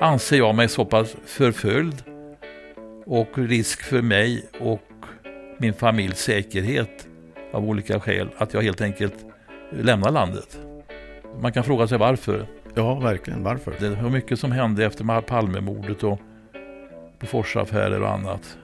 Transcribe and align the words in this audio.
anser 0.00 0.38
jag 0.38 0.54
mig 0.54 0.68
så 0.68 0.84
pass 0.84 1.16
förföljd 1.24 2.02
och 3.06 3.38
risk 3.38 3.82
för 3.82 4.02
mig 4.02 4.46
och 4.60 4.82
min 5.58 5.74
familjs 5.74 6.18
säkerhet 6.18 7.08
av 7.52 7.68
olika 7.68 8.00
skäl 8.00 8.28
att 8.36 8.54
jag 8.54 8.62
helt 8.62 8.80
enkelt 8.80 9.14
lämnar 9.70 10.10
landet. 10.10 10.60
Man 11.40 11.52
kan 11.52 11.64
fråga 11.64 11.86
sig 11.86 11.98
varför. 11.98 12.46
Ja, 12.74 12.94
verkligen. 12.94 13.42
Varför? 13.42 13.74
Det 13.78 13.88
var 13.88 14.10
mycket 14.10 14.38
som 14.38 14.52
hände 14.52 14.86
efter 14.86 15.20
Palmemordet 15.20 16.02
och 16.02 16.20
Boforsaffärer 17.18 18.02
och 18.02 18.10
annat. 18.10 18.58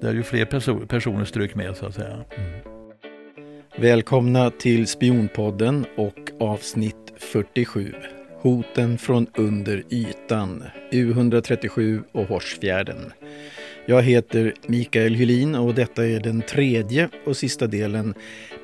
Där 0.00 0.14
ju 0.14 0.22
fler 0.22 0.44
perso 0.44 0.86
personer 0.86 1.24
strök 1.24 1.54
med 1.54 1.76
så 1.76 1.86
att 1.86 1.94
säga. 1.94 2.24
Mm. 2.36 2.62
Välkomna 3.76 4.50
till 4.50 4.86
Spionpodden 4.86 5.86
och 5.96 6.30
avsnitt 6.40 7.12
47. 7.18 7.94
Hoten 8.42 8.98
från 8.98 9.26
under 9.34 9.82
ytan, 9.90 10.64
U137 10.90 12.02
och 12.12 12.26
Horsfjärden. 12.26 13.12
Jag 13.86 14.02
heter 14.02 14.54
Mikael 14.66 15.14
Hylin 15.14 15.54
och 15.54 15.74
detta 15.74 16.06
är 16.06 16.20
den 16.20 16.42
tredje 16.42 17.08
och 17.26 17.36
sista 17.36 17.66
delen 17.66 18.14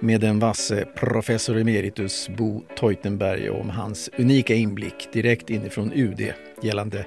med 0.01 0.21
den 0.21 0.39
vasse 0.39 0.85
professor 0.95 1.59
emeritus 1.59 2.29
Bo 2.29 2.63
Teutenberg 2.81 3.51
om 3.51 3.71
hans 3.71 4.11
unika 4.19 4.55
inblick 4.55 5.13
direkt 5.13 5.51
inifrån 5.51 5.93
UD 5.95 6.33
gällande 6.63 7.07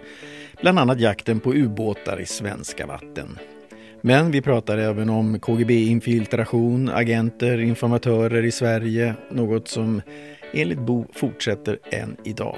bland 0.61 0.79
annat 0.79 0.99
jakten 0.99 1.39
på 1.39 1.53
ubåtar 1.53 2.21
i 2.21 2.25
svenska 2.25 2.85
vatten. 2.85 3.39
Men 4.01 4.31
vi 4.31 4.41
pratar 4.41 4.77
även 4.77 5.09
om 5.09 5.39
KGB-infiltration, 5.39 6.89
agenter, 6.89 7.57
informatörer 7.59 8.45
i 8.45 8.51
Sverige, 8.51 9.15
något 9.31 9.67
som 9.67 10.01
enligt 10.53 10.79
Bo 10.79 11.05
fortsätter 11.13 11.79
än 11.91 12.17
idag. 12.23 12.57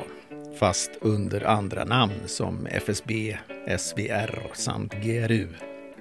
Fast 0.60 0.92
under 1.02 1.44
andra 1.48 1.86
namn 1.86 2.14
som 2.26 2.66
FSB, 2.66 3.38
SVR 3.78 4.40
samt 4.54 4.94
GRU. 5.04 5.48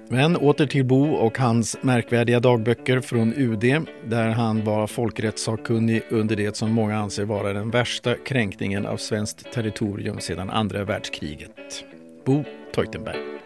Men 0.09 0.37
åter 0.37 0.65
till 0.65 0.85
Bo 0.85 1.13
och 1.13 1.37
hans 1.37 1.77
märkvärdiga 1.81 2.39
dagböcker 2.39 3.01
från 3.01 3.33
UD 3.33 3.85
där 4.09 4.29
han 4.29 4.63
var 4.63 4.87
folkrättssakkunnig 4.87 6.03
under 6.09 6.35
det 6.35 6.55
som 6.55 6.71
många 6.71 6.97
anser 6.97 7.25
vara 7.25 7.53
den 7.53 7.69
värsta 7.69 8.15
kränkningen 8.15 8.85
av 8.85 8.97
svenskt 8.97 9.51
territorium 9.53 10.19
sedan 10.19 10.49
andra 10.49 10.83
världskriget. 10.83 11.83
Bo 12.25 12.43
Teutenberg. 12.75 13.42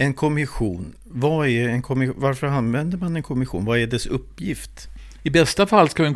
En 0.00 0.14
kommission, 0.14 0.94
vad 1.04 1.48
är 1.48 1.68
en 1.68 1.82
kommission, 1.82 2.14
varför 2.18 2.46
använder 2.46 2.98
man 2.98 3.16
en 3.16 3.22
kommission? 3.22 3.64
Vad 3.64 3.78
är 3.78 3.86
dess 3.86 4.06
uppgift? 4.06 4.88
I 5.22 5.30
bästa 5.30 5.66
fall 5.66 5.88
ska 5.88 6.06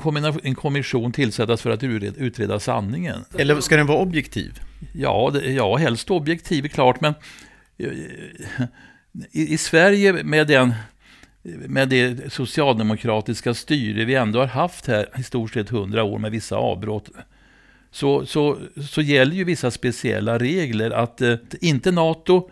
en, 0.43 0.55
kommission 0.55 1.13
tillsättas 1.13 1.63
för 1.63 1.71
att 1.71 1.83
utreda 1.83 2.61
sanningen. 2.61 3.25
Eller 3.39 3.61
ska 3.61 3.77
den 3.77 3.87
vara 3.87 3.99
objektiv? 3.99 4.61
Ja, 4.93 5.31
det, 5.33 5.53
ja 5.53 5.77
helst 5.77 6.11
objektiv 6.11 6.65
är 6.65 6.69
klart, 6.69 7.01
men 7.01 7.15
eh, 7.79 7.89
i, 9.33 9.55
i 9.55 9.59
Sverige 9.59 10.13
med, 10.13 10.47
den, 10.47 10.75
med 11.43 11.89
det 11.89 12.33
socialdemokratiska 12.33 13.55
styre 13.55 14.05
vi 14.05 14.15
ändå 14.15 14.39
har 14.39 14.47
haft 14.47 14.87
här 14.87 15.09
i 15.19 15.23
stort 15.23 15.53
sett 15.53 15.69
hundra 15.69 16.05
år 16.05 16.19
med 16.19 16.31
vissa 16.31 16.57
avbrott, 16.57 17.11
så, 17.91 18.27
så, 18.27 18.59
så 18.89 19.03
gäller 19.03 19.37
ju 19.37 19.45
vissa 19.45 19.71
speciella 19.71 20.39
regler. 20.39 20.91
Att 20.91 21.21
eh, 21.21 21.35
inte 21.61 21.91
NATO 21.91 22.51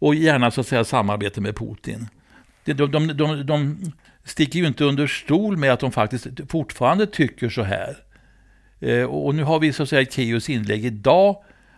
och 0.00 0.14
gärna 0.14 0.50
så 0.50 0.60
att 0.60 0.66
säga 0.66 0.84
samarbete 0.84 1.40
med 1.40 1.56
Putin. 1.56 2.08
De, 2.64 2.72
de, 2.72 3.06
de, 3.06 3.46
de 3.46 3.92
sticker 4.24 4.58
ju 4.58 4.66
inte 4.66 4.84
under 4.84 5.06
stol 5.06 5.56
med 5.56 5.72
att 5.72 5.80
de 5.80 5.92
faktiskt 5.92 6.26
fortfarande 6.48 7.06
tycker 7.06 7.48
så 7.48 7.62
här. 7.62 7.96
Eh, 8.80 9.04
och 9.04 9.34
nu 9.34 9.44
har 9.44 9.58
vi 9.58 9.72
så 9.72 9.82
att 9.82 9.88
säga 9.88 10.10
Keyyos 10.10 10.50
inlägg 10.50 10.84
idag 10.84 11.36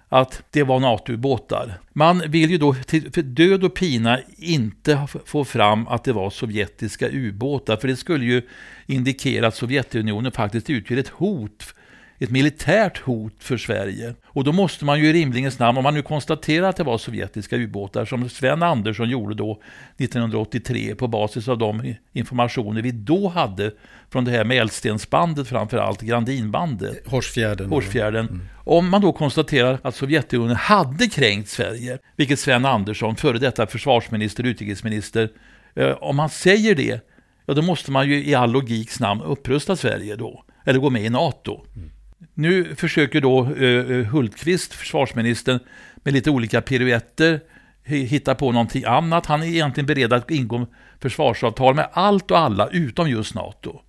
att 0.09 0.43
det 0.51 0.63
var 0.63 0.81
NATO-ubåtar. 0.81 1.81
Man 1.93 2.23
vill 2.27 2.51
ju 2.51 2.59
då 2.59 2.75
för 2.75 3.23
död 3.23 3.65
och 3.65 3.75
pina 3.75 4.19
inte 4.37 5.07
få 5.25 5.45
fram 5.45 5.89
att 5.89 6.05
det 6.05 6.13
var 6.13 6.31
sovjetiska 6.31 7.09
ubåtar, 7.11 7.77
för 7.77 7.89
det 7.89 7.97
skulle 7.97 8.25
ju 8.25 8.43
indikera 8.87 9.47
att 9.47 9.57
Sovjetunionen 9.57 10.33
faktiskt 10.33 10.71
utgör 10.71 10.97
ett 10.97 11.09
hot 11.09 11.75
ett 12.23 12.31
militärt 12.31 12.99
hot 12.99 13.35
för 13.39 13.57
Sverige. 13.57 14.15
Och 14.25 14.45
då 14.45 14.53
måste 14.53 14.85
man 14.85 14.99
ju 14.99 15.07
i 15.07 15.13
rimlingens 15.13 15.59
namn, 15.59 15.79
om 15.79 15.85
man 15.85 15.95
nu 15.95 16.03
konstaterar 16.03 16.69
att 16.69 16.77
det 16.77 16.85
var 16.85 16.99
sovjetiska 16.99 17.57
ubåtar, 17.57 18.05
som 18.05 18.29
Sven 18.29 18.63
Andersson 18.63 19.11
gjorde 19.11 19.35
då 19.35 19.61
1983 19.99 20.95
på 20.95 21.09
basis 21.09 21.49
av 21.49 21.59
de 21.59 21.95
informationer 22.13 22.83
vi 22.83 22.91
då 22.91 23.29
hade 23.29 23.73
från 24.11 24.25
det 24.25 24.31
här 24.31 24.45
med 24.45 24.57
Eldstensbandet 24.57 25.49
framförallt, 25.49 26.01
Grandinbandet. 26.01 27.07
Horsfjärden. 27.07 27.71
Horsfjärden. 27.71 28.29
Mm. 28.29 28.49
Om 28.65 28.89
man 28.89 29.01
då 29.01 29.13
konstaterar 29.13 29.79
att 29.83 29.97
Sovjetunionen 29.97 30.57
hade 30.57 31.07
kränkt 31.07 31.49
Sverige, 31.49 31.99
vilket 32.17 32.39
Sven 32.39 32.65
Andersson, 32.65 33.17
före 33.17 33.39
detta 33.39 33.67
försvarsminister, 33.67 34.47
utrikesminister, 34.47 35.29
eh, 35.75 35.91
om 35.91 36.17
man 36.17 36.29
säger 36.29 36.75
det, 36.75 37.01
ja 37.47 37.55
då 37.55 37.63
måste 37.63 37.91
man 37.91 38.09
ju 38.09 38.25
i 38.25 38.35
all 38.35 38.53
logiks 38.53 39.01
namn 39.01 39.21
upprusta 39.21 39.77
Sverige 39.77 40.17
då, 40.17 40.45
eller 40.65 40.79
gå 40.79 40.91
med 40.91 41.05
i 41.05 41.11
NATO. 41.11 41.65
Mm. 41.77 41.91
Nu 42.35 42.75
försöker 42.75 43.21
då 43.21 43.55
eh, 43.55 43.69
eh, 43.69 44.07
Hultqvist, 44.07 44.75
försvarsministern, 44.75 45.59
med 45.97 46.15
lite 46.15 46.31
olika 46.31 46.61
piruetter 46.61 47.41
hitta 47.85 48.35
på 48.35 48.53
någonting 48.53 48.85
annat. 48.85 49.27
Han 49.27 49.43
är 49.43 49.47
egentligen 49.47 49.87
beredd 49.87 50.13
att 50.13 50.31
ingå 50.31 50.67
försvarsavtal 51.01 51.75
med 51.75 51.89
allt 51.93 52.31
och 52.31 52.39
alla 52.39 52.69
utom 52.69 53.11
just 53.11 53.35
NATO. 53.35 53.81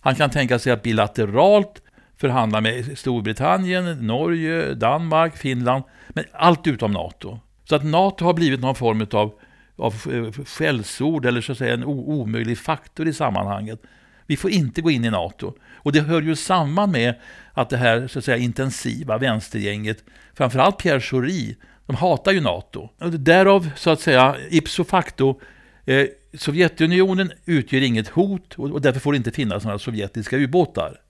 Han 0.00 0.14
kan 0.14 0.30
tänka 0.30 0.58
sig 0.58 0.72
att 0.72 0.82
bilateralt 0.82 1.82
förhandla 2.16 2.60
med 2.60 2.98
Storbritannien, 2.98 4.06
Norge, 4.06 4.74
Danmark, 4.74 5.36
Finland, 5.36 5.84
men 6.08 6.24
allt 6.32 6.66
utom 6.66 6.92
NATO. 6.92 7.38
Så 7.64 7.76
att 7.76 7.84
NATO 7.84 8.24
har 8.24 8.34
blivit 8.34 8.60
någon 8.60 8.74
form 8.74 9.06
av, 9.12 9.32
av 9.76 9.94
eh, 10.12 10.44
skällsord 10.44 11.26
eller 11.26 11.40
så 11.40 11.52
att 11.52 11.58
säga 11.58 11.74
en 11.74 11.84
omöjlig 11.84 12.58
faktor 12.58 13.08
i 13.08 13.12
sammanhanget. 13.12 13.82
Vi 14.30 14.36
får 14.36 14.50
inte 14.50 14.80
gå 14.80 14.90
in 14.90 15.04
i 15.04 15.10
NATO. 15.10 15.54
Och 15.76 15.92
det 15.92 16.00
hör 16.00 16.22
ju 16.22 16.36
samman 16.36 16.90
med 16.90 17.14
att 17.52 17.70
det 17.70 17.76
här 17.76 18.06
så 18.06 18.18
att 18.18 18.24
säga, 18.24 18.36
intensiva 18.36 19.18
vänstergänget, 19.18 20.04
framförallt 20.34 20.78
Pierre 20.78 21.00
Schori, 21.00 21.56
de 21.86 21.96
hatar 21.96 22.32
ju 22.32 22.40
NATO. 22.40 22.88
Och 22.98 23.10
därav, 23.10 23.70
så 23.76 23.90
att 23.90 24.00
säga, 24.00 24.36
ipso 24.50 24.84
facto, 24.84 25.40
eh, 25.84 26.06
Sovjetunionen 26.34 27.32
utgör 27.44 27.82
inget 27.82 28.08
hot 28.08 28.54
och, 28.54 28.70
och 28.70 28.80
därför 28.80 29.00
får 29.00 29.12
det 29.12 29.16
inte 29.16 29.30
finnas 29.30 29.64
några 29.64 29.78
sovjetiska 29.78 30.36
ubåtar. 30.36 31.00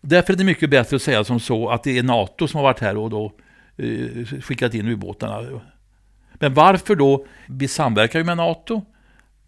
Därför 0.00 0.32
är 0.32 0.36
det 0.36 0.44
mycket 0.44 0.70
bättre 0.70 0.96
att 0.96 1.02
säga 1.02 1.24
som 1.24 1.40
så 1.40 1.68
att 1.68 1.82
det 1.82 1.98
är 1.98 2.02
NATO 2.02 2.48
som 2.48 2.58
har 2.58 2.64
varit 2.64 2.80
här 2.80 2.96
och 2.96 3.10
då 3.10 3.32
eh, 3.76 4.24
skickat 4.40 4.74
in 4.74 4.88
ubåtarna. 4.88 5.60
Men 6.32 6.54
varför 6.54 6.96
då? 6.96 7.26
Vi 7.48 7.68
samverkar 7.68 8.18
ju 8.18 8.24
med 8.24 8.36
NATO. 8.36 8.82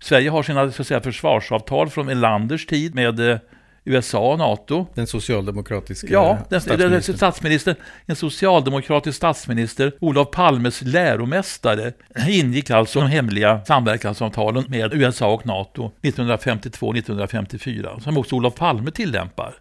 Sverige 0.02 0.30
har 0.30 0.42
sina 0.42 0.72
så 0.72 0.82
att 0.82 0.88
säga, 0.88 1.00
försvarsavtal 1.00 1.90
från 1.90 2.08
Elanders 2.08 2.66
tid 2.66 2.94
med 2.94 3.30
eh, 3.30 3.38
USA 3.84 4.32
och 4.32 4.38
NATO. 4.38 4.86
Den 4.94 5.06
socialdemokratiska 5.06 6.06
ja, 6.10 6.38
den, 6.48 6.60
statsministern. 6.60 7.16
statsministern. 7.16 7.74
En 8.06 8.16
socialdemokratisk 8.16 9.16
statsminister, 9.16 9.92
Olof 10.00 10.30
Palmes 10.30 10.82
läromästare, 10.82 11.92
ingick 12.28 12.70
alltså 12.70 13.00
de 13.00 13.08
hemliga 13.08 13.64
samverkansavtalen 13.64 14.64
med 14.68 14.94
USA 14.94 15.32
och 15.34 15.46
NATO 15.46 15.90
1952-1954, 16.02 18.00
som 18.00 18.19
också 18.19 18.36
Olof 18.36 18.54
Palme 18.54 18.90
tillämpar. 18.90 19.54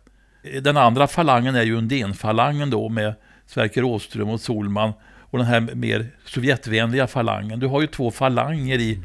Den 0.61 0.77
andra 0.77 1.07
falangen 1.07 1.55
är 1.55 1.63
ju 1.63 1.75
Undénfalangen 1.75 2.69
då 2.69 2.89
med 2.89 3.13
Sverker 3.47 3.83
Åström 3.83 4.29
och 4.29 4.41
Solman 4.41 4.93
och 5.31 5.37
den 5.37 5.47
här 5.47 5.59
mer 5.59 6.07
Sovjetvänliga 6.25 7.07
falangen. 7.07 7.59
Du 7.59 7.67
har 7.67 7.81
ju 7.81 7.87
två 7.87 8.11
falanger 8.11 8.79
i 8.79 8.99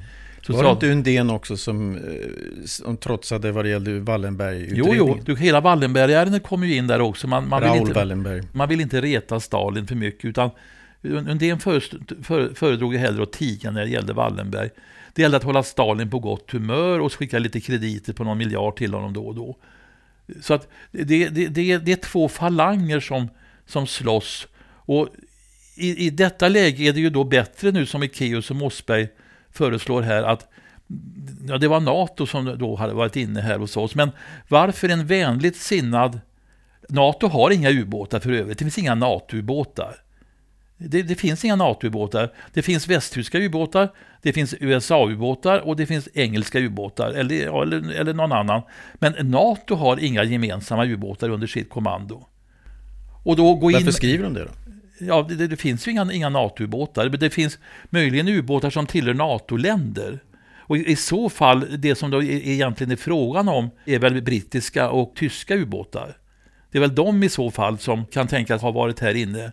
Social... 0.46 0.64
Var 0.64 0.70
det 0.70 0.72
inte 0.72 0.90
Undén 0.90 1.30
också 1.30 1.56
som, 1.56 1.96
eh, 1.96 2.02
som 2.64 2.96
trotsade 2.96 3.52
vad 3.52 3.64
det 3.64 3.68
gällde 3.68 4.00
Wallenberg? 4.00 4.68
Jo, 4.72 4.94
jo, 4.94 5.18
du, 5.24 5.36
hela 5.36 5.60
Wallenberg-ärendet 5.60 6.42
kom 6.42 6.64
ju 6.64 6.76
in 6.76 6.86
där 6.86 7.00
också. 7.00 7.26
Man, 7.26 7.48
man, 7.48 7.62
vill 7.62 7.80
inte, 7.80 7.92
Wallenberg. 7.92 8.42
man 8.52 8.68
vill 8.68 8.80
inte 8.80 9.00
reta 9.00 9.40
Stalin 9.40 9.86
för 9.86 9.94
mycket, 9.94 10.24
utan 10.24 10.50
Undén 11.02 11.60
föredrog 12.54 12.92
ju 12.92 12.98
hellre 12.98 13.22
att 13.22 13.32
tiga 13.32 13.70
när 13.70 13.80
det 13.80 13.90
gällde 13.90 14.12
Wallenberg. 14.12 14.70
Det 15.14 15.22
gällde 15.22 15.36
att 15.36 15.42
hålla 15.42 15.62
Stalin 15.62 16.10
på 16.10 16.18
gott 16.18 16.50
humör 16.50 17.00
och 17.00 17.12
skicka 17.12 17.38
lite 17.38 17.60
krediter 17.60 18.12
på 18.12 18.24
någon 18.24 18.38
miljard 18.38 18.76
till 18.76 18.94
honom 18.94 19.12
då 19.12 19.26
och 19.26 19.34
då. 19.34 19.56
Så 20.40 20.54
att 20.54 20.68
det, 20.90 21.04
det, 21.04 21.28
det, 21.28 21.78
det 21.78 21.92
är 21.92 21.96
två 21.96 22.28
falanger 22.28 23.00
som, 23.00 23.28
som 23.66 23.86
slåss. 23.86 24.48
Och 24.68 25.08
i, 25.76 26.06
i 26.06 26.10
detta 26.10 26.48
läge 26.48 26.84
är 26.84 26.92
det 26.92 27.00
ju 27.00 27.10
då 27.10 27.24
bättre 27.24 27.70
nu 27.70 27.86
som 27.86 28.02
Ekéus 28.02 28.50
och 28.50 28.56
Mossberg 28.56 29.08
föreslår 29.56 30.02
här 30.02 30.22
att 30.22 30.48
ja, 31.48 31.58
det 31.58 31.68
var 31.68 31.80
NATO 31.80 32.26
som 32.26 32.58
då 32.58 32.76
hade 32.76 32.94
varit 32.94 33.16
inne 33.16 33.40
här 33.40 33.58
hos 33.58 33.76
oss. 33.76 33.94
Men 33.94 34.10
varför 34.48 34.88
en 34.88 35.06
vänligt 35.06 35.56
sinnad... 35.56 36.20
NATO 36.88 37.28
har 37.28 37.50
inga 37.50 37.70
ubåtar 37.70 38.20
för 38.20 38.32
övrigt. 38.32 38.58
Det 38.58 38.64
finns 38.64 38.78
inga 38.78 38.94
NATO-ubåtar. 38.94 39.96
Det, 40.78 41.02
det 41.02 41.14
finns 41.14 41.44
inga 41.44 41.56
NATO-ubåtar. 41.56 42.32
Det 42.52 42.62
finns 42.62 42.88
västtyska 42.88 43.38
ubåtar, 43.38 43.88
det 44.22 44.32
finns 44.32 44.54
USA-ubåtar 44.60 45.58
och 45.58 45.76
det 45.76 45.86
finns 45.86 46.08
engelska 46.14 46.58
ubåtar 46.58 47.10
eller, 47.10 47.62
eller, 47.62 47.92
eller 47.92 48.14
någon 48.14 48.32
annan. 48.32 48.62
Men 48.94 49.14
NATO 49.30 49.74
har 49.74 50.04
inga 50.04 50.24
gemensamma 50.24 50.84
ubåtar 50.84 51.28
under 51.28 51.46
sitt 51.46 51.70
kommando. 51.70 52.26
Och 53.24 53.36
då 53.36 53.54
gå 53.54 53.66
Varför 53.66 53.86
in... 53.86 53.92
skriver 53.92 54.24
de 54.24 54.34
det 54.34 54.44
då? 54.44 54.50
Ja, 54.98 55.26
det, 55.28 55.46
det 55.46 55.56
finns 55.56 55.86
ju 55.86 55.90
inga, 55.90 56.12
inga 56.12 56.28
NATO-ubåtar. 56.28 57.08
Det 57.08 57.30
finns 57.30 57.58
möjligen 57.90 58.28
ubåtar 58.28 58.70
som 58.70 58.86
tillhör 58.86 59.14
NATO-länder. 59.14 60.18
Och 60.68 60.76
i 60.76 60.96
så 60.96 61.28
fall, 61.28 61.66
det 61.78 61.94
som 61.94 62.10
då 62.10 62.22
e, 62.22 62.40
egentligen 62.44 62.90
är 62.90 62.96
frågan 62.96 63.48
om 63.48 63.70
är 63.84 63.98
väl 63.98 64.22
brittiska 64.22 64.90
och 64.90 65.12
tyska 65.16 65.54
ubåtar. 65.54 66.16
Det 66.70 66.78
är 66.78 66.80
väl 66.80 66.94
de 66.94 67.22
i 67.22 67.28
så 67.28 67.50
fall 67.50 67.78
som 67.78 68.06
kan 68.06 68.26
tänkas 68.26 68.62
ha 68.62 68.70
varit 68.70 69.00
här 69.00 69.14
inne. 69.14 69.52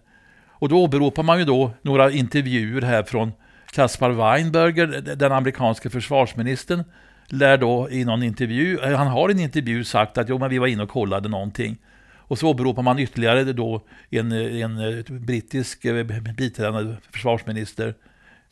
Och 0.50 0.70
då 0.70 0.84
åberopar 0.84 1.24
man 1.24 1.40
ju 1.40 1.46
då 1.46 1.72
några 1.82 2.12
intervjuer 2.12 2.82
här 2.82 3.04
från 3.04 3.32
Kaspar 3.74 4.10
Weinberger, 4.10 5.16
den 5.16 5.32
amerikanske 5.32 5.90
försvarsministern, 5.90 6.84
lär 7.28 7.58
då 7.58 7.90
i 7.92 8.06
någon 8.06 8.24
intervju, 8.24 8.80
eh, 8.80 8.98
han 8.98 9.08
har 9.08 9.30
i 9.30 9.32
en 9.32 9.40
intervju 9.40 9.84
sagt 9.84 10.18
att 10.18 10.30
jo, 10.30 10.40
men 10.40 10.50
vi 10.50 10.58
var 10.58 10.68
inne 10.68 10.84
och 10.84 10.90
kollade 10.90 11.30
någonting. 11.30 11.78
Och 12.28 12.40
så 12.40 12.48
åberopar 12.48 12.82
man 12.82 13.00
ytterligare 13.00 13.44
då 13.44 13.82
en, 14.10 14.32
en 14.32 15.04
brittisk 15.10 15.86
eh, 15.86 16.06
biträdande 16.38 16.96
försvarsminister. 17.12 17.94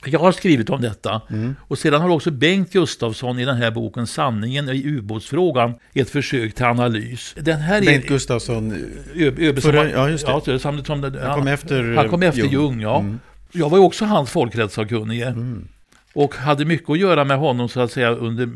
Jag 0.05 0.19
har 0.19 0.31
skrivit 0.31 0.69
om 0.69 0.81
detta. 0.81 1.21
Mm. 1.29 1.55
Och 1.67 1.77
sedan 1.77 2.01
har 2.01 2.09
också 2.09 2.31
Bengt 2.31 2.73
Gustafsson 2.73 3.39
i 3.39 3.45
den 3.45 3.57
här 3.57 3.71
boken 3.71 4.07
Sanningen 4.07 4.69
i 4.69 4.83
ubåtsfrågan 4.85 5.73
ett 5.93 6.09
försök 6.09 6.55
till 6.55 6.65
analys. 6.65 7.35
Den 7.37 7.59
här 7.59 7.81
Bengt 7.81 8.05
är, 8.05 8.07
Gustafsson? 8.07 8.71
Ö, 9.15 9.53
förra, 9.61 9.89
ja, 9.89 10.09
just 10.09 10.25
det. 10.25 10.31
Ja, 10.31 10.59
som, 10.59 10.83
som, 10.85 11.03
han, 11.03 11.15
han 11.21 11.37
kom 11.37 11.47
efter 11.47 11.95
Han 11.95 12.09
kom 12.09 12.23
efter 12.23 12.41
Jung, 12.41 12.51
Jung 12.51 12.81
ja. 12.81 12.99
Mm. 12.99 13.19
Jag 13.51 13.69
var 13.69 13.77
ju 13.77 13.83
också 13.83 14.05
hans 14.05 14.29
folkrättssakkunnige. 14.29 15.27
Mm. 15.27 15.67
Och 16.13 16.35
hade 16.35 16.65
mycket 16.65 16.89
att 16.89 16.99
göra 16.99 17.23
med 17.23 17.37
honom 17.37 17.69
så 17.69 17.79
att 17.79 17.91
säga 17.91 18.09
under 18.09 18.49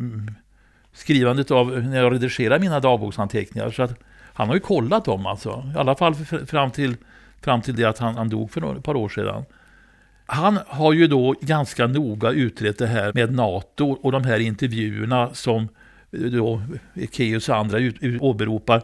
skrivandet 0.93 1.51
av, 1.51 1.83
när 1.83 2.01
jag 2.01 2.13
redigerade 2.13 2.59
mina 2.59 2.79
dagboksanteckningar. 2.79 3.71
Så 3.71 3.83
att 3.83 3.99
han 4.35 4.47
har 4.47 4.55
ju 4.55 4.61
kollat 4.61 5.05
dem 5.05 5.25
alltså. 5.25 5.71
I 5.75 5.77
alla 5.77 5.95
fall 5.95 6.15
fram 6.47 6.71
till, 6.71 6.95
fram 7.41 7.61
till 7.61 7.75
det 7.75 7.85
att 7.85 7.97
han, 7.97 8.15
han 8.15 8.29
dog 8.29 8.51
för 8.51 8.77
ett 8.77 8.83
par 8.83 8.95
år 8.95 9.09
sedan. 9.09 9.45
Han 10.25 10.59
har 10.67 10.93
ju 10.93 11.07
då 11.07 11.35
ganska 11.41 11.87
noga 11.87 12.29
utrett 12.29 12.77
det 12.77 12.87
här 12.87 13.11
med 13.13 13.33
NATO 13.33 13.91
och 14.01 14.11
de 14.11 14.23
här 14.23 14.39
intervjuerna 14.39 15.33
som 15.33 15.67
då 16.11 16.61
Ekeus 16.95 17.49
och 17.49 17.55
andra 17.55 17.77
ut, 17.79 17.95
ut, 17.99 18.21
åberopar. 18.21 18.81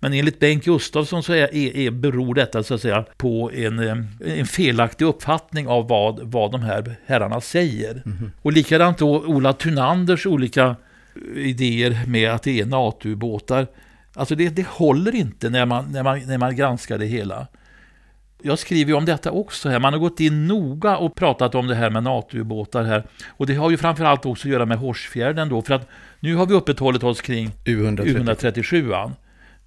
Men 0.00 0.12
enligt 0.12 0.38
Bengt 0.38 0.64
Gustafsson 0.64 1.22
så 1.22 1.32
är, 1.32 1.54
är, 1.54 1.76
är, 1.76 1.90
beror 1.90 2.34
detta 2.34 2.62
så 2.62 2.74
att 2.74 2.80
säga 2.80 3.04
på 3.16 3.50
en, 3.54 3.78
en 4.26 4.46
felaktig 4.46 5.04
uppfattning 5.04 5.68
av 5.68 5.88
vad, 5.88 6.20
vad 6.22 6.52
de 6.52 6.62
här 6.62 6.96
herrarna 7.06 7.40
säger. 7.40 7.90
Mm. 7.90 8.32
Och 8.42 8.52
likadant 8.52 8.98
då 8.98 9.24
Ola 9.26 9.52
Thunanders 9.52 10.26
olika 10.26 10.76
idéer 11.36 12.06
med 12.06 12.30
att 12.30 12.42
det 12.42 12.60
är 12.60 12.66
NATO-ubåtar. 12.66 13.66
Alltså 14.14 14.34
det, 14.34 14.48
det 14.48 14.66
håller 14.66 15.14
inte 15.14 15.50
när 15.50 15.66
man, 15.66 15.92
när, 15.92 16.02
man, 16.02 16.18
när 16.26 16.38
man 16.38 16.56
granskar 16.56 16.98
det 16.98 17.06
hela. 17.06 17.46
Jag 18.42 18.58
skriver 18.58 18.90
ju 18.90 18.96
om 18.96 19.04
detta 19.04 19.30
också 19.30 19.68
här. 19.68 19.78
Man 19.78 19.92
har 19.92 20.00
gått 20.00 20.20
in 20.20 20.46
noga 20.46 20.96
och 20.96 21.14
pratat 21.14 21.54
om 21.54 21.66
det 21.66 21.74
här 21.74 21.90
med 21.90 22.02
NATO-ubåtar 22.02 22.84
här. 22.84 23.04
Och 23.28 23.46
det 23.46 23.54
har 23.54 23.70
ju 23.70 23.76
framförallt 23.76 24.26
också 24.26 24.48
att 24.48 24.52
göra 24.52 24.66
med 24.66 24.78
Horsfjärden 24.78 25.48
då. 25.48 25.62
För 25.62 25.74
att 25.74 25.88
nu 26.20 26.34
har 26.34 26.46
vi 26.46 26.54
uppehållit 26.54 27.02
oss 27.02 27.20
kring 27.20 27.50
U137. 27.64 29.12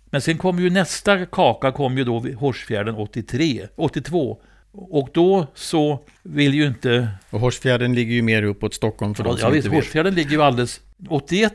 Men 0.06 0.22
sen 0.22 0.38
kommer 0.38 0.62
ju 0.62 0.70
nästa 0.70 1.26
kaka, 1.26 1.72
kom 1.72 1.98
ju 1.98 2.04
då 2.04 2.20
Horsfjärden 2.20 2.96
83, 2.96 3.68
82. 3.76 4.42
Och 4.80 5.10
då 5.14 5.48
så 5.54 6.00
vill 6.24 6.54
ju 6.54 6.68
inte... 6.68 7.10
Och 7.30 7.40
Horsfjärden 7.40 7.96
ligger 7.96 8.14
ju 8.14 8.22
mer 8.22 8.44
uppåt 8.44 8.74
Stockholm 8.74 9.16
för 9.16 9.24
ja, 9.24 9.32
de 9.32 9.38
som 9.38 9.50
ja, 9.50 9.56
inte 9.56 9.70
vet. 9.70 9.78
Horsfjärden 9.78 10.16
ligger 10.16 10.32
ju 10.32 10.42
alldeles... 10.42 10.82
81 11.10 11.54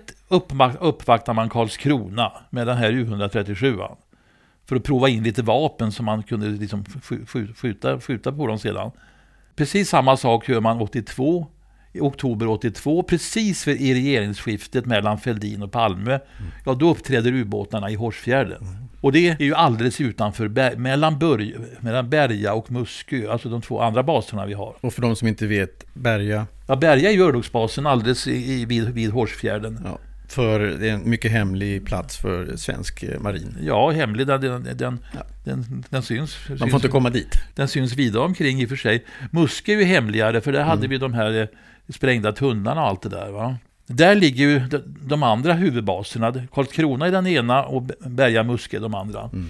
uppvaktar 0.81 1.35
man 1.35 1.49
Karlskrona 1.49 2.33
med 2.51 2.67
den 2.67 2.77
här 2.77 2.93
U137. 2.93 3.97
För 4.67 4.77
att 4.77 4.85
prova 4.85 5.09
in 5.09 5.23
lite 5.23 5.43
vapen 5.43 5.93
som 5.93 6.07
man 6.07 6.23
kunde 6.23 6.49
liksom 6.49 6.85
skjuta, 7.57 8.01
skjuta 8.01 8.33
på 8.33 8.47
dem 8.47 8.59
sedan. 8.59 8.91
Precis 9.57 9.89
samma 9.89 10.17
sak 10.17 10.49
gör 10.49 10.61
man 10.61 10.81
82 10.81 11.47
i 11.93 12.01
oktober 12.01 12.49
82, 12.49 13.03
precis 13.03 13.69
i 13.69 13.95
regeringsskiftet 13.95 14.87
mellan 14.87 15.19
Fälldin 15.19 15.63
och 15.63 15.73
Palme, 15.73 16.11
mm. 16.11 16.51
ja 16.65 16.75
då 16.75 16.91
uppträder 16.91 17.33
ubåtarna 17.33 17.91
i 17.91 17.95
Horsfjärden. 17.95 18.63
Mm. 18.63 18.89
Och 19.03 19.13
det 19.13 19.29
är 19.29 19.43
ju 19.43 19.55
alldeles 19.55 20.01
utanför, 20.01 20.77
mellan, 20.77 21.19
Börj, 21.19 21.57
mellan 21.81 22.11
Berga 22.11 22.55
och 22.55 22.71
Muskö, 22.71 23.31
alltså 23.31 23.49
de 23.49 23.63
två 23.63 23.81
andra 23.81 24.03
baserna 24.03 24.47
vi 24.47 24.55
har. 24.55 24.77
Och 24.81 24.95
för 24.95 25.03
de 25.03 25.17
som 25.17 25.29
inte 25.29 25.47
vet, 25.47 25.85
Berga? 25.95 26.47
Ja, 26.67 26.77
Berga 26.77 27.11
är 27.11 27.15
ju 27.15 27.23
örlogsbasen 27.23 27.87
alldeles 27.87 28.27
i, 28.27 28.65
vid, 28.65 28.89
vid 28.89 29.11
Horsfjärden. 29.11 29.81
Ja, 29.85 29.99
för 30.29 30.61
det 30.61 30.89
är 30.89 30.93
en 30.93 31.11
mycket 31.11 31.31
hemlig 31.31 31.87
plats 31.87 32.17
för 32.17 32.57
svensk 32.57 33.03
eh, 33.03 33.21
marin. 33.21 33.57
Ja, 33.61 33.91
hemlig, 33.91 34.27
den, 34.27 34.41
den, 34.41 34.69
den, 34.77 34.99
ja. 35.15 35.21
den, 35.45 35.85
den 35.91 36.03
syns. 36.03 36.37
Man 36.49 36.59
får 36.59 36.75
inte 36.75 36.89
komma 36.89 37.11
dit. 37.11 37.35
Den 37.55 37.69
syns 37.69 37.97
vida 37.97 38.21
omkring 38.21 38.63
i 38.63 38.65
och 38.65 38.69
för 38.69 38.77
sig. 38.77 39.05
Muskö 39.31 39.73
är 39.73 39.77
ju 39.77 39.85
hemligare, 39.85 40.41
för 40.41 40.53
där 40.53 40.61
mm. 40.61 40.69
hade 40.69 40.89
vi 40.89 40.99
de 40.99 41.15
här 41.15 41.41
eh, 41.41 41.47
sprängda 41.89 42.33
tunnlarna 42.33 42.83
och 42.83 42.89
allt 42.89 43.03
det 43.03 43.09
där. 43.09 43.31
Va? 43.31 43.57
Där 43.95 44.15
ligger 44.15 44.45
ju 44.45 44.61
de 44.85 45.23
andra 45.23 45.53
huvudbaserna. 45.53 46.35
Karlskrona 46.53 47.07
är 47.07 47.11
den 47.11 47.27
ena 47.27 47.65
och 47.65 47.83
Berga 48.07 48.43
Muskö 48.43 48.79
de 48.79 48.95
andra. 48.95 49.21
Mm. 49.21 49.49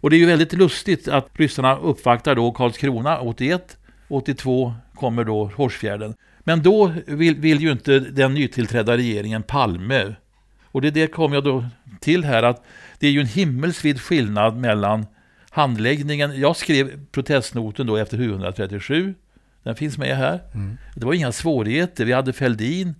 Och 0.00 0.10
det 0.10 0.16
är 0.16 0.18
ju 0.18 0.26
väldigt 0.26 0.52
lustigt 0.52 1.08
att 1.08 1.28
ryssarna 1.32 1.76
uppvaktar 1.76 2.34
då 2.34 2.52
Karlskrona 2.52 3.20
81, 3.20 3.76
82 4.08 4.74
kommer 4.94 5.24
då 5.24 5.50
Horsfjärden. 5.56 6.14
Men 6.40 6.62
då 6.62 6.92
vill, 7.06 7.36
vill 7.36 7.60
ju 7.60 7.72
inte 7.72 7.98
den 7.98 8.34
nytillträdda 8.34 8.96
regeringen 8.96 9.42
Palme. 9.42 10.14
Och 10.64 10.82
det, 10.82 10.90
det 10.90 11.06
kom 11.06 11.32
jag 11.32 11.44
då 11.44 11.64
till 12.00 12.24
här 12.24 12.42
att 12.42 12.64
det 12.98 13.06
är 13.06 13.10
ju 13.10 13.20
en 13.20 13.26
himmelsvid 13.26 14.00
skillnad 14.00 14.56
mellan 14.56 15.06
handläggningen. 15.50 16.40
Jag 16.40 16.56
skrev 16.56 17.06
protestnoten 17.12 17.86
då 17.86 17.96
efter 17.96 18.20
137 18.20 19.14
den 19.62 19.76
finns 19.76 19.98
med 19.98 20.16
här. 20.16 20.40
Mm. 20.54 20.76
Det 20.94 21.06
var 21.06 21.14
inga 21.14 21.32
svårigheter. 21.32 22.04
Vi 22.04 22.12
hade 22.12 22.32
Fälldin 22.32 22.94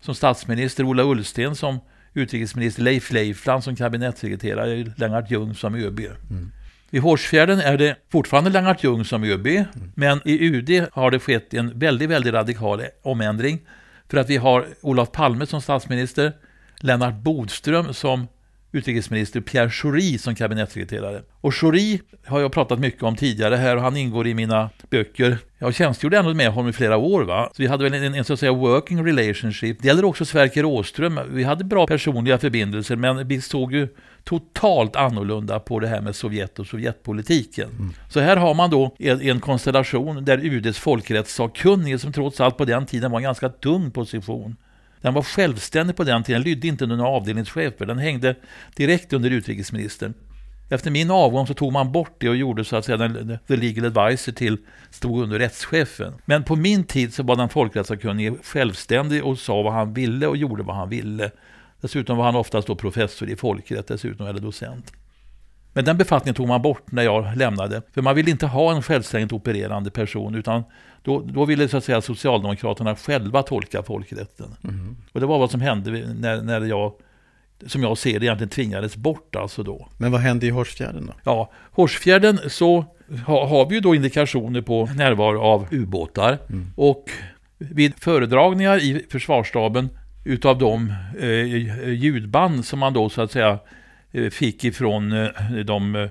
som 0.00 0.14
statsminister, 0.14 0.84
Ola 0.84 1.02
Ullsten 1.02 1.56
som 1.56 1.80
utrikesminister, 2.14 2.82
Leif 2.82 3.12
Leifland 3.12 3.64
som 3.64 3.76
kabinettssekreterare, 3.76 4.92
Lennart 4.96 5.30
Ljung 5.30 5.54
som 5.54 5.74
ÖB. 5.74 6.00
Mm. 6.30 6.52
I 6.90 6.98
Horsfjärden 6.98 7.60
är 7.60 7.78
det 7.78 7.96
fortfarande 8.12 8.50
Lennart 8.50 8.84
Ljung 8.84 9.04
som 9.04 9.24
ÖB, 9.24 9.46
mm. 9.46 9.66
men 9.94 10.20
i 10.24 10.46
UD 10.46 10.86
har 10.92 11.10
det 11.10 11.18
skett 11.18 11.54
en 11.54 11.78
väldigt, 11.78 12.10
väldigt 12.10 12.34
radikal 12.34 12.82
omändring. 13.02 13.60
För 14.08 14.18
att 14.18 14.30
vi 14.30 14.36
har 14.36 14.66
Olof 14.80 15.12
Palme 15.12 15.46
som 15.46 15.60
statsminister, 15.60 16.32
Lennart 16.80 17.14
Bodström 17.14 17.94
som 17.94 18.26
utrikesminister 18.76 19.40
Pierre 19.40 19.70
Schori 19.70 20.18
som 20.18 20.34
kabinettssekreterare. 20.34 21.22
Och 21.40 21.54
Schori 21.54 22.00
har 22.26 22.40
jag 22.40 22.52
pratat 22.52 22.78
mycket 22.78 23.02
om 23.02 23.16
tidigare 23.16 23.56
här 23.56 23.76
och 23.76 23.82
han 23.82 23.96
ingår 23.96 24.26
i 24.26 24.34
mina 24.34 24.70
böcker. 24.90 25.38
Jag 25.58 25.74
tjänstgjorde 25.74 26.18
ändå 26.18 26.34
med 26.34 26.52
honom 26.52 26.68
i 26.68 26.72
flera 26.72 26.96
år. 26.96 27.22
Va? 27.22 27.50
Så 27.56 27.62
vi 27.62 27.68
hade 27.68 27.84
väl 27.84 27.94
en, 27.94 28.14
en 28.14 28.24
så 28.24 28.32
att 28.32 28.40
säga 28.40 28.52
working 28.52 29.06
relationship. 29.06 29.82
Det 29.82 29.88
gäller 29.88 30.04
också 30.04 30.24
Sverker 30.24 30.64
Åström. 30.64 31.20
Vi 31.30 31.44
hade 31.44 31.64
bra 31.64 31.86
personliga 31.86 32.38
förbindelser 32.38 32.96
men 32.96 33.28
vi 33.28 33.40
såg 33.40 33.72
ju 33.72 33.88
totalt 34.24 34.96
annorlunda 34.96 35.60
på 35.60 35.80
det 35.80 35.88
här 35.88 36.00
med 36.00 36.16
Sovjet 36.16 36.58
och 36.58 36.66
Sovjetpolitiken. 36.66 37.70
Mm. 37.70 37.92
Så 38.08 38.20
här 38.20 38.36
har 38.36 38.54
man 38.54 38.70
då 38.70 38.96
en, 38.98 39.20
en 39.20 39.40
konstellation 39.40 40.24
där 40.24 40.44
UDs 40.44 40.78
folkrättssakkunnige 40.78 41.98
som 41.98 42.12
trots 42.12 42.40
allt 42.40 42.56
på 42.56 42.64
den 42.64 42.86
tiden 42.86 43.10
var 43.10 43.18
en 43.18 43.24
ganska 43.24 43.48
tung 43.48 43.90
position 43.90 44.56
den 45.00 45.14
var 45.14 45.22
självständig 45.22 45.96
på 45.96 46.04
den 46.04 46.22
tiden, 46.22 46.42
den 46.42 46.50
lydde 46.50 46.68
inte 46.68 46.84
under 46.84 46.96
några 46.96 47.10
avdelningschefer, 47.10 47.86
den 47.86 47.98
hängde 47.98 48.34
direkt 48.76 49.12
under 49.12 49.30
utrikesministern. 49.30 50.14
Efter 50.68 50.90
min 50.90 51.10
avgång 51.10 51.46
så 51.46 51.54
tog 51.54 51.72
man 51.72 51.92
bort 51.92 52.14
det 52.18 52.28
och 52.28 52.36
gjorde 52.36 52.64
så 52.64 52.76
att 52.76 52.84
säga 52.84 52.96
den, 52.96 53.38
the 53.48 53.56
legal 53.56 53.84
advisor 53.84 54.32
till, 54.32 54.58
stod 54.90 55.22
under 55.22 55.38
rättschefen. 55.38 56.14
Men 56.24 56.44
på 56.44 56.56
min 56.56 56.84
tid 56.84 57.14
så 57.14 57.22
var 57.22 57.36
den 57.36 57.48
folkrättssakkunnige 57.48 58.34
självständig 58.42 59.24
och 59.24 59.38
sa 59.38 59.62
vad 59.62 59.72
han 59.72 59.94
ville 59.94 60.26
och 60.26 60.36
gjorde 60.36 60.62
vad 60.62 60.76
han 60.76 60.88
ville. 60.88 61.30
Dessutom 61.80 62.16
var 62.16 62.24
han 62.24 62.36
oftast 62.36 62.68
då 62.68 62.74
professor 62.74 63.28
i 63.28 63.36
folkrätt 63.36 63.86
dessutom, 63.88 64.26
eller 64.26 64.40
docent. 64.40 64.92
Men 65.76 65.84
den 65.84 65.96
befattningen 65.96 66.34
tog 66.34 66.48
man 66.48 66.62
bort 66.62 66.92
när 66.92 67.02
jag 67.02 67.36
lämnade. 67.36 67.82
För 67.94 68.02
man 68.02 68.14
ville 68.14 68.30
inte 68.30 68.46
ha 68.46 68.72
en 68.72 68.82
självständigt 68.82 69.32
opererande 69.32 69.90
person 69.90 70.34
utan 70.34 70.64
då, 71.02 71.20
då 71.20 71.44
ville 71.44 71.68
så 71.68 71.76
att 71.76 71.84
säga 71.84 72.00
Socialdemokraterna 72.00 72.96
själva 72.96 73.42
tolka 73.42 73.82
folkrätten. 73.82 74.46
Mm. 74.64 74.96
Och 75.12 75.20
det 75.20 75.26
var 75.26 75.38
vad 75.38 75.50
som 75.50 75.60
hände 75.60 75.90
när, 75.90 76.42
när 76.42 76.60
jag, 76.60 76.92
som 77.66 77.82
jag 77.82 77.98
ser 77.98 78.20
det, 78.20 78.26
egentligen 78.26 78.48
tvingades 78.48 78.96
bort 78.96 79.36
alltså 79.36 79.62
då. 79.62 79.88
Men 79.98 80.12
vad 80.12 80.20
hände 80.20 80.46
i 80.46 80.50
Horsfjärden 80.50 81.06
då? 81.06 81.12
Ja, 81.24 81.52
Horsfjärden 81.70 82.38
så 82.48 82.84
ha, 83.26 83.46
har 83.46 83.68
vi 83.68 83.74
ju 83.74 83.80
då 83.80 83.94
indikationer 83.94 84.60
på 84.60 84.86
närvaro 84.86 85.40
av 85.40 85.66
ubåtar. 85.70 86.38
Mm. 86.48 86.72
Och 86.76 87.10
vid 87.58 87.94
föredragningar 87.98 88.76
i 88.78 89.06
försvarsstaben 89.10 89.88
utav 90.24 90.58
de 90.58 90.92
eh, 91.20 91.28
ljudband 91.92 92.64
som 92.64 92.78
man 92.78 92.92
då 92.92 93.08
så 93.08 93.22
att 93.22 93.32
säga 93.32 93.58
fick 94.30 94.64
ifrån 94.64 95.12
eh, 95.12 95.28
de 95.64 96.08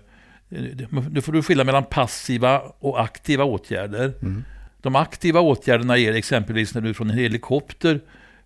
nu 1.11 1.21
får 1.21 1.31
du 1.31 1.43
skilja 1.43 1.63
mellan 1.63 1.83
passiva 1.83 2.59
och 2.59 3.01
aktiva 3.01 3.43
åtgärder. 3.43 4.13
Mm. 4.21 4.43
De 4.81 4.95
aktiva 4.95 5.39
åtgärderna 5.39 5.97
är 5.97 6.13
exempelvis 6.13 6.73
när 6.73 6.81
du 6.81 6.93
från 6.93 7.09
en 7.09 7.17
helikopter 7.17 7.99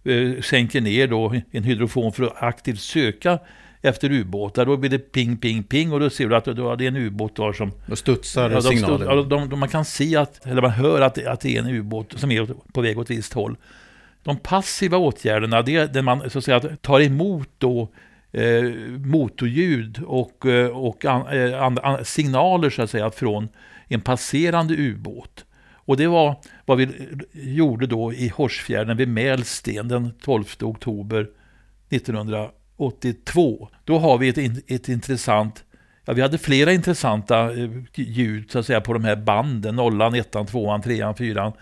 eh, 0.03 0.41
sänker 0.41 0.81
ner 0.81 1.07
då 1.07 1.35
en 1.51 1.63
hydrofon 1.63 2.13
för 2.13 2.23
att 2.23 2.43
aktivt 2.43 2.79
söka 2.79 3.39
efter 3.81 4.11
ubåtar. 4.11 4.65
Då 4.65 4.77
blir 4.77 4.89
det 4.89 4.99
ping, 4.99 5.37
ping, 5.37 5.63
ping 5.63 5.93
och 5.93 5.99
då 5.99 6.09
ser 6.09 6.27
du 6.29 6.35
att 6.35 6.45
det 6.45 6.51
är 6.51 6.81
en 6.81 6.95
ubåt 6.95 7.35
där 7.35 7.53
som... 7.53 7.71
Då 7.85 7.95
studsar 7.95 8.49
ja, 8.49 8.61
signalen. 8.61 9.07
Ja, 9.07 9.23
de, 9.23 9.49
de, 9.49 9.59
man 9.59 9.69
kan 9.69 9.85
se 9.85 10.15
att, 10.15 10.45
eller 10.45 10.61
man 10.61 10.71
hör 10.71 11.01
att, 11.01 11.25
att 11.25 11.41
det 11.41 11.55
är 11.57 11.59
en 11.59 11.67
ubåt 11.67 12.13
som 12.17 12.31
är 12.31 12.47
på 12.73 12.81
väg 12.81 12.99
åt 12.99 13.09
ett 13.09 13.17
visst 13.17 13.33
håll. 13.33 13.55
De 14.23 14.37
passiva 14.37 14.97
åtgärderna, 14.97 15.61
det 15.61 15.75
är 15.75 15.87
där 15.87 16.01
man 16.01 16.29
så 16.29 16.37
att 16.37 16.43
säga 16.43 16.59
tar 16.59 17.01
emot 17.01 17.49
då 17.57 17.89
eh, 18.31 18.63
motorljud 19.05 20.03
och, 20.05 20.45
eh, 20.45 20.67
och 20.67 21.05
an, 21.05 21.27
eh, 21.27 21.63
an, 21.63 21.77
an, 21.83 22.05
signaler 22.05 22.69
så 22.69 22.81
att 22.81 22.89
säga 22.89 23.11
från 23.11 23.49
en 23.87 24.01
passerande 24.01 24.73
ubåt. 24.77 25.45
Och 25.73 25.97
det 25.97 26.07
var 26.07 26.35
vad 26.65 26.77
vi 26.77 26.89
gjorde 27.33 27.87
då 27.87 28.13
i 28.13 28.27
Horsfjärden 28.35 28.97
vid 28.97 29.07
Mälsten 29.07 29.87
den 29.87 30.11
12 30.21 30.43
oktober 30.61 31.27
1982. 31.89 33.69
Då 33.83 33.99
har 33.99 34.17
vi 34.17 34.29
ett, 34.29 34.71
ett 34.71 34.89
intressant 34.89 35.63
Ja, 36.09 36.13
vi 36.13 36.21
hade 36.21 36.37
flera 36.37 36.73
intressanta 36.73 37.53
eh, 37.53 37.69
ljud 37.93 38.51
så 38.51 38.59
att 38.59 38.65
säga, 38.65 38.81
på 38.81 38.93
de 38.93 39.03
här 39.03 39.15
banden, 39.15 39.75
nollan, 39.75 40.15
ettan, 40.15 40.45
tvåan, 40.45 40.81
trean, 40.81 41.15
fyran. 41.15 41.53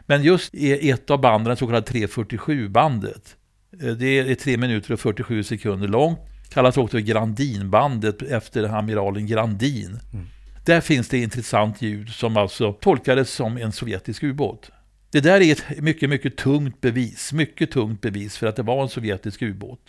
Men 0.00 0.22
just 0.22 0.54
ett 0.54 1.10
av 1.10 1.20
banden, 1.20 1.50
det 1.50 1.56
så 1.56 1.66
kallade 1.66 1.86
347-bandet, 1.86 3.36
det 3.70 4.18
är 4.18 4.34
3 4.34 4.56
minuter 4.56 4.92
och 4.92 5.00
47 5.00 5.42
sekunder 5.42 5.88
långt. 5.88 6.18
Kallas 6.48 6.76
också 6.76 6.98
Grandinbandet 6.98 8.22
efter 8.22 8.64
amiralen 8.64 9.26
Grandin. 9.26 9.98
Mm. 10.12 10.26
Där 10.64 10.80
finns 10.80 11.08
det 11.08 11.18
intressant 11.18 11.82
ljud 11.82 12.08
som 12.08 12.36
alltså 12.36 12.72
tolkades 12.72 13.30
som 13.30 13.56
en 13.56 13.72
sovjetisk 13.72 14.22
ubåt. 14.22 14.70
Det 15.10 15.20
där 15.20 15.40
är 15.40 15.52
ett 15.52 15.82
mycket, 15.82 16.10
mycket 16.10 16.36
tungt 16.36 16.80
bevis. 16.80 17.32
Mycket 17.32 17.70
tungt 17.70 18.00
bevis 18.00 18.36
för 18.36 18.46
att 18.46 18.56
det 18.56 18.62
var 18.62 18.82
en 18.82 18.88
sovjetisk 18.88 19.42
ubåt. 19.42 19.80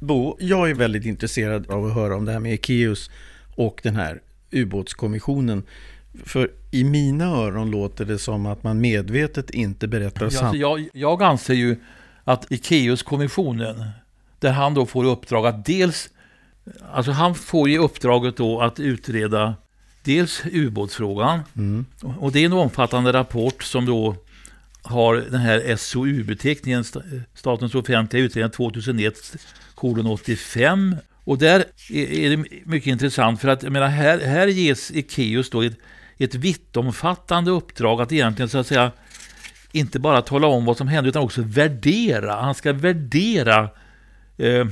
Bo, 0.00 0.36
jag 0.40 0.70
är 0.70 0.74
väldigt 0.74 1.04
intresserad 1.04 1.70
av 1.70 1.86
att 1.86 1.94
höra 1.94 2.16
om 2.16 2.24
det 2.24 2.32
här 2.32 2.40
med 2.40 2.52
Ekeus 2.52 3.10
och 3.56 3.80
den 3.82 3.96
här 3.96 4.20
ubåtskommissionen. 4.50 5.62
För 6.24 6.50
i 6.70 6.84
mina 6.84 7.24
öron 7.24 7.70
låter 7.70 8.04
det 8.04 8.18
som 8.18 8.46
att 8.46 8.62
man 8.62 8.80
medvetet 8.80 9.50
inte 9.50 9.88
berättar 9.88 10.28
sant. 10.28 10.44
Alltså 10.44 10.56
jag, 10.56 10.88
jag 10.92 11.22
anser 11.22 11.54
ju 11.54 11.76
att 12.24 12.46
Ikeus-kommissionen, 12.50 13.84
där 14.38 14.52
han 14.52 14.74
då 14.74 14.86
får 14.86 15.04
uppdrag 15.04 15.46
att 15.46 15.64
dels, 15.64 16.08
alltså 16.92 17.12
han 17.12 17.34
får 17.34 17.68
ju 17.68 17.78
uppdraget 17.78 18.36
då 18.36 18.60
att 18.60 18.80
utreda 18.80 19.54
dels 20.02 20.42
ubåtsfrågan, 20.52 21.40
mm. 21.56 21.86
och 22.18 22.32
det 22.32 22.40
är 22.40 22.44
en 22.44 22.52
omfattande 22.52 23.12
rapport 23.12 23.62
som 23.62 23.86
då 23.86 24.16
har 24.82 25.14
den 25.14 25.40
här 25.40 25.76
SOU-beteckningen, 25.76 26.84
Statens 27.34 27.74
offentliga 27.74 28.22
utredning 28.22 28.50
2001 28.50 29.36
kolon 29.74 30.06
85. 30.06 30.96
Och 31.24 31.38
där 31.38 31.64
är 31.90 32.30
det 32.30 32.44
mycket 32.64 32.86
intressant 32.86 33.40
för 33.40 33.48
att 33.48 33.62
jag 33.62 33.72
menar, 33.72 33.88
här, 33.88 34.18
här 34.18 34.46
ges 34.46 34.90
Ekeus 34.90 35.50
då 35.50 35.62
ett, 35.62 35.78
ett 36.18 36.34
vittomfattande 36.34 37.50
uppdrag 37.50 38.00
att 38.00 38.12
egentligen 38.12 38.48
så 38.48 38.58
att 38.58 38.66
säga 38.66 38.92
inte 39.74 39.98
bara 39.98 40.22
tala 40.22 40.46
om 40.46 40.64
vad 40.64 40.76
som 40.76 40.88
hände 40.88 41.08
utan 41.08 41.22
också 41.22 41.42
värdera. 41.42 42.40
Han 42.40 42.54
ska 42.54 42.72
värdera 42.72 43.68
eh, 44.36 44.66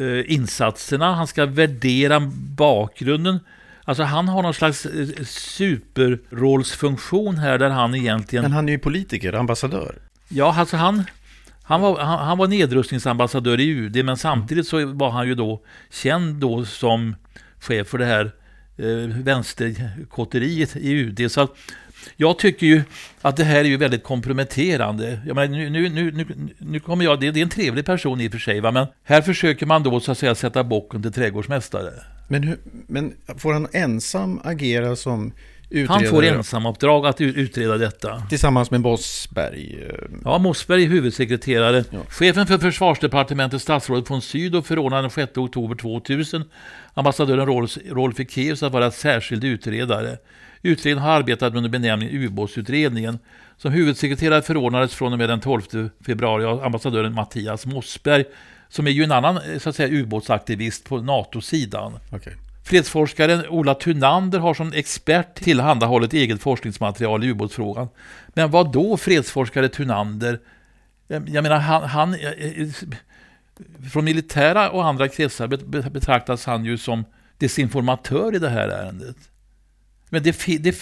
eh, 0.00 0.22
insatserna, 0.26 1.14
han 1.14 1.26
ska 1.26 1.46
värdera 1.46 2.20
bakgrunden. 2.56 3.40
Alltså 3.84 4.02
han 4.02 4.28
har 4.28 4.42
någon 4.42 4.54
slags 4.54 4.86
eh, 4.86 5.08
superrollsfunktion 5.24 7.38
här 7.38 7.58
där 7.58 7.70
han 7.70 7.94
egentligen... 7.94 8.42
Men 8.42 8.52
han 8.52 8.68
är 8.68 8.72
ju 8.72 8.78
politiker, 8.78 9.32
ambassadör. 9.32 9.94
Ja, 10.28 10.54
alltså 10.58 10.76
han, 10.76 11.04
han, 11.62 11.80
var, 11.80 11.98
han, 11.98 12.26
han 12.26 12.38
var 12.38 12.46
nedrustningsambassadör 12.46 13.60
i 13.60 13.68
UD 13.68 14.04
men 14.04 14.16
samtidigt 14.16 14.66
så 14.66 14.86
var 14.86 15.10
han 15.10 15.26
ju 15.26 15.34
då 15.34 15.62
känd 15.90 16.34
då 16.34 16.64
som 16.64 17.16
chef 17.60 17.88
för 17.88 17.98
det 17.98 18.06
här 18.06 18.32
eh, 18.76 19.22
vänsterkotteriet 19.22 20.76
i 20.76 20.90
UD. 20.90 21.32
Så 21.32 21.40
att, 21.40 21.56
jag 22.16 22.38
tycker 22.38 22.66
ju 22.66 22.82
att 23.22 23.36
det 23.36 23.44
här 23.44 23.60
är 23.60 23.64
ju 23.64 23.76
väldigt 23.76 24.04
komprometterande. 24.04 25.20
Jag 25.26 25.34
menar, 25.34 25.48
nu, 25.48 25.88
nu, 25.88 26.12
nu, 26.12 26.26
nu 26.58 26.80
kommer 26.80 27.04
jag, 27.04 27.20
det, 27.20 27.30
det 27.30 27.40
är 27.40 27.42
en 27.42 27.48
trevlig 27.48 27.86
person 27.86 28.20
i 28.20 28.28
och 28.28 28.32
för 28.32 28.38
sig, 28.38 28.60
va? 28.60 28.70
men 28.70 28.86
här 29.04 29.22
försöker 29.22 29.66
man 29.66 29.82
då 29.82 30.00
så 30.00 30.12
att 30.12 30.18
säga 30.18 30.34
sätta 30.34 30.64
bocken 30.64 31.02
till 31.02 31.12
trädgårdsmästare. 31.12 31.90
Men, 32.28 32.42
hur, 32.42 32.58
men 32.86 33.12
får 33.38 33.52
han 33.52 33.68
ensam 33.72 34.40
agera 34.44 34.96
som 34.96 35.32
utredare? 35.70 35.98
Han 35.98 36.10
får 36.10 36.24
ensamuppdrag 36.24 37.06
att 37.06 37.20
utreda 37.20 37.78
detta. 37.78 38.22
Tillsammans 38.28 38.70
med 38.70 38.80
Mossberg? 38.80 39.84
Eh. 39.88 39.94
Ja, 40.24 40.38
Mossberg 40.38 40.84
är 40.84 40.88
huvudsekreterare. 40.88 41.84
Ja. 41.90 41.98
Chefen 42.08 42.46
för 42.46 42.58
försvarsdepartementet, 42.58 43.62
statsrådet 43.62 44.10
von 44.10 44.22
Sydow, 44.22 44.62
förordnade 44.62 45.02
den 45.02 45.10
6 45.10 45.36
oktober 45.36 45.74
2000 45.74 46.44
ambassadören 46.94 47.46
Rolf, 47.46 47.78
Rolf 47.90 48.20
Ekéus 48.20 48.62
att 48.62 48.72
vara 48.72 48.90
särskild 48.90 49.44
utredare. 49.44 50.18
Utredningen 50.64 50.98
har 50.98 51.12
arbetat 51.12 51.54
under 51.54 51.70
benämningen 51.70 52.22
ubåtsutredningen. 52.22 53.18
Som 53.56 53.72
huvudsekreterare 53.72 54.42
förordnades 54.42 54.94
från 54.94 55.12
och 55.12 55.18
med 55.18 55.28
den 55.28 55.40
12 55.40 55.90
februari 56.06 56.44
av 56.44 56.64
ambassadören 56.64 57.14
Mattias 57.14 57.66
Mossberg, 57.66 58.24
som 58.68 58.86
är 58.86 58.90
ju 58.90 59.04
en 59.04 59.12
annan 59.12 59.40
så 59.58 59.68
att 59.68 59.76
säga, 59.76 60.00
ubåtsaktivist 60.00 60.84
på 60.84 61.00
NATO-sidan. 61.00 61.92
Okay. 62.12 62.32
Fredsforskaren 62.64 63.48
Ola 63.48 63.74
Tunander 63.74 64.38
har 64.38 64.54
som 64.54 64.72
expert 64.72 65.34
tillhandahållit 65.34 66.12
eget 66.12 66.42
forskningsmaterial 66.42 67.24
i 67.24 67.28
ubåtsfrågan. 67.28 67.88
Men 68.28 68.50
vad 68.50 68.72
då 68.72 68.96
fredsforskare 68.96 69.68
Tunander? 69.68 70.40
Jag 71.06 71.42
menar, 71.42 71.58
han, 71.58 71.82
han, 71.82 72.16
från 73.92 74.04
militära 74.04 74.70
och 74.70 74.86
andra 74.86 75.08
kretsar 75.08 75.46
betraktas 75.90 76.46
han 76.46 76.64
ju 76.64 76.78
som 76.78 77.04
desinformatör 77.38 78.34
i 78.34 78.38
det 78.38 78.48
här 78.48 78.68
ärendet. 78.68 79.16
Men 80.10 80.22
det, 80.22 80.46
det, 80.58 80.76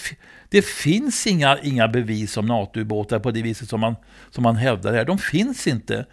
det 0.49 0.65
finns 0.65 1.27
inga, 1.27 1.57
inga 1.63 1.87
bevis 1.87 2.37
om 2.37 2.45
NATO-ubåtar 2.45 3.19
på 3.19 3.31
det 3.31 3.41
viset 3.41 3.69
som 3.69 3.79
man, 3.79 3.95
som 4.31 4.43
man 4.43 4.55
hävdar 4.55 4.93
här. 4.93 5.05
De 5.05 5.17
finns 5.17 5.67
inte. 5.67 6.05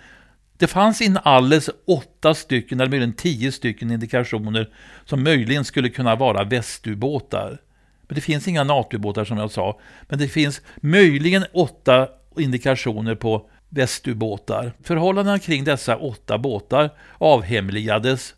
Det 0.57 0.67
fanns 0.67 1.01
inalles 1.01 1.71
åtta 1.87 2.35
stycken, 2.35 2.81
eller 2.81 2.91
möjligen 2.91 3.13
tio 3.13 3.53
stycken 3.53 3.91
indikationer 3.91 4.69
som 5.05 5.23
möjligen 5.23 5.65
skulle 5.65 5.89
kunna 5.89 6.17
vara 6.17 6.45
västubåtar. 6.45 7.61
Men 8.09 8.15
det 8.15 8.21
finns 8.21 8.49
inga 8.49 8.65
NATO-ubåtar 8.65 9.25
som 9.25 9.39
jag 9.39 9.51
sa. 9.51 9.81
Men 10.03 10.19
det 10.19 10.29
finns 10.29 10.61
möjligen 10.77 11.45
åtta 11.53 12.09
indikationer 12.37 13.15
på 13.15 13.49
västubåtar. 13.69 14.73
Förhållandena 14.83 15.39
kring 15.39 15.65
dessa 15.65 15.97
åtta 15.97 16.39
båtar 16.39 16.91
avhemligades 17.19 18.35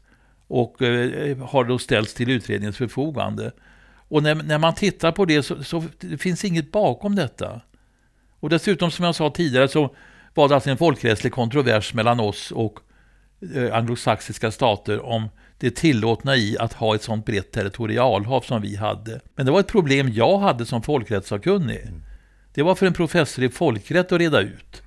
och 0.49 0.83
eh, 0.83 1.39
har 1.39 1.65
då 1.65 1.79
ställts 1.79 2.15
till 2.15 2.31
utredningens 2.31 2.77
förfogande. 2.77 3.53
Och 4.13 4.23
när, 4.23 4.35
när 4.35 4.59
man 4.59 4.75
tittar 4.75 5.13
på 5.13 5.25
det 5.25 5.43
så, 5.43 5.65
så 5.65 5.85
det 6.01 6.19
finns 6.19 6.45
inget 6.45 6.73
bakom 6.73 7.15
detta. 7.15 7.61
Och 8.41 8.51
dessutom 8.51 8.91
som 8.91 9.05
jag 9.05 9.15
sa 9.15 9.31
tidigare 9.31 9.69
så 9.69 9.95
var 10.35 10.49
det 10.49 10.55
alltså 10.55 10.71
en 10.71 10.77
folkrättslig 10.77 11.33
kontrovers 11.33 11.95
mellan 11.95 12.21
oss 12.21 12.51
och 12.51 12.79
eh, 13.55 13.75
anglosaxiska 13.75 14.51
stater 14.51 15.07
om 15.07 15.29
det 15.59 15.77
tillåtna 15.77 16.37
i 16.37 16.57
att 16.59 16.73
ha 16.73 16.95
ett 16.95 17.03
sånt 17.03 17.27
brett 17.27 17.53
territorialhav 17.53 18.41
som 18.41 18.63
vi 18.63 18.77
hade. 18.77 19.21
Men 19.35 19.47
det 19.47 19.53
var 19.53 19.61
ett 19.61 19.67
problem 19.67 20.09
jag 20.13 20.39
hade 20.39 20.67
som 20.67 20.83
folkrättssakkunnig. 20.83 21.81
Mm. 21.83 22.03
Det 22.55 22.63
var 22.63 22.75
för 22.75 22.87
en 22.87 22.93
professor 22.93 23.45
i 23.45 23.49
folkrätt 23.49 24.13
att 24.13 24.19
reda 24.21 24.41
ut. 24.41 24.83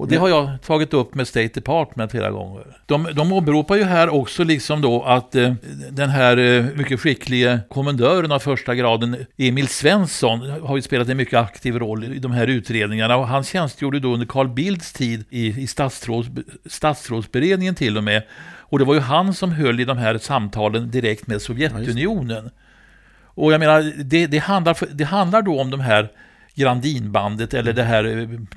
Och 0.00 0.08
det 0.08 0.16
har 0.16 0.28
jag 0.28 0.62
tagit 0.62 0.94
upp 0.94 1.14
med 1.14 1.28
State 1.28 1.48
Department 1.54 2.10
flera 2.10 2.30
gånger. 2.30 2.62
De, 2.86 3.08
de 3.14 3.32
åberopar 3.32 3.76
ju 3.76 3.84
här 3.84 4.08
också 4.08 4.44
liksom 4.44 4.80
då 4.80 5.02
att 5.02 5.34
eh, 5.34 5.52
den 5.90 6.10
här 6.10 6.36
eh, 6.36 6.64
mycket 6.74 7.00
skicklige 7.00 7.60
kommendören 7.68 8.32
av 8.32 8.38
första 8.38 8.74
graden, 8.74 9.26
Emil 9.36 9.68
Svensson, 9.68 10.50
har 10.50 10.76
ju 10.76 10.82
spelat 10.82 11.08
en 11.08 11.16
mycket 11.16 11.38
aktiv 11.38 11.78
roll 11.78 12.04
i 12.04 12.18
de 12.18 12.32
här 12.32 12.46
utredningarna. 12.46 13.16
Och 13.16 13.28
han 13.28 13.44
tjänstgjorde 13.44 14.00
då 14.00 14.12
under 14.12 14.26
Carl 14.26 14.48
Bildts 14.48 14.92
tid 14.92 15.24
i, 15.30 15.62
i 15.62 15.66
statsråds, 15.66 16.28
statsrådsberedningen 16.66 17.74
till 17.74 17.96
och 17.96 18.04
med. 18.04 18.22
Och 18.58 18.78
det 18.78 18.84
var 18.84 18.94
ju 18.94 19.00
han 19.00 19.34
som 19.34 19.52
höll 19.52 19.80
i 19.80 19.84
de 19.84 19.98
här 19.98 20.18
samtalen 20.18 20.90
direkt 20.90 21.26
med 21.26 21.42
Sovjetunionen. 21.42 22.44
Ja, 22.44 22.50
och 23.34 23.52
jag 23.52 23.58
menar, 23.58 23.92
det, 24.04 24.26
det, 24.26 24.38
handlar, 24.38 24.76
det 24.94 25.04
handlar 25.04 25.42
då 25.42 25.60
om 25.60 25.70
de 25.70 25.80
här 25.80 26.08
Grandinbandet 26.54 27.54
eller 27.54 27.72
det 27.72 27.82
här 27.82 28.04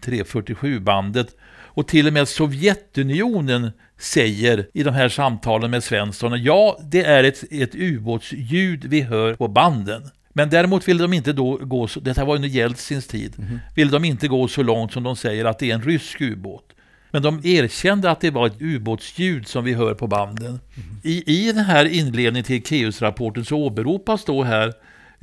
347-bandet. 0.06 1.28
Eh, 1.28 1.34
och 1.76 1.88
till 1.88 2.08
och 2.08 2.14
med 2.14 2.28
Sovjetunionen 2.28 3.72
säger 3.98 4.68
i 4.74 4.84
de 4.84 4.94
här 4.94 5.10
samtalen 5.10 5.72
med 5.72 5.84
Svensson, 5.84 6.44
ja, 6.44 6.80
det 6.92 7.04
är 7.04 7.24
ett, 7.24 7.44
ett 7.52 7.76
ubåtsljud 7.76 8.86
vi 8.86 9.02
hör 9.02 9.36
på 9.36 9.48
banden. 9.48 10.04
Men 10.34 10.50
däremot 10.50 10.88
vill 10.88 10.98
de 10.98 11.14
inte 11.14 11.34
då 11.34 11.58
gå, 11.58 11.88
så, 11.88 12.00
detta 12.00 12.26
var 12.26 12.36
under 12.36 12.50
Jeltsins 12.50 13.08
tid, 13.08 13.34
mm. 13.38 13.60
vill 13.76 13.92
de 13.92 14.06
inte 14.06 14.28
gå 14.28 14.48
så 14.48 14.64
långt 14.64 14.94
som 14.94 15.04
de 15.04 15.16
säger 15.16 15.46
att 15.46 15.60
det 15.60 15.72
är 15.72 15.76
en 15.76 15.82
rysk 15.82 16.22
ubåt. 16.22 16.74
Men 17.12 17.22
de 17.22 17.42
erkände 17.44 18.12
att 18.12 18.22
det 18.22 18.32
var 18.32 18.48
ett 18.48 18.62
ubåtsljud 18.62 19.48
som 19.48 19.64
vi 19.64 19.74
hör 19.74 19.94
på 19.94 20.08
banden. 20.08 20.48
Mm. 20.50 20.60
I, 21.04 21.24
I 21.26 21.52
den 21.52 21.66
här 21.66 21.86
inledningen 21.86 22.44
till 22.44 22.64
Keus-rapporten 22.64 23.46
så 23.46 23.58
åberopas 23.58 24.26
då 24.26 24.44
här 24.44 24.74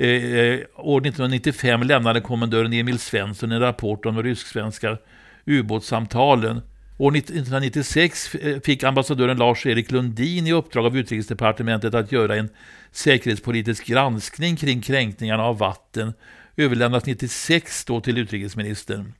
Eh, 0.00 0.08
eh, 0.08 0.60
år 0.76 1.00
1995 1.00 1.82
lämnade 1.82 2.20
kommendören 2.20 2.72
Emil 2.72 2.98
Svensson 2.98 3.52
en 3.52 3.60
rapport 3.60 4.06
om 4.06 4.14
de 4.14 4.22
rysk-svenska 4.22 4.98
ubåtssamtalen. 5.44 6.60
År 6.98 7.16
1996 7.16 8.34
eh, 8.34 8.60
fick 8.60 8.84
ambassadören 8.84 9.36
Lars-Erik 9.36 9.90
Lundin 9.90 10.46
i 10.46 10.52
uppdrag 10.52 10.86
av 10.86 10.96
utrikesdepartementet 10.96 11.94
att 11.94 12.12
göra 12.12 12.36
en 12.36 12.48
säkerhetspolitisk 12.92 13.86
granskning 13.86 14.56
kring 14.56 14.80
kränkningarna 14.80 15.42
av 15.42 15.58
vatten, 15.58 16.12
Överlämnas 16.56 17.06
96 17.06 17.84
då 17.84 18.00
till 18.00 18.18
utrikesministern. 18.18 19.12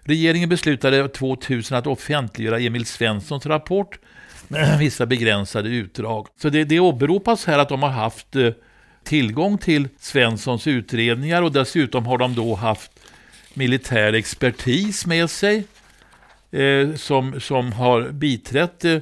Regeringen 0.00 0.48
beslutade 0.48 1.08
2000 1.08 1.76
att 1.76 1.86
offentliggöra 1.86 2.60
Emil 2.60 2.86
Svenssons 2.86 3.46
rapport 3.46 3.98
med 4.48 4.78
vissa 4.78 5.06
begränsade 5.06 5.68
utdrag. 5.68 6.26
Så 6.42 6.48
det, 6.48 6.64
det 6.64 6.80
åberopas 6.80 7.44
här 7.44 7.58
att 7.58 7.68
de 7.68 7.82
har 7.82 7.90
haft 7.90 8.36
eh, 8.36 8.50
tillgång 9.04 9.58
till 9.58 9.88
Svenssons 9.98 10.66
utredningar 10.66 11.42
och 11.42 11.52
dessutom 11.52 12.06
har 12.06 12.18
de 12.18 12.34
då 12.34 12.54
haft 12.54 12.90
militär 13.54 14.12
expertis 14.12 15.06
med 15.06 15.30
sig 15.30 15.64
eh, 16.50 16.94
som, 16.94 17.40
som 17.40 17.72
har 17.72 18.08
biträtt 18.08 18.84
eh, 18.84 18.98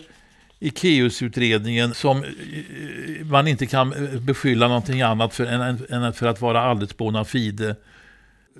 Ikeus-utredningen 0.60 1.94
som 1.94 2.24
eh, 2.24 3.26
man 3.26 3.48
inte 3.48 3.66
kan 3.66 3.92
eh, 3.92 4.20
beskylla 4.20 4.68
någonting 4.68 5.02
annat 5.02 5.34
för 5.34 5.46
än, 5.46 6.02
än 6.04 6.12
för 6.12 6.26
att 6.26 6.40
vara 6.40 6.60
alldeles 6.60 6.96
bona 6.96 7.24
fide. 7.24 7.76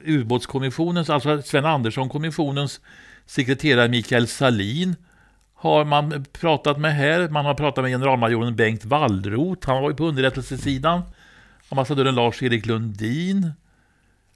Ubåtskommissionens, 0.04 1.10
alltså 1.10 1.42
Sven 1.42 1.64
Andersson-kommissionens 1.64 2.80
sekreterare 3.26 3.88
Mikael 3.88 4.26
Salin 4.26 4.96
har 5.54 5.84
man 5.84 6.24
pratat 6.32 6.78
med 6.78 6.94
här. 6.94 7.28
Man 7.28 7.44
har 7.44 7.54
pratat 7.54 7.84
med 7.84 7.92
generalmajoren 7.92 8.56
Bengt 8.56 8.84
Wallroth, 8.84 9.68
han 9.68 9.82
var 9.82 9.90
ju 9.90 9.96
på 9.96 10.04
underrättelsesidan. 10.04 11.02
Ambassadören 11.68 12.14
Lars-Erik 12.14 12.66
Lundin. 12.66 13.52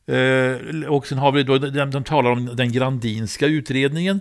Eh, 0.06 0.88
och 0.88 1.06
sen 1.06 1.18
har 1.18 1.32
vi 1.32 1.42
då, 1.42 1.58
de, 1.58 1.90
de 1.90 2.04
talar 2.04 2.30
om 2.30 2.56
den 2.56 2.72
Grandinska 2.72 3.46
utredningen 3.46 4.20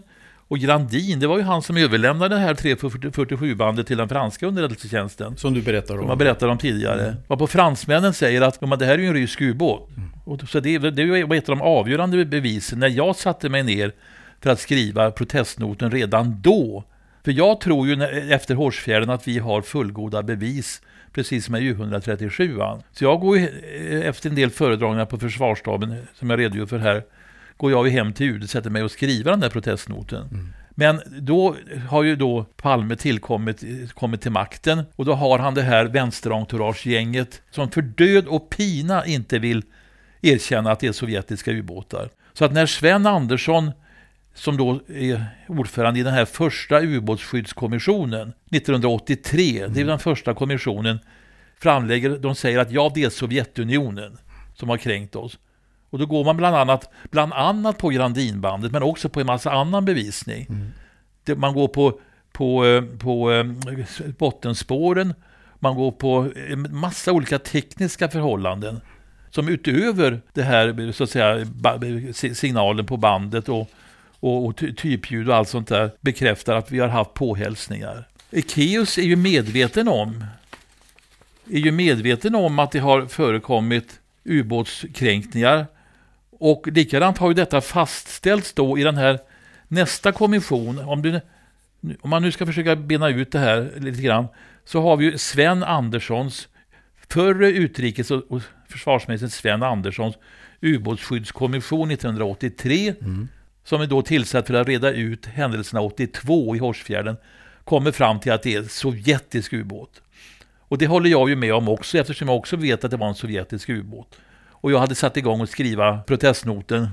och 0.51 0.59
Grandin, 0.59 1.19
det 1.19 1.27
var 1.27 1.37
ju 1.37 1.43
han 1.43 1.61
som 1.61 1.77
överlämnade 1.77 2.35
det 2.35 2.41
här 2.41 2.53
347-bandet 2.53 3.87
till 3.87 3.97
den 3.97 4.09
franska 4.09 4.47
underrättelsetjänsten. 4.47 5.37
Som 5.37 5.53
du 5.53 5.61
berättade 5.61 5.99
om. 5.99 6.03
Som 6.03 6.09
jag 6.09 6.17
berättade 6.17 6.51
om 6.51 6.57
tidigare. 6.57 7.03
Mm. 7.07 7.15
Varpå 7.27 7.47
fransmännen 7.47 8.13
säger 8.13 8.41
att 8.41 8.59
det 8.79 8.85
här 8.85 8.93
är 8.93 8.97
ju 8.97 9.07
en 9.07 9.13
rysk 9.13 9.41
ubåt. 9.41 9.89
Mm. 9.97 10.47
så 10.47 10.59
det, 10.59 10.77
det 10.77 11.23
var 11.25 11.35
ett 11.35 11.49
av 11.49 11.57
de 11.57 11.61
avgörande 11.61 12.25
bevisen 12.25 12.79
när 12.79 12.89
jag 12.89 13.15
satte 13.15 13.49
mig 13.49 13.63
ner 13.63 13.91
för 14.41 14.49
att 14.49 14.59
skriva 14.59 15.11
protestnoten 15.11 15.91
redan 15.91 16.41
då. 16.41 16.83
För 17.25 17.31
jag 17.31 17.61
tror 17.61 17.87
ju 17.87 18.03
efter 18.31 18.55
Hårsfjärden 18.55 19.09
att 19.09 19.27
vi 19.27 19.39
har 19.39 19.61
fullgoda 19.61 20.23
bevis 20.23 20.81
precis 21.13 21.45
som 21.45 21.51
med 21.51 21.61
U137. 21.61 22.81
Så 22.91 23.03
jag 23.03 23.19
går 23.19 23.37
eh, 23.37 24.07
efter 24.07 24.29
en 24.29 24.35
del 24.35 24.49
föredragningar 24.49 25.05
på 25.05 25.17
försvarsstaben 25.17 25.95
som 26.15 26.29
jag 26.29 26.39
redogör 26.39 26.65
för 26.65 26.77
här 26.77 27.03
går 27.57 27.71
jag 27.71 27.89
hem 27.89 28.13
till 28.13 28.29
UD 28.29 28.43
och 28.43 28.49
sätter 28.49 28.69
mig 28.69 28.83
och 28.83 28.91
skriver 28.91 29.31
den 29.31 29.39
där 29.39 29.49
protestnoten. 29.49 30.21
Mm. 30.21 30.53
Men 30.71 31.01
då 31.19 31.55
har 31.89 32.03
ju 32.03 32.15
då 32.15 32.43
Palme 32.43 32.95
tillkommit 32.95 33.63
kommit 33.93 34.21
till 34.21 34.31
makten 34.31 34.83
och 34.95 35.05
då 35.05 35.13
har 35.13 35.39
han 35.39 35.53
det 35.53 35.61
här 35.61 35.85
vänsterentourage-gänget 35.85 37.41
som 37.51 37.71
för 37.71 37.81
död 37.81 38.27
och 38.27 38.49
pina 38.49 39.05
inte 39.05 39.39
vill 39.39 39.63
erkänna 40.21 40.71
att 40.71 40.79
det 40.79 40.87
är 40.87 40.91
sovjetiska 40.91 41.51
ubåtar. 41.51 42.09
Så 42.33 42.45
att 42.45 42.53
när 42.53 42.65
Sven 42.65 43.05
Andersson, 43.05 43.71
som 44.33 44.57
då 44.57 44.79
är 44.87 45.25
ordförande 45.47 45.99
i 45.99 46.03
den 46.03 46.13
här 46.13 46.25
första 46.25 46.81
ubåtsskyddskommissionen 46.81 48.33
1983, 48.51 49.59
mm. 49.59 49.73
det 49.73 49.81
är 49.81 49.85
den 49.85 49.99
första 49.99 50.33
kommissionen, 50.33 50.99
framlägger, 51.59 52.09
de 52.09 52.35
säger 52.35 52.59
att 52.59 52.71
ja, 52.71 52.91
det 52.95 53.03
är 53.03 53.09
Sovjetunionen 53.09 54.17
som 54.55 54.69
har 54.69 54.77
kränkt 54.77 55.15
oss. 55.15 55.39
Och 55.89 55.99
då 55.99 56.05
går 56.05 56.23
man 56.25 56.37
bland 56.37 56.55
annat, 56.55 56.89
bland 57.11 57.33
annat 57.33 57.77
på 57.77 57.89
Grandinbandet 57.89 58.71
men 58.71 58.83
också 58.83 59.09
på 59.09 59.19
en 59.19 59.25
massa 59.25 59.51
annan 59.51 59.85
bevisning. 59.85 60.47
Mm. 60.49 61.39
Man 61.39 61.53
går 61.53 61.67
på, 61.67 61.99
på, 62.31 62.65
eh, 62.65 62.83
på 62.83 63.31
eh, 63.31 63.45
bottenspåren, 64.17 65.13
man 65.59 65.75
går 65.75 65.91
på 65.91 66.31
en 66.49 66.75
massa 66.75 67.11
olika 67.11 67.39
tekniska 67.39 68.09
förhållanden 68.09 68.81
som 69.29 69.49
utöver 69.49 70.21
det 70.33 70.43
här 70.43 70.91
så 70.91 71.03
att 71.03 71.09
säga, 71.09 71.45
signalen 72.33 72.85
på 72.85 72.97
bandet 72.97 73.49
och, 73.49 73.69
och, 74.21 74.45
och 74.45 74.57
typljud 74.57 75.29
och 75.29 75.35
allt 75.35 75.49
sånt 75.49 75.67
där 75.67 75.91
bekräftar 76.01 76.55
att 76.55 76.71
vi 76.71 76.79
har 76.79 76.87
haft 76.87 77.13
påhälsningar. 77.13 78.07
Ekeus 78.31 78.97
är 78.97 79.01
ju 79.01 79.15
medveten 79.15 79.87
om 79.87 80.23
är 81.51 81.59
ju 81.59 81.71
medveten 81.71 82.35
om 82.35 82.59
att 82.59 82.71
det 82.71 82.79
har 82.79 83.05
förekommit 83.05 83.99
ubåtskränkningar 84.23 85.65
och 86.39 86.67
likadant 86.67 87.17
har 87.17 87.27
ju 87.27 87.33
detta 87.33 87.61
fastställts 87.61 88.53
då 88.53 88.77
i 88.77 88.83
den 88.83 88.97
här 88.97 89.19
nästa 89.67 90.11
kommission. 90.11 90.79
Om, 90.79 91.01
du, 91.01 91.21
om 92.01 92.09
man 92.09 92.21
nu 92.21 92.31
ska 92.31 92.45
försöka 92.45 92.75
bena 92.75 93.09
ut 93.09 93.31
det 93.31 93.39
här 93.39 93.71
lite 93.77 94.01
grann 94.01 94.27
så 94.65 94.81
har 94.81 94.97
vi 94.97 95.05
ju 95.05 95.17
Sven 95.17 95.63
Anderssons, 95.63 96.47
förre 97.09 97.47
utrikes 97.47 98.11
och 98.11 98.41
försvarsministern 98.67 99.29
Sven 99.29 99.63
Anderssons 99.63 100.15
ubåtsskyddskommission 100.61 101.91
1983 101.91 102.93
mm 103.01 103.27
som 103.63 103.81
är 103.81 103.87
då 103.87 104.01
tillsatt 104.01 104.47
för 104.47 104.53
att 104.53 104.67
reda 104.67 104.91
ut 104.91 105.25
händelserna 105.25 105.81
82 105.81 106.55
i 106.55 106.59
Horsfjärden 106.59 107.17
kommer 107.63 107.91
fram 107.91 108.19
till 108.19 108.31
att 108.31 108.43
det 108.43 108.53
är 108.53 108.59
en 108.59 108.69
sovjetisk 108.69 109.53
ubåt. 109.53 110.01
Och 110.59 110.77
det 110.77 110.87
håller 110.87 111.09
jag 111.09 111.29
ju 111.29 111.35
med 111.35 111.53
om 111.53 111.69
också 111.69 111.97
eftersom 111.97 112.27
jag 112.27 112.37
också 112.37 112.55
vet 112.55 112.83
att 112.83 112.91
det 112.91 112.97
var 112.97 113.07
en 113.07 113.15
sovjetisk 113.15 113.69
ubåt 113.69 114.17
och 114.61 114.71
jag 114.71 114.79
hade 114.79 114.95
satt 114.95 115.17
igång 115.17 115.41
att 115.41 115.49
skriva 115.49 115.97
protestnoten. 115.97 116.89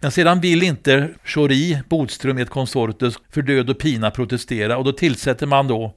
Men 0.00 0.10
sedan 0.10 0.40
vill 0.40 0.62
inte 0.62 1.10
Schori, 1.24 1.82
Bodström, 1.88 2.38
ett 2.38 2.50
konsortium 2.50 3.12
för 3.30 3.42
död 3.42 3.70
och 3.70 3.78
pina 3.78 4.10
protestera 4.10 4.76
och 4.76 4.84
då 4.84 4.92
tillsätter 4.92 5.46
man 5.46 5.68
då 5.68 5.94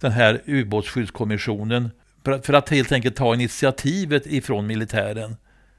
den 0.00 0.12
här 0.12 0.42
ubåtsskyddskommissionen 0.44 1.90
för 2.42 2.52
att 2.52 2.68
helt 2.68 2.92
enkelt 2.92 3.16
ta 3.16 3.34
initiativet 3.34 4.26
ifrån 4.26 4.66
militären. 4.66 5.36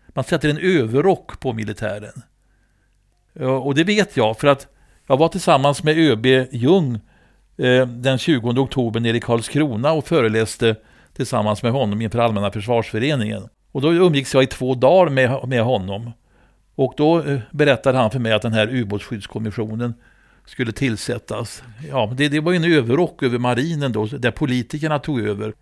Man 0.08 0.24
sätter 0.24 0.50
en 0.50 0.58
överrock 0.58 1.40
på 1.40 1.54
militären. 1.54 2.22
Eh, 3.40 3.48
och 3.48 3.76
det 3.76 3.84
vet 3.84 4.18
jag 4.18 4.40
för 4.40 4.48
att 4.48 4.68
jag 5.08 5.18
var 5.18 5.28
tillsammans 5.28 5.84
med 5.84 5.98
ÖB 5.98 6.26
Ljung 6.52 7.00
eh, 7.58 7.88
den 7.88 8.18
20 8.18 8.50
oktober 8.50 9.00
nere 9.00 9.18
i 9.18 9.20
Karlskrona 9.20 9.92
och 9.92 10.08
föreläste 10.08 10.76
tillsammans 11.16 11.64
med 11.64 11.72
honom 11.72 12.02
inför 12.02 12.20
Allmänna 12.20 12.52
försvarsföreningen. 12.52 13.50
Och 13.72 13.82
då 13.82 13.94
umgicks 13.94 14.34
jag 14.34 14.44
i 14.44 14.48
två 14.48 14.76
dagar 14.76 15.10
med, 15.10 15.48
med 15.48 15.64
honom. 15.64 16.12
Och 16.76 16.94
då 16.98 17.22
eh, 17.22 17.40
berättade 17.52 17.98
han 17.98 18.12
för 18.12 18.20
mig 18.20 18.34
att 18.34 18.42
den 18.42 18.54
här 18.54 18.68
ubåtsskyddskommissionen 18.76 19.94
skulle 20.46 20.72
tillsättas. 20.72 21.64
Ja, 21.90 22.14
det, 22.18 22.28
det 22.28 22.40
var 22.40 22.52
ju 22.52 22.56
en 22.56 22.74
överrock 22.74 23.24
över 23.24 23.38
marinen 23.38 23.92
då, 23.92 24.06
där 24.06 24.32
politikerna 24.32 25.00
tog 25.00 25.20
över. 25.20 25.54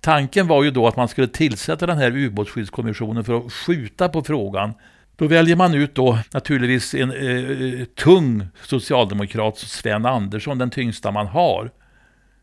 Tanken 0.00 0.46
var 0.46 0.62
ju 0.62 0.70
då 0.70 0.86
att 0.86 0.96
man 0.96 1.08
skulle 1.08 1.28
tillsätta 1.28 1.86
den 1.86 1.98
här 1.98 2.16
ubåtsskyddskommissionen 2.16 3.24
för 3.24 3.36
att 3.36 3.52
skjuta 3.52 4.08
på 4.08 4.22
frågan. 4.22 4.74
Då 5.16 5.26
väljer 5.26 5.56
man 5.56 5.74
ut 5.74 5.94
då 5.94 6.18
naturligtvis 6.32 6.94
en 6.94 7.10
eh, 7.10 7.80
eh, 7.80 7.84
tung 7.84 8.46
socialdemokrat, 8.62 9.58
Sven 9.58 10.06
Andersson, 10.06 10.58
den 10.58 10.70
tyngsta 10.70 11.10
man 11.10 11.26
har. 11.26 11.70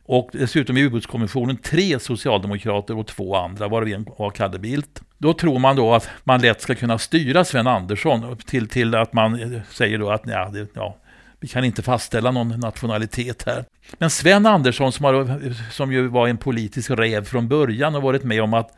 Och 0.06 0.30
dessutom 0.34 0.78
i 0.78 0.84
ubåtskommissionen 0.84 1.58
tre 1.58 2.00
socialdemokrater 2.00 2.98
och 2.98 3.08
två 3.08 3.36
andra, 3.36 3.68
varav 3.68 3.88
en 3.88 4.06
var 4.18 4.30
Kalle 4.30 4.60
Bildt. 4.60 5.02
Då 5.18 5.34
tror 5.34 5.60
man 5.60 5.76
då 5.76 5.94
att 5.94 6.10
man 6.24 6.42
lätt 6.42 6.62
ska 6.62 6.76
kunna 6.76 6.98
styra 6.98 7.46
Sven 7.46 7.68
Andersson 7.68 8.38
till, 8.38 8.68
till 8.68 8.96
att 8.96 9.14
man 9.14 9.54
eh, 9.54 9.62
säger 9.70 9.98
då 9.98 10.10
att 10.12 10.26
nja, 10.26 10.50
det, 10.50 10.68
ja, 10.74 10.96
vi 11.40 11.48
kan 11.48 11.64
inte 11.64 11.82
fastställa 11.82 12.32
någon 12.32 12.60
nationalitet 12.60 13.44
här. 13.46 13.66
Men 13.98 14.10
Sven 14.10 14.46
Andersson 14.46 14.92
som, 14.92 15.06
har, 15.06 15.54
som 15.72 15.94
ju 15.94 16.08
var 16.08 16.28
en 16.28 16.38
politisk 16.38 16.90
räv 16.90 17.26
från 17.26 17.48
början 17.48 17.96
och 17.96 18.02
varit 18.02 18.24
med 18.24 18.42
om 18.42 18.54
att 18.54 18.78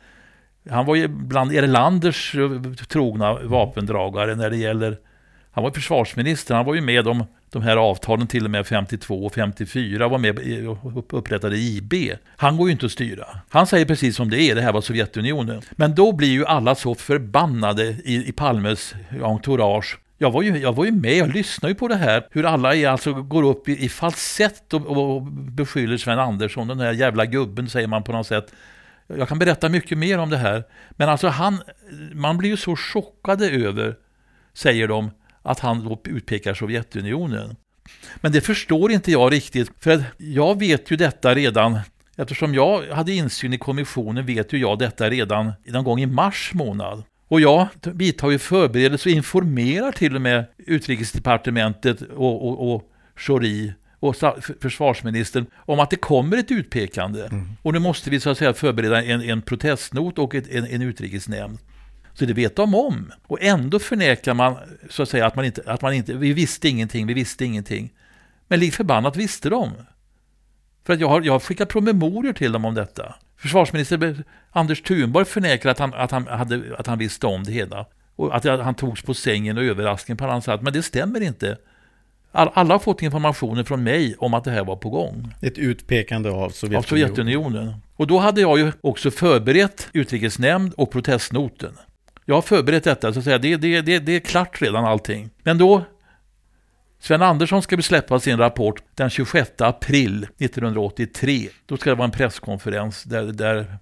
han 0.70 0.86
var 0.86 0.94
ju 0.94 1.08
bland 1.08 1.52
Erlanders 1.52 2.34
eh, 2.34 2.72
trogna 2.72 3.34
vapendragare 3.34 4.34
när 4.34 4.50
det 4.50 4.56
gäller 4.56 4.98
han 5.54 5.64
var 5.64 5.70
försvarsminister, 5.70 6.54
han 6.54 6.64
var 6.64 6.74
ju 6.74 6.80
med 6.80 7.08
om 7.08 7.24
de 7.50 7.62
här 7.62 7.76
avtalen 7.76 8.26
till 8.26 8.44
och 8.44 8.50
med 8.50 8.66
52 8.66 9.26
och 9.26 9.34
54 9.34 10.08
var 10.08 10.18
med 10.18 10.38
och 10.68 11.18
upprättade 11.18 11.56
IB. 11.56 11.94
Han 12.36 12.56
går 12.56 12.68
ju 12.68 12.72
inte 12.72 12.86
att 12.86 12.92
styra. 12.92 13.26
Han 13.48 13.66
säger 13.66 13.86
precis 13.86 14.16
som 14.16 14.30
det 14.30 14.42
är, 14.42 14.54
det 14.54 14.62
här 14.62 14.72
var 14.72 14.80
Sovjetunionen. 14.80 15.62
Men 15.70 15.94
då 15.94 16.12
blir 16.12 16.28
ju 16.28 16.46
alla 16.46 16.74
så 16.74 16.94
förbannade 16.94 17.84
i, 18.04 18.28
i 18.28 18.32
Palmes 18.32 18.94
entourage 19.22 19.98
jag 20.18 20.30
var, 20.30 20.42
ju, 20.42 20.58
jag 20.58 20.72
var 20.72 20.84
ju 20.84 20.90
med, 20.90 21.16
jag 21.16 21.34
lyssnade 21.34 21.72
ju 21.72 21.74
på 21.74 21.88
det 21.88 21.96
här, 21.96 22.26
hur 22.30 22.44
alla 22.44 22.74
är, 22.74 22.88
alltså 22.88 23.12
går 23.12 23.42
upp 23.42 23.68
i, 23.68 23.84
i 23.84 23.88
falsett 23.88 24.74
och, 24.74 24.86
och 24.86 25.22
beskyller 25.32 25.96
Sven 25.96 26.18
Andersson, 26.18 26.68
den 26.68 26.80
här 26.80 26.92
jävla 26.92 27.26
gubben 27.26 27.68
säger 27.68 27.88
man 27.88 28.02
på 28.02 28.12
något 28.12 28.26
sätt. 28.26 28.52
Jag 29.18 29.28
kan 29.28 29.38
berätta 29.38 29.68
mycket 29.68 29.98
mer 29.98 30.18
om 30.18 30.30
det 30.30 30.36
här. 30.36 30.64
Men 30.90 31.08
alltså 31.08 31.28
han, 31.28 31.62
man 32.12 32.38
blir 32.38 32.50
ju 32.50 32.56
så 32.56 32.76
chockade 32.76 33.50
över, 33.50 33.96
säger 34.54 34.88
de, 34.88 35.10
att 35.42 35.60
han 35.60 35.84
då 35.84 36.00
utpekar 36.04 36.54
Sovjetunionen. 36.54 37.56
Men 38.16 38.32
det 38.32 38.40
förstår 38.40 38.92
inte 38.92 39.12
jag 39.12 39.32
riktigt, 39.32 39.70
för 39.80 40.04
jag 40.16 40.58
vet 40.58 40.90
ju 40.90 40.96
detta 40.96 41.34
redan 41.34 41.78
Eftersom 42.16 42.54
jag 42.54 42.86
hade 42.86 43.12
insyn 43.12 43.52
i 43.52 43.58
kommissionen 43.58 44.26
vet 44.26 44.52
ju 44.52 44.58
jag 44.58 44.78
detta 44.78 45.10
redan 45.10 45.52
någon 45.64 45.84
gång 45.84 46.00
i 46.00 46.06
mars 46.06 46.50
månad. 46.54 47.02
Och 47.28 47.40
jag 47.40 47.66
vidtar 47.82 48.30
ju 48.30 48.38
förberedelser 48.38 49.10
och 49.10 49.16
informerar 49.16 49.92
till 49.92 50.14
och 50.14 50.22
med 50.22 50.44
utrikesdepartementet 50.58 52.02
och, 52.02 52.48
och, 52.48 52.74
och 52.74 52.82
Schori 53.16 53.72
och 54.02 54.16
försvarsministern 54.60 55.46
om 55.56 55.80
att 55.80 55.90
det 55.90 55.96
kommer 55.96 56.36
ett 56.36 56.50
utpekande. 56.50 57.24
Mm. 57.24 57.48
Och 57.62 57.72
nu 57.72 57.78
måste 57.78 58.10
vi 58.10 58.20
så 58.20 58.30
att 58.30 58.38
säga 58.38 58.54
förbereda 58.54 59.02
en, 59.02 59.22
en 59.22 59.42
protestnot 59.42 60.18
och 60.18 60.34
ett, 60.34 60.48
en, 60.50 60.66
en 60.66 60.82
utrikesnämnd. 60.82 61.58
Så 62.14 62.24
det 62.24 62.32
vet 62.32 62.56
de 62.56 62.74
om. 62.74 63.12
Och 63.26 63.42
ändå 63.42 63.78
förnekar 63.78 64.34
man 64.34 64.56
så 64.90 65.02
att 65.02 65.08
säga 65.08 65.26
att 65.26 65.36
man 65.36 65.44
inte, 65.44 65.62
att 65.66 65.82
man 65.82 65.92
inte, 65.92 66.14
vi 66.14 66.32
visste 66.32 66.68
ingenting, 66.68 67.06
vi 67.06 67.14
visste 67.14 67.44
ingenting. 67.44 67.92
Men 68.48 68.60
lik 68.60 68.74
förbannat 68.74 69.16
visste 69.16 69.50
de. 69.50 69.70
För 70.86 70.92
att 70.92 71.00
jag 71.00 71.08
har, 71.08 71.22
jag 71.22 71.32
har 71.32 71.40
skickat 71.40 71.68
promemorior 71.68 72.32
till 72.32 72.52
dem 72.52 72.64
om 72.64 72.74
detta. 72.74 73.14
Försvarsminister 73.36 74.24
Anders 74.50 74.82
Thunborg 74.82 75.24
förnekar 75.24 75.70
att 75.70 75.78
han, 75.78 75.94
att, 75.94 76.10
han 76.10 76.26
hade, 76.26 76.76
att 76.78 76.86
han 76.86 76.98
visste 76.98 77.26
om 77.26 77.44
det 77.44 77.52
hela. 77.52 77.86
Och 78.16 78.36
att 78.36 78.44
han 78.44 78.74
togs 78.74 79.02
på 79.02 79.14
sängen 79.14 79.58
och 79.58 79.64
överraskning 79.64 80.16
på 80.16 80.24
annat 80.24 80.44
sätt. 80.44 80.62
Men 80.62 80.72
det 80.72 80.82
stämmer 80.82 81.20
inte. 81.20 81.58
Alla 82.32 82.74
har 82.74 82.78
fått 82.78 83.02
informationen 83.02 83.64
från 83.64 83.82
mig 83.82 84.14
om 84.18 84.34
att 84.34 84.44
det 84.44 84.50
här 84.50 84.64
var 84.64 84.76
på 84.76 84.90
gång. 84.90 85.34
Ett 85.40 85.58
utpekande 85.58 86.30
av 86.30 86.50
Sovjetunionen. 86.50 86.78
Av 86.78 86.82
Sovjetunionen. 86.82 87.74
Och 87.96 88.06
då 88.06 88.18
hade 88.18 88.40
jag 88.40 88.58
ju 88.58 88.72
också 88.80 89.10
förberett 89.10 89.88
utrikesnämnd 89.92 90.74
och 90.76 90.90
protestnoten. 90.90 91.72
Jag 92.24 92.34
har 92.34 92.42
förberett 92.42 92.84
detta, 92.84 93.12
så 93.12 93.18
att 93.18 93.24
säga. 93.24 93.38
Det, 93.38 93.56
det, 93.56 93.80
det, 93.80 93.98
det 93.98 94.16
är 94.16 94.20
klart 94.20 94.62
redan 94.62 94.84
allting. 94.84 95.30
Men 95.42 95.58
då 95.58 95.84
Sven 97.00 97.22
Andersson 97.22 97.62
ska 97.62 97.82
släppa 97.82 98.20
sin 98.20 98.38
rapport 98.38 98.82
den 98.94 99.10
26 99.10 99.50
april 99.58 100.26
1983. 100.38 101.48
Då 101.66 101.76
ska 101.76 101.90
det 101.90 101.96
vara 101.96 102.04
en 102.04 102.10
presskonferens 102.10 103.02
där, 103.02 103.22
där 103.22 103.76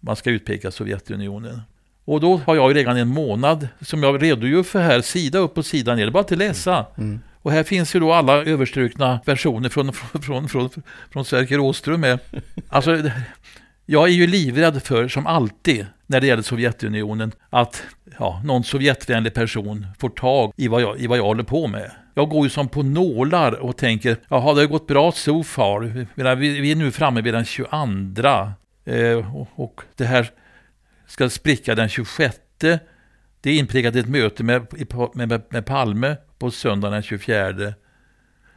man 0.00 0.16
ska 0.16 0.30
utpeka 0.30 0.70
Sovjetunionen. 0.70 1.60
Och 2.04 2.20
då 2.20 2.36
har 2.36 2.54
jag 2.54 2.76
redan 2.76 2.96
en 2.96 3.08
månad, 3.08 3.68
som 3.80 4.02
jag 4.02 4.22
redogör 4.22 4.62
för 4.62 4.80
här, 4.80 5.00
sida 5.00 5.38
upp 5.38 5.58
och 5.58 5.66
sida 5.66 5.94
ner. 5.94 6.02
Det 6.02 6.08
är 6.08 6.12
bara 6.12 6.20
att 6.20 6.30
läsa. 6.30 6.86
Mm. 6.98 7.20
Och 7.44 7.52
här 7.52 7.62
finns 7.62 7.94
ju 7.94 8.00
då 8.00 8.12
alla 8.12 8.44
överstrukna 8.44 9.20
versioner 9.24 9.68
från, 9.68 9.92
från, 9.92 10.22
från, 10.22 10.48
från, 10.48 10.70
från 11.12 11.24
Sverker 11.24 11.60
Åström 11.60 12.00
med. 12.00 12.18
Alltså, 12.68 13.10
jag 13.86 14.08
är 14.08 14.12
ju 14.12 14.26
livrädd 14.26 14.82
för, 14.82 15.08
som 15.08 15.26
alltid, 15.26 15.86
när 16.06 16.20
det 16.20 16.26
gäller 16.26 16.42
Sovjetunionen, 16.42 17.32
att 17.50 17.82
ja, 18.18 18.42
någon 18.44 18.64
Sovjetvänlig 18.64 19.34
person 19.34 19.86
får 19.98 20.08
tag 20.08 20.52
i 20.56 20.68
vad, 20.68 20.82
jag, 20.82 20.98
i 21.00 21.06
vad 21.06 21.18
jag 21.18 21.24
håller 21.24 21.42
på 21.42 21.66
med. 21.66 21.90
Jag 22.14 22.28
går 22.28 22.44
ju 22.44 22.50
som 22.50 22.68
på 22.68 22.82
nålar 22.82 23.52
och 23.52 23.76
tänker, 23.76 24.16
jaha, 24.28 24.54
det 24.54 24.60
har 24.60 24.66
gått 24.66 24.86
bra 24.86 25.12
so 25.12 25.42
far. 25.42 25.80
Vi, 26.34 26.60
vi 26.60 26.72
är 26.72 26.76
nu 26.76 26.90
framme 26.90 27.20
vid 27.20 27.34
den 27.34 27.44
22 27.44 27.76
eh, 28.84 29.36
och, 29.36 29.48
och 29.54 29.80
det 29.96 30.04
här 30.04 30.30
ska 31.06 31.30
spricka 31.30 31.74
den 31.74 31.88
26. 31.88 32.38
Det 33.40 33.50
är 33.50 33.58
inprickat 33.58 33.96
ett 33.96 34.08
möte 34.08 34.42
med, 34.42 34.66
med, 35.14 35.42
med 35.50 35.66
Palme 35.66 36.16
på 36.44 36.50
söndagen 36.50 36.92
den 36.92 37.02
24. 37.02 37.74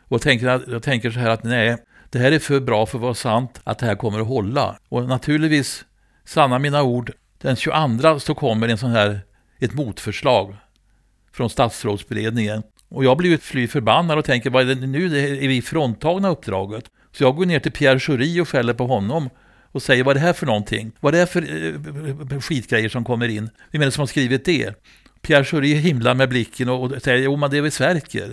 Och 0.07 0.21
tänker, 0.21 0.61
jag 0.67 0.83
tänker 0.83 1.11
så 1.11 1.19
här 1.19 1.29
att 1.29 1.43
nej, 1.43 1.77
det 2.09 2.19
här 2.19 2.31
är 2.31 2.39
för 2.39 2.59
bra 2.59 2.85
för 2.85 2.97
att 2.97 3.01
vara 3.01 3.13
sant 3.13 3.61
att 3.63 3.79
det 3.79 3.85
här 3.85 3.95
kommer 3.95 4.19
att 4.19 4.27
hålla. 4.27 4.77
Och 4.89 5.07
naturligtvis, 5.07 5.85
sanna 6.25 6.59
mina 6.59 6.83
ord, 6.83 7.11
den 7.41 7.55
22 7.55 8.19
så 8.19 8.35
kommer 8.35 8.67
en 8.67 8.77
sån 8.77 8.91
här, 8.91 9.19
ett 9.59 9.73
motförslag 9.73 10.55
från 11.33 11.49
statsrådsberedningen. 11.49 12.63
Och 12.89 13.05
jag 13.05 13.17
blir 13.17 13.37
fly 13.37 13.67
förbannad 13.67 14.17
och 14.17 14.25
tänker, 14.25 14.49
vad 14.49 14.69
är 14.69 14.75
det 14.75 14.87
nu? 14.87 15.05
Är 15.43 15.47
vi 15.47 15.61
fråntagna 15.61 16.29
uppdraget? 16.29 16.83
Så 17.11 17.23
jag 17.23 17.35
går 17.35 17.45
ner 17.45 17.59
till 17.59 17.71
Pierre 17.71 17.99
Schori 17.99 18.41
och 18.41 18.49
skäller 18.49 18.73
på 18.73 18.87
honom 18.87 19.29
och 19.71 19.81
säger 19.81 20.03
vad 20.03 20.17
är 20.17 20.19
det 20.19 20.25
här 20.25 20.33
för 20.33 20.45
någonting? 20.45 20.91
Vad 20.99 21.15
är 21.15 21.19
det 21.19 21.27
för 21.27 21.41
eh, 21.41 22.35
eh, 22.35 22.39
skitgrejer 22.39 22.89
som 22.89 23.03
kommer 23.03 23.27
in? 23.27 23.49
Vem 23.71 23.81
är 23.81 23.85
det 23.85 23.91
som 23.91 24.01
har 24.01 24.07
skrivit 24.07 24.45
det? 24.45 24.73
Pierre 25.21 25.45
Schori 25.45 25.73
himlar 25.73 26.13
med 26.13 26.29
blicken 26.29 26.69
och, 26.69 26.83
och 26.83 27.01
säger 27.01 27.23
jo 27.23 27.35
men 27.35 27.49
det 27.49 27.57
är 27.57 27.61
väl 27.61 27.71
Sverker. 27.71 28.27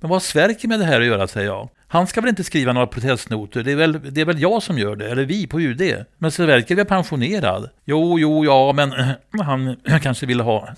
Men 0.00 0.10
vad 0.10 0.10
har 0.10 0.20
Sverker 0.20 0.68
med 0.68 0.80
det 0.80 0.84
här 0.84 1.00
att 1.00 1.06
göra, 1.06 1.28
säger 1.28 1.46
jag. 1.46 1.68
Han 1.88 2.06
ska 2.06 2.20
väl 2.20 2.28
inte 2.28 2.44
skriva 2.44 2.72
några 2.72 2.86
protestnoter, 2.86 3.62
det 3.62 3.72
är 3.72 3.76
väl, 3.76 4.12
det 4.14 4.20
är 4.20 4.24
väl 4.24 4.40
jag 4.40 4.62
som 4.62 4.78
gör 4.78 4.96
det, 4.96 5.10
eller 5.10 5.24
vi 5.24 5.46
på 5.46 5.60
UD. 5.60 6.04
Men 6.18 6.30
Sverker 6.30 6.76
är 6.76 6.84
pensionerad. 6.84 7.70
Jo, 7.84 8.18
jo, 8.18 8.44
ja, 8.44 8.72
men 8.72 8.92
han 9.42 9.76
kanske 10.02 10.26
vill 10.26 10.40
ha 10.40 10.68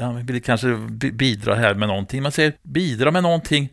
han 0.00 0.26
vill 0.26 0.42
kanske 0.42 0.76
bidra 1.12 1.54
här 1.54 1.74
med 1.74 1.88
någonting. 1.88 2.22
Man 2.22 2.32
säger 2.32 2.52
bidra 2.62 3.10
med 3.10 3.22
någonting. 3.22 3.68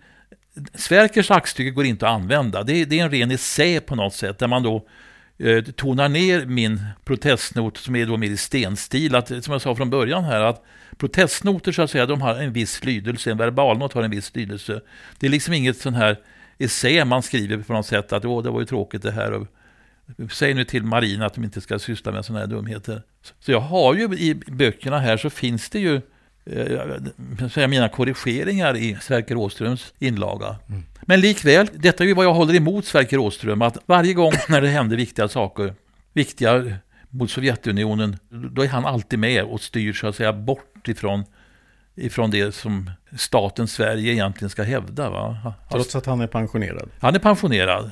Sverkers 0.73 1.31
aktstycke 1.31 1.71
går 1.71 1.85
inte 1.85 2.07
att 2.07 2.13
använda. 2.13 2.63
Det 2.63 2.73
är, 2.73 2.85
det 2.85 2.99
är 2.99 3.03
en 3.03 3.11
ren 3.11 3.31
essä 3.31 3.81
på 3.81 3.95
något 3.95 4.13
sätt, 4.13 4.39
där 4.39 4.47
man 4.47 4.63
då 4.63 4.85
eh, 5.41 5.63
tonar 5.63 6.09
ner 6.09 6.45
min 6.45 6.85
protestnot 7.03 7.77
som 7.77 7.95
är 7.95 8.05
då 8.05 8.17
mer 8.17 8.29
i 8.29 8.37
stenstil. 8.37 9.15
Att, 9.15 9.27
som 9.27 9.51
jag 9.51 9.61
sa 9.61 9.75
från 9.75 9.89
början 9.89 10.23
här, 10.23 10.41
att 10.41 10.63
protestnoter 10.97 11.71
så 11.71 11.81
att 11.81 11.91
säga, 11.91 12.05
de 12.05 12.21
har 12.21 12.35
en 12.35 12.53
viss 12.53 12.83
lydelse, 12.83 13.31
en 13.31 13.37
verbalnot 13.37 13.93
har 13.93 14.03
en 14.03 14.11
viss 14.11 14.35
lydelse. 14.35 14.81
Det 15.19 15.27
är 15.27 15.31
liksom 15.31 15.53
inget 15.53 15.77
sån 15.77 15.93
här 15.93 16.17
essä 16.57 17.05
man 17.05 17.23
skriver 17.23 17.57
på 17.57 17.73
något 17.73 17.85
sätt, 17.85 18.13
att 18.13 18.25
åh, 18.25 18.43
det 18.43 18.49
var 18.49 18.59
ju 18.59 18.65
tråkigt 18.65 19.01
det 19.01 19.11
här. 19.11 19.31
Och, 19.31 19.47
Säg 20.31 20.53
nu 20.53 20.63
till 20.65 20.83
marina 20.83 21.25
att 21.25 21.33
de 21.33 21.43
inte 21.43 21.61
ska 21.61 21.79
syssla 21.79 22.11
med 22.11 22.25
sådana 22.25 22.39
här 22.39 22.47
dumheter. 22.47 23.01
Så 23.39 23.51
jag 23.51 23.59
har 23.59 23.95
ju 23.95 24.03
i 24.03 24.35
böckerna 24.35 24.99
här 24.99 25.17
så 25.17 25.29
finns 25.29 25.69
det 25.69 25.79
ju 25.79 26.01
eh, 26.45 27.67
mina 27.67 27.89
korrigeringar 27.89 28.77
i 28.77 28.97
Sverker 29.01 29.35
Åströms 29.35 29.93
inlaga. 29.99 30.55
Mm. 30.69 30.83
Men 31.01 31.21
likväl, 31.21 31.69
detta 31.73 32.03
är 32.03 32.07
ju 32.07 32.13
vad 32.13 32.25
jag 32.25 32.33
håller 32.33 32.55
emot 32.55 32.85
Sverker 32.85 33.17
Åström, 33.17 33.61
att 33.61 33.77
varje 33.85 34.13
gång 34.13 34.31
när 34.49 34.61
det 34.61 34.67
händer 34.67 34.97
viktiga 34.97 35.27
saker, 35.27 35.73
viktiga 36.13 36.77
mot 37.09 37.31
Sovjetunionen, 37.31 38.17
då 38.29 38.63
är 38.63 38.67
han 38.67 38.85
alltid 38.85 39.19
med 39.19 39.43
och 39.43 39.61
styr 39.61 39.93
så 39.93 40.07
att 40.07 40.15
säga 40.15 40.33
bort 40.33 40.87
ifrån, 40.87 41.25
ifrån 41.95 42.31
det 42.31 42.55
som 42.55 42.91
staten 43.17 43.67
Sverige 43.67 44.13
egentligen 44.13 44.49
ska 44.49 44.63
hävda. 44.63 45.09
Va? 45.09 45.53
Trots 45.71 45.95
att 45.95 46.05
han 46.05 46.21
är 46.21 46.27
pensionerad? 46.27 46.89
Han 46.99 47.15
är 47.15 47.19
pensionerad. 47.19 47.91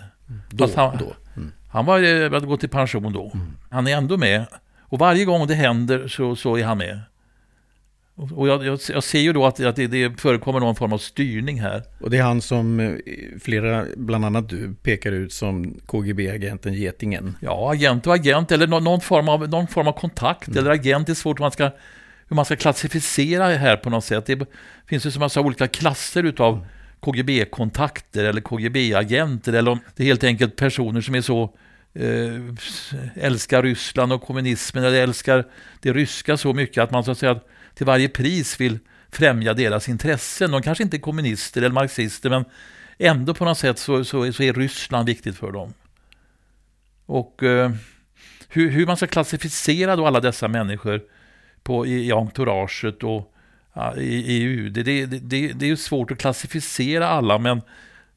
Då, 0.50 0.69
han, 0.76 0.98
då. 0.98 1.13
Mm. 1.36 1.52
han 1.69 1.86
var, 1.86 2.30
hade 2.34 2.45
gått 2.45 2.63
i 2.63 2.67
pension 2.67 3.13
då. 3.13 3.32
Mm. 3.34 3.58
Han 3.69 3.88
är 3.88 3.98
ändå 3.98 4.17
med. 4.17 4.45
Och 4.80 5.00
varje 5.00 5.26
gång 5.26 5.48
det 5.48 5.56
händer 5.56 6.08
så, 6.08 6.36
så 6.36 6.58
är 6.58 6.63
han 6.63 6.78
med. 6.78 7.00
Och 8.20 8.48
jag, 8.48 8.66
jag, 8.66 8.80
jag, 8.90 9.04
ser 9.04 9.20
ju 9.20 9.34
då 9.34 9.46
att, 9.46 9.60
att 9.60 9.76
det, 9.76 9.88
det, 9.88 10.22
förekommer 10.22 10.60
någon 10.60 10.76
form 10.76 10.94
av 10.94 10.98
styrning 10.98 11.62
här. 11.62 11.84
Och 12.02 12.10
det 12.10 12.18
är 12.18 12.22
han 12.22 12.42
som 12.42 12.80
eh, 12.80 12.94
flera, 13.42 13.86
bland 13.98 14.26
annat 14.26 14.50
du, 14.50 14.74
pekar 14.84 15.12
ut 15.12 15.34
som 15.34 15.80
KGB-agenten 15.86 16.74
Getingen. 16.74 17.36
Ja, 17.42 17.72
agent 17.72 18.08
och 18.08 18.16
agent, 18.16 18.52
eller 18.52 18.68
någon, 18.68 18.84
någon 18.84 19.02
form, 19.02 19.30
av, 19.30 19.50
någon 19.50 19.68
form 19.68 19.88
av 19.88 19.92
kontakt. 19.92 20.48
Mm. 20.48 20.60
Eller 20.60 20.72
agent 20.72 21.08
det 21.08 21.14
är 21.14 21.16
svårt 21.16 21.40
hur 21.40 21.44
man 21.44 21.52
ska, 21.52 21.64
hur 22.28 22.36
man 22.36 22.46
ska 22.46 22.56
klassificera 22.56 23.48
det 23.48 23.58
här 23.58 23.78
på 23.78 23.90
något 23.90 24.06
sätt. 24.06 24.26
Det 24.26 24.46
finns 24.88 25.06
ju 25.06 25.12
som 25.12 25.22
jag 25.22 25.32
sa 25.32 25.42
olika 25.42 25.68
klasser 25.68 26.24
utav 26.24 26.54
mm. 26.54 26.66
KGB-kontakter 27.00 28.24
eller 28.24 28.42
KGB-agenter. 28.42 29.54
Eller 29.54 29.72
om 29.72 29.80
det 29.96 30.04
är 30.04 30.08
helt 30.08 30.24
enkelt 30.24 30.56
personer 30.56 31.02
som 31.02 31.16
är 31.16 31.22
så 31.22 31.44
eh, 31.94 33.26
älskar 33.26 33.64
Ryssland 33.64 34.14
och 34.14 34.22
kommunismen 34.22 34.84
eller 34.84 35.02
älskar 35.02 35.46
det 35.82 35.94
ryska 35.94 36.38
så 36.38 36.54
mycket 36.54 36.84
att 36.84 36.92
man 36.92 37.04
så 37.04 37.12
att 37.12 37.18
säga 37.18 37.40
till 37.80 37.86
varje 37.86 38.10
pris 38.10 38.62
vill 38.62 38.80
främja 39.12 39.54
deras 39.54 39.89
intressen. 39.89 40.52
De 40.52 40.62
kanske 40.62 40.84
inte 40.84 40.98
är 40.98 41.02
kommunister 41.02 41.62
eller 41.62 41.74
marxister 41.74 42.30
men 42.30 42.46
ändå 42.98 43.34
på 43.34 43.46
något 43.46 43.58
sätt 43.58 43.80
så, 43.80 44.04
så, 44.06 44.34
så 44.34 44.44
är 44.44 44.54
Ryssland 44.54 45.06
viktigt 45.08 45.38
för 45.38 45.52
dem. 45.52 45.74
Och 47.06 47.44
eh, 47.44 47.72
hur, 48.50 48.70
hur, 48.70 48.86
man 48.86 48.98
ska 48.98 49.08
klassificera 49.08 49.96
då 49.96 50.08
alla 50.08 50.20
dessa 50.20 50.48
människor 50.48 51.02
på, 51.63 51.86
i, 51.86 52.08
i 52.08 52.12
entouraget 52.12 53.04
och 53.04 53.34
ja, 53.74 53.96
i, 53.96 54.34
i 54.34 54.44
UD, 54.44 54.74
det, 54.74 54.84
det, 54.84 55.06
det, 55.06 55.48
det 55.48 55.65
är 55.65 55.70
ju 55.70 55.78
svårt 55.78 56.12
att 56.12 56.18
klassificera 56.18 57.08
alla 57.08 57.38
men 57.38 57.62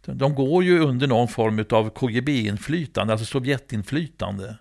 de 0.05 0.35
går 0.35 0.65
ju 0.65 0.79
under 0.79 1.07
någon 1.07 1.29
form 1.29 1.65
av 1.71 1.91
KGB-inflytande, 1.91 3.13
alltså 3.13 3.27
Sovjetinflytande. 3.27 4.57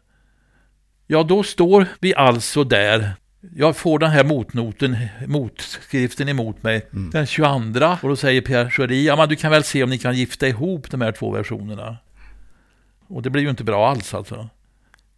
Ja, 1.07 1.23
då 1.23 1.43
står 1.43 1.87
vi 1.99 2.15
alltså 2.15 2.63
där 2.63 3.15
jag 3.55 3.77
får 3.77 3.99
den 3.99 4.11
här 4.11 4.23
motnoten, 4.23 4.97
motskriften 5.27 6.29
emot 6.29 6.63
mig 6.63 6.87
mm. 6.93 7.09
den 7.09 7.25
22 7.25 7.97
och 8.01 8.09
då 8.09 8.15
säger 8.15 8.41
Pierre 8.41 8.69
Schori, 8.69 9.05
ja 9.05 9.15
men 9.15 9.29
du 9.29 9.35
kan 9.35 9.51
väl 9.51 9.63
se 9.63 9.83
om 9.83 9.89
ni 9.89 9.97
kan 9.97 10.15
gifta 10.15 10.47
ihop 10.47 10.91
de 10.91 11.01
här 11.01 11.11
två 11.11 11.31
versionerna. 11.31 11.97
Och 13.07 13.21
det 13.21 13.29
blir 13.29 13.43
ju 13.43 13.49
inte 13.49 13.63
bra 13.63 13.89
alls 13.89 14.13
alltså. 14.13 14.49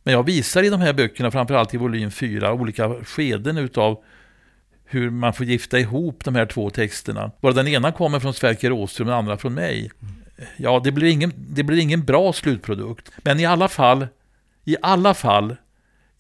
Men 0.04 0.14
jag 0.14 0.24
visar 0.24 0.64
i 0.64 0.70
de 0.70 0.82
här 0.82 0.94
böckerna, 0.94 1.32
framförallt 1.32 1.74
i 1.74 1.78
volym 1.78 2.12
4, 2.12 2.54
olika 2.54 2.94
skeden 3.04 3.58
utav 3.58 4.04
hur 4.86 5.10
man 5.10 5.34
får 5.34 5.46
gifta 5.46 5.80
ihop 5.80 6.26
de 6.26 6.36
här 6.36 6.46
två 6.46 6.70
texterna. 6.70 7.32
Bara 7.42 7.54
den 7.54 7.68
ena 7.68 7.92
kommer 7.92 8.20
från 8.20 8.34
Sverker 8.34 8.72
Åström 8.72 9.08
och 9.08 9.12
den 9.12 9.20
andra 9.20 9.38
från 9.38 9.54
mig. 9.54 9.92
Ja, 10.58 10.82
det 10.84 10.92
blir, 10.92 11.12
ingen, 11.12 11.34
det 11.36 11.64
blir 11.64 11.78
ingen 11.78 12.06
bra 12.06 12.34
slutprodukt. 12.34 13.12
Men 13.18 13.40
i 13.40 13.46
alla 13.46 13.68
fall, 13.68 14.08
i 14.66 14.76
alla 14.82 15.14
fall 15.14 15.56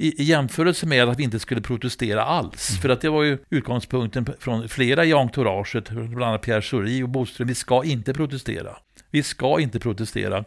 i, 0.03 0.21
i 0.21 0.23
jämförelse 0.23 0.85
med 0.85 1.09
att 1.09 1.19
vi 1.19 1.23
inte 1.23 1.39
skulle 1.39 1.61
protestera 1.61 2.23
alls. 2.23 2.69
Mm. 2.69 2.81
För 2.81 2.89
att 2.89 3.01
det 3.01 3.09
var 3.09 3.23
ju 3.23 3.37
utgångspunkten 3.49 4.27
från 4.39 4.69
flera 4.69 5.05
i 5.05 5.13
entouraget, 5.13 5.89
bland 5.89 6.23
annat 6.23 6.41
Pierre 6.41 6.61
Schori 6.61 7.03
och 7.03 7.09
Boström. 7.09 7.47
Vi 7.47 7.55
ska 7.55 7.83
inte 7.83 8.13
protestera. 8.13 8.77
Vi 9.11 9.23
ska 9.23 9.59
inte 9.59 9.79
protestera. 9.79 10.43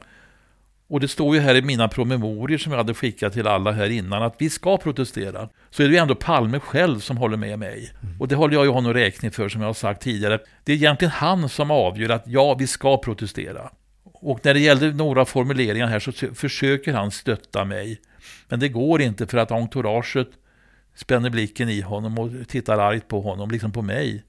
Och 0.88 1.00
det 1.00 1.08
står 1.08 1.34
ju 1.34 1.40
här 1.40 1.54
i 1.54 1.62
mina 1.62 1.88
promemorier 1.88 2.58
som 2.58 2.72
jag 2.72 2.78
hade 2.78 2.94
skickat 2.94 3.32
till 3.32 3.46
alla 3.46 3.72
här 3.72 3.90
innan 3.90 4.22
att 4.22 4.34
vi 4.38 4.50
ska 4.50 4.76
protestera. 4.76 5.48
Så 5.70 5.82
är 5.82 5.86
det 5.86 5.92
ju 5.92 5.98
ändå 5.98 6.14
Palme 6.14 6.60
själv 6.60 7.00
som 7.00 7.16
håller 7.16 7.36
med 7.36 7.58
mig. 7.58 7.92
Mm. 8.02 8.20
Och 8.20 8.28
det 8.28 8.34
håller 8.34 8.54
jag 8.54 8.64
ju 8.64 8.70
honom 8.70 8.94
räkning 8.94 9.30
för 9.30 9.48
som 9.48 9.60
jag 9.60 9.68
har 9.68 9.74
sagt 9.74 10.02
tidigare. 10.02 10.38
Det 10.64 10.72
är 10.72 10.76
egentligen 10.76 11.12
han 11.12 11.48
som 11.48 11.70
avgör 11.70 12.08
att 12.08 12.24
ja, 12.26 12.54
vi 12.54 12.66
ska 12.66 12.96
protestera. 12.96 13.70
Och 14.04 14.40
när 14.44 14.54
det 14.54 14.60
gällde 14.60 14.92
några 14.92 15.24
formuleringar 15.24 15.86
här 15.86 16.00
så 16.00 16.12
försöker 16.34 16.92
han 16.92 17.10
stötta 17.10 17.64
mig. 17.64 18.00
Men 18.48 18.60
det 18.60 18.68
går 18.68 19.02
inte 19.02 19.26
för 19.26 19.38
att 19.38 19.50
entouraget 19.50 20.28
spänner 20.94 21.30
blicken 21.30 21.68
i 21.68 21.80
honom 21.80 22.18
och 22.18 22.48
tittar 22.48 22.78
argt 22.78 23.08
på 23.08 23.20
honom, 23.20 23.50
liksom 23.50 23.72
på 23.72 23.82
mig. 23.82 24.24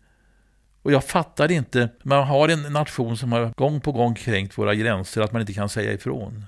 Och 0.81 0.91
jag 0.91 1.03
fattar 1.03 1.51
inte, 1.51 1.89
man 2.03 2.27
har 2.27 2.49
en 2.49 2.61
nation 2.61 3.17
som 3.17 3.31
har 3.31 3.53
gång 3.57 3.81
på 3.81 3.91
gång 3.91 4.15
kränkt 4.15 4.57
våra 4.57 4.75
gränser, 4.75 5.21
att 5.21 5.31
man 5.31 5.41
inte 5.41 5.53
kan 5.53 5.69
säga 5.69 5.93
ifrån. 5.93 6.45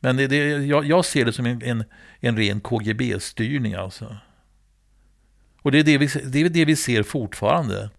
Men 0.00 0.16
det, 0.16 0.26
det, 0.26 0.36
jag, 0.66 0.84
jag, 0.84 1.04
ser 1.04 1.24
det 1.24 1.32
som 1.32 1.46
en, 1.46 1.62
en, 1.62 1.84
en 2.20 2.36
ren 2.36 2.60
KGB-styrning 2.60 3.74
alltså. 3.74 4.16
Och 5.62 5.72
det 5.72 5.78
är 5.78 5.84
det, 5.84 5.98
vi, 5.98 6.06
det 6.06 6.40
är 6.40 6.48
det 6.48 6.64
vi 6.64 6.76
ser 6.76 7.02
fortfarande. 7.02 7.90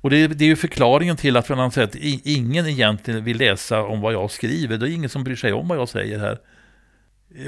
Och 0.00 0.10
det, 0.10 0.26
det 0.26 0.44
är 0.44 0.48
ju 0.48 0.56
förklaringen 0.56 1.16
till 1.16 1.36
att, 1.36 1.46
för 1.46 1.70
sätt, 1.70 1.90
att 1.90 1.96
ingen 2.24 2.66
egentligen 2.66 3.24
vill 3.24 3.38
läsa 3.38 3.82
om 3.82 4.00
vad 4.00 4.12
jag 4.12 4.30
skriver. 4.30 4.78
Det 4.78 4.90
är 4.90 4.94
ingen 4.94 5.10
som 5.10 5.24
bryr 5.24 5.36
sig 5.36 5.52
om 5.52 5.68
vad 5.68 5.78
jag 5.78 5.88
säger 5.88 6.18
här. 6.18 6.38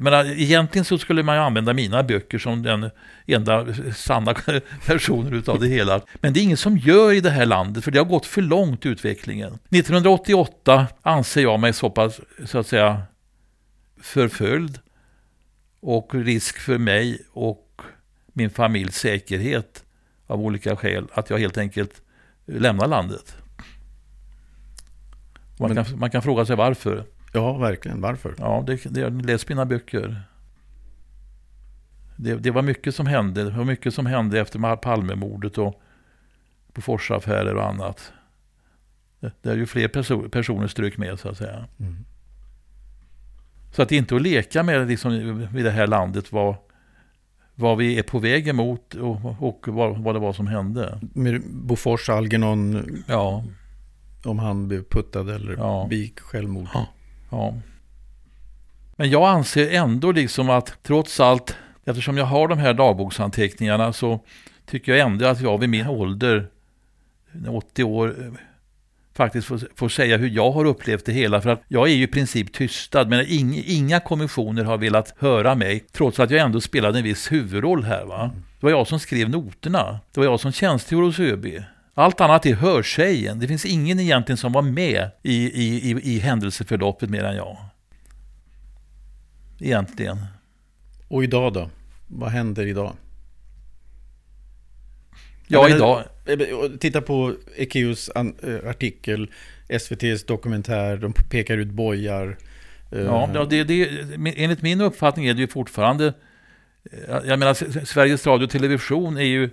Men 0.00 0.26
egentligen 0.26 0.84
så 0.84 0.98
skulle 0.98 1.22
man 1.22 1.36
ju 1.36 1.42
använda 1.42 1.72
mina 1.72 2.02
böcker 2.02 2.38
som 2.38 2.62
den 2.62 2.90
enda 3.26 3.66
sanna 3.94 4.34
versionen 4.86 5.34
utav 5.34 5.60
det 5.60 5.68
hela. 5.68 6.00
Men 6.14 6.32
det 6.32 6.40
är 6.40 6.42
ingen 6.42 6.56
som 6.56 6.78
gör 6.78 7.12
i 7.12 7.20
det 7.20 7.30
här 7.30 7.46
landet, 7.46 7.84
för 7.84 7.90
det 7.90 7.98
har 7.98 8.06
gått 8.06 8.26
för 8.26 8.42
långt 8.42 8.86
utvecklingen. 8.86 9.58
1988 9.70 10.86
anser 11.02 11.42
jag 11.42 11.60
mig 11.60 11.72
så 11.72 11.90
pass, 11.90 12.20
så 12.44 12.58
att 12.58 12.66
säga, 12.66 13.02
förföljd 14.00 14.78
och 15.80 16.14
risk 16.14 16.58
för 16.58 16.78
mig 16.78 17.22
och 17.32 17.80
min 18.32 18.50
familjs 18.50 18.96
säkerhet 18.96 19.84
av 20.26 20.40
olika 20.40 20.76
skäl, 20.76 21.06
att 21.12 21.30
jag 21.30 21.38
helt 21.38 21.58
enkelt 21.58 22.02
lämnar 22.46 22.86
landet. 22.86 23.36
Man, 25.58 25.74
kan, 25.74 25.98
man 25.98 26.10
kan 26.10 26.22
fråga 26.22 26.46
sig 26.46 26.56
varför. 26.56 27.04
Ja, 27.32 27.52
verkligen. 27.52 28.00
Varför? 28.00 28.34
Ja, 28.38 28.64
det, 28.66 28.84
det, 28.84 29.10
läs 29.10 29.48
mina 29.48 29.66
böcker. 29.66 30.22
Det, 32.16 32.34
det, 32.34 32.50
var 32.50 32.62
mycket 32.62 32.94
som 32.94 33.06
hände. 33.06 33.44
Det 33.44 33.50
var 33.50 33.64
mycket 33.64 33.94
som 33.94 34.06
hände 34.06 34.40
efter 34.40 34.76
Palmemordet 34.76 35.58
och 35.58 35.80
Boforsaffärer 36.74 37.54
och 37.54 37.66
annat. 37.66 38.12
Det, 39.20 39.32
det 39.42 39.50
är 39.50 39.56
ju 39.56 39.66
fler 39.66 39.88
perso 39.88 40.28
personer 40.28 40.66
strök 40.66 40.98
med 40.98 41.18
så 41.18 41.28
att 41.28 41.36
säga. 41.36 41.64
Mm. 41.80 42.04
Så 43.72 43.82
att 43.82 43.92
inte 43.92 44.16
att 44.16 44.22
leka 44.22 44.62
med 44.62 44.88
liksom, 44.88 45.12
i 45.56 45.62
det 45.62 45.70
här 45.70 45.86
landet 45.86 46.32
vad, 46.32 46.54
vad 47.54 47.78
vi 47.78 47.98
är 47.98 48.02
på 48.02 48.18
väg 48.18 48.48
emot 48.48 48.94
och, 48.94 49.42
och 49.42 49.68
vad, 49.68 49.98
vad 49.98 50.14
det 50.14 50.18
var 50.18 50.32
som 50.32 50.46
hände. 50.46 51.00
Med 51.14 51.42
Bofors 51.50 52.08
Algernon, 52.08 52.86
ja. 53.06 53.44
om 54.24 54.38
han 54.38 54.68
blev 54.68 54.84
puttad 54.84 55.30
eller 55.30 55.56
ja. 55.56 55.86
begick 55.90 56.20
självmord. 56.20 56.68
Ja. 56.74 56.86
Ja. 57.30 57.54
Men 58.96 59.10
jag 59.10 59.28
anser 59.28 59.70
ändå 59.70 60.12
liksom 60.12 60.50
att 60.50 60.78
trots 60.82 61.20
allt, 61.20 61.56
eftersom 61.84 62.16
jag 62.16 62.24
har 62.24 62.48
de 62.48 62.58
här 62.58 62.74
dagboksanteckningarna 62.74 63.92
så 63.92 64.20
tycker 64.66 64.92
jag 64.92 65.00
ändå 65.00 65.26
att 65.26 65.40
jag 65.40 65.58
vid 65.58 65.68
min 65.68 65.86
ålder, 65.86 66.48
80 67.48 67.84
år, 67.84 68.14
faktiskt 69.14 69.46
får, 69.46 69.60
får 69.76 69.88
säga 69.88 70.16
hur 70.16 70.28
jag 70.28 70.50
har 70.50 70.64
upplevt 70.64 71.04
det 71.04 71.12
hela. 71.12 71.40
För 71.40 71.50
att 71.50 71.62
jag 71.68 71.88
är 71.88 71.94
ju 71.94 72.02
i 72.02 72.06
princip 72.06 72.52
tystad, 72.52 73.04
men 73.04 73.24
inga, 73.28 73.62
inga 73.66 74.00
kommissioner 74.00 74.64
har 74.64 74.78
velat 74.78 75.14
höra 75.18 75.54
mig, 75.54 75.84
trots 75.92 76.20
att 76.20 76.30
jag 76.30 76.40
ändå 76.40 76.60
spelade 76.60 76.98
en 76.98 77.04
viss 77.04 77.32
huvudroll 77.32 77.84
här. 77.84 78.04
Va? 78.04 78.30
Det 78.60 78.66
var 78.66 78.70
jag 78.70 78.86
som 78.86 79.00
skrev 79.00 79.30
noterna. 79.30 80.00
Det 80.12 80.20
var 80.20 80.24
jag 80.24 80.40
som 80.40 80.52
tjänstgjorde 80.52 81.06
hos 81.06 81.20
ÖB. 81.20 81.46
Allt 81.98 82.20
annat 82.20 82.46
är 82.46 82.54
hörsägen. 82.54 83.38
Det 83.38 83.48
finns 83.48 83.64
ingen 83.64 84.00
egentligen 84.00 84.36
som 84.36 84.52
var 84.52 84.62
med 84.62 85.10
i, 85.22 85.34
i, 85.34 85.90
i, 85.90 86.14
i 86.14 86.18
händelseförloppet 86.18 87.10
mer 87.10 87.24
än 87.24 87.36
jag. 87.36 87.56
Egentligen. 89.60 90.18
Och 91.08 91.24
idag 91.24 91.52
då? 91.52 91.70
Vad 92.06 92.30
händer 92.30 92.66
idag? 92.66 92.92
Ja, 95.46 95.62
menar, 95.62 95.76
idag... 95.76 96.04
Eh, 96.26 96.70
titta 96.80 97.00
på 97.00 97.34
Ekeus 97.56 98.08
eh, 98.08 98.68
artikel, 98.70 99.30
SVTs 99.68 100.24
dokumentär, 100.24 100.96
de 100.96 101.12
pekar 101.12 101.56
ut 101.56 101.68
bojar. 101.68 102.36
Eh, 102.92 103.00
ja, 103.00 103.46
det, 103.50 103.64
det, 103.64 103.88
enligt 104.36 104.62
min 104.62 104.80
uppfattning 104.80 105.26
är 105.26 105.34
det 105.34 105.40
ju 105.40 105.48
fortfarande... 105.48 106.12
Jag 107.24 107.38
menar, 107.38 107.84
Sveriges 107.84 108.26
Radio 108.26 108.44
och 108.44 108.50
Television 108.50 109.16
är 109.16 109.22
ju 109.22 109.50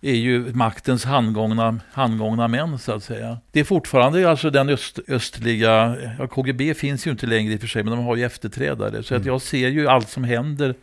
är 0.00 0.14
ju 0.14 0.54
maktens 0.54 1.04
handgångna, 1.04 1.80
handgångna 1.92 2.48
män 2.48 2.78
så 2.78 2.92
att 2.92 3.04
säga. 3.04 3.38
Det 3.52 3.60
är 3.60 3.64
fortfarande 3.64 4.30
alltså 4.30 4.50
den 4.50 4.68
öst, 4.68 4.98
östliga, 5.08 5.96
ja, 6.18 6.26
KGB 6.26 6.74
finns 6.74 7.06
ju 7.06 7.10
inte 7.10 7.26
längre 7.26 7.52
i 7.52 7.56
och 7.56 7.60
för 7.60 7.66
sig, 7.66 7.82
men 7.82 7.96
de 7.96 8.04
har 8.04 8.16
ju 8.16 8.24
efterträdare. 8.24 9.02
Så 9.02 9.14
mm. 9.14 9.22
att 9.22 9.26
jag 9.26 9.42
ser 9.42 9.68
ju 9.68 9.88
allt 9.88 10.08
som 10.08 10.24
händer 10.24 10.74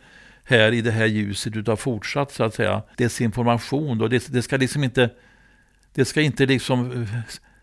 här 0.44 0.72
i 0.72 0.80
det 0.80 0.90
här 0.90 1.06
ljuset 1.06 1.56
utav 1.56 1.76
fortsatt 1.76 2.32
så 2.32 2.44
att 2.44 2.54
säga 2.54 2.82
desinformation. 2.96 3.98
Då. 3.98 4.08
Det, 4.08 4.32
det 4.32 4.42
ska 4.42 4.56
liksom 4.56 4.84
inte, 4.84 5.10
det 5.94 6.04
ska 6.04 6.20
inte 6.20 6.46
liksom, 6.46 7.06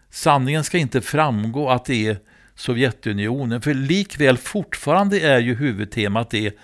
sanningen 0.10 0.64
ska 0.64 0.78
inte 0.78 1.02
framgå 1.02 1.70
att 1.70 1.86
det 1.86 2.08
är 2.08 2.18
Sovjetunionen. 2.56 3.62
För 3.62 3.74
likväl 3.74 4.38
fortfarande 4.38 5.20
är 5.20 5.40
ju 5.40 5.56
huvudtemat 5.56 6.30
det 6.30 6.58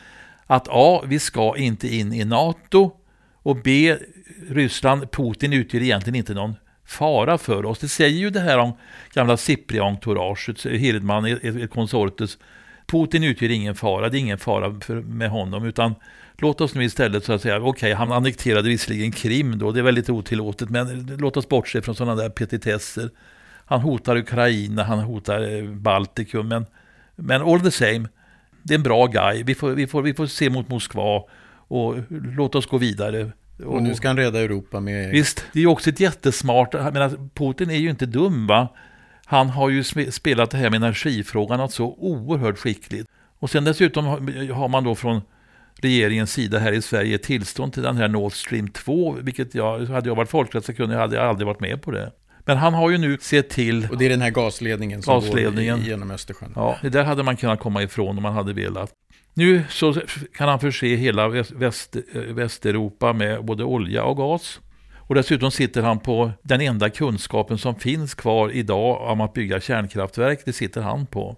att 0.46 0.68
A. 0.70 1.04
Vi 1.06 1.20
ska 1.20 1.58
inte 1.58 1.96
in 1.96 2.14
i 2.14 2.26
NATO 2.26 2.92
och 3.34 3.56
B. 3.64 3.98
Ryssland, 4.50 5.12
Putin 5.12 5.54
utgör 5.54 5.82
egentligen 5.82 6.16
inte 6.16 6.34
någon 6.34 6.56
fara 6.86 7.38
för 7.38 7.66
oss. 7.66 7.80
Det 7.80 7.88
säger 7.88 8.20
ju 8.20 8.30
det 8.30 8.40
här 8.40 8.58
om 8.58 8.74
gamla 9.14 9.38
Cipri-entouraget, 9.38 10.66
Hirdman, 10.66 11.26
ett 11.26 11.72
konsortes. 11.72 12.38
Putin 12.88 13.24
utgör 13.24 13.52
ingen 13.52 13.76
fara, 13.76 14.10
det 14.10 14.18
är 14.18 14.20
ingen 14.20 14.38
fara 14.38 14.80
för, 14.80 14.96
med 15.02 15.30
honom, 15.30 15.66
utan 15.66 15.96
låt 16.38 16.62
oss 16.62 16.76
nu 16.76 16.84
istället 16.84 17.26
så 17.26 17.34
att 17.34 17.42
säga, 17.42 17.58
okej, 17.58 17.70
okay, 17.70 17.94
han 17.94 18.12
annekterade 18.12 18.70
visserligen 18.70 19.12
Krim 19.12 19.60
då, 19.60 19.72
det 19.72 19.80
är 19.80 19.84
väldigt 19.84 20.10
otillåtet, 20.10 20.70
men 20.70 21.16
låt 21.20 21.38
oss 21.38 21.50
bortse 21.50 21.82
från 21.82 21.96
sådana 21.96 22.16
där 22.16 22.30
petitesser. 22.30 23.10
Han 23.66 23.82
hotar 23.82 24.16
Ukraina, 24.16 24.84
han 24.84 25.00
hotar 25.00 25.56
eh, 25.56 25.64
Baltikum, 25.64 26.48
men, 26.48 26.66
men 27.16 27.42
all 27.42 27.62
the 27.62 27.72
same, 27.72 28.08
det 28.64 28.74
är 28.74 28.78
en 28.78 28.84
bra 28.84 29.06
guy. 29.06 29.44
Vi 29.44 29.56
får, 29.56 29.72
vi 29.72 29.88
får, 29.88 30.02
vi 30.02 30.14
får 30.14 30.26
se 30.26 30.50
mot 30.50 30.70
Moskva 30.70 31.24
och 31.68 31.96
låt 32.10 32.56
oss 32.56 32.66
gå 32.66 32.78
vidare. 32.78 33.32
Och 33.66 33.84
nu 33.84 33.96
ska 33.96 34.08
han 34.08 34.18
rädda 34.18 34.40
Europa 34.40 34.80
med... 34.80 35.12
Visst, 35.12 35.46
det 35.54 35.60
är 35.60 35.62
ju 35.62 35.68
också 35.68 35.90
ett 35.90 36.00
jättesmart... 36.00 36.74
Jag 36.74 36.94
menar, 36.94 37.30
Putin 37.34 37.70
är 37.70 37.76
ju 37.76 37.90
inte 37.90 38.06
dum 38.06 38.48
va? 38.48 38.68
Han 39.26 39.50
har 39.50 39.70
ju 39.70 39.84
spelat 40.12 40.52
det 40.52 40.58
här 40.58 40.70
med 40.70 40.78
energifrågan 40.78 41.60
något 41.60 41.74
så 41.74 41.86
oerhört 41.86 42.58
skickligt. 42.58 43.10
Och 43.40 43.50
sen 43.50 43.64
dessutom 43.64 44.06
har 44.52 44.68
man 44.68 44.84
då 44.84 44.96
från 44.96 45.22
regeringens 45.82 46.32
sida 46.32 46.60
här 46.60 46.72
i 46.72 46.82
Sverige 46.82 47.18
tillstånd 47.18 47.74
till 47.74 47.84
den 47.84 47.98
här 47.98 48.08
Nord 48.08 48.34
Stream 48.34 48.68
2, 48.68 49.18
vilket 49.22 49.56
jag, 49.56 49.80
hade 49.86 50.10
jag 50.10 50.16
varit 50.16 50.30
folkrättssakunnig 50.30 50.96
hade 50.96 51.16
jag 51.16 51.26
aldrig 51.26 51.48
varit 51.48 51.60
med 51.60 51.82
på 51.82 51.92
det. 51.92 52.12
Men 52.46 52.58
han 52.58 52.74
har 52.74 52.90
ju 52.90 52.98
nu 52.98 53.18
sett 53.22 53.50
till... 53.50 53.88
Och 53.92 53.98
det 53.98 54.06
är 54.06 54.10
den 54.10 54.22
här 54.22 54.30
gasledningen 54.30 55.02
som 55.02 55.14
gasledningen. 55.14 55.80
går 55.80 55.88
genom 55.88 56.12
Östersjön. 56.12 56.52
Ja, 56.56 56.78
det 56.82 56.90
där 56.90 57.04
hade 57.04 57.24
man 57.24 57.38
kunnat 57.38 57.60
komma 57.60 57.84
ifrån 57.84 58.18
om 58.18 58.24
man 58.24 58.34
hade 58.34 58.54
velat. 58.54 58.92
Nu 59.38 59.64
så 59.70 59.94
kan 60.34 60.50
han 60.50 60.60
förse 60.60 60.96
hela 60.96 61.28
Väst, 61.28 61.96
eh, 61.96 62.22
Västeuropa 62.22 63.14
med 63.14 63.46
både 63.46 63.64
olja 63.64 64.04
och 64.04 64.18
gas. 64.18 64.60
Och 64.96 65.16
dessutom 65.16 65.52
sitter 65.52 65.82
han 65.82 66.00
på 66.00 66.32
den 66.44 66.62
enda 66.62 66.90
kunskapen 66.90 67.58
som 67.58 67.76
finns 67.76 68.16
kvar 68.16 68.50
idag 68.50 69.12
om 69.12 69.22
att 69.22 69.34
bygga 69.34 69.60
kärnkraftverk. 69.60 70.40
Det 70.46 70.54
sitter 70.54 70.82
han 70.82 71.06
på. 71.06 71.38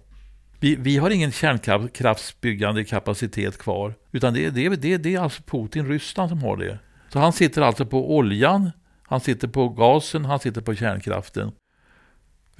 Vi, 0.60 0.76
vi 0.76 0.96
har 0.96 1.10
ingen 1.10 1.32
kärnkraftsbyggande 1.32 2.84
kapacitet 2.84 3.58
kvar. 3.58 3.94
Utan 4.12 4.34
det, 4.34 4.50
det, 4.50 4.68
det, 4.68 4.96
det 4.96 5.14
är 5.14 5.20
alltså 5.20 5.42
Putin, 5.42 5.88
Ryssland 5.88 6.30
som 6.30 6.42
har 6.42 6.56
det. 6.56 6.78
Så 7.08 7.18
han 7.18 7.32
sitter 7.32 7.62
alltså 7.62 7.86
på 7.86 8.16
oljan, 8.16 8.70
han 9.02 9.20
sitter 9.20 9.48
på 9.48 9.68
gasen, 9.68 10.24
han 10.24 10.38
sitter 10.38 10.60
på 10.60 10.74
kärnkraften. 10.74 11.52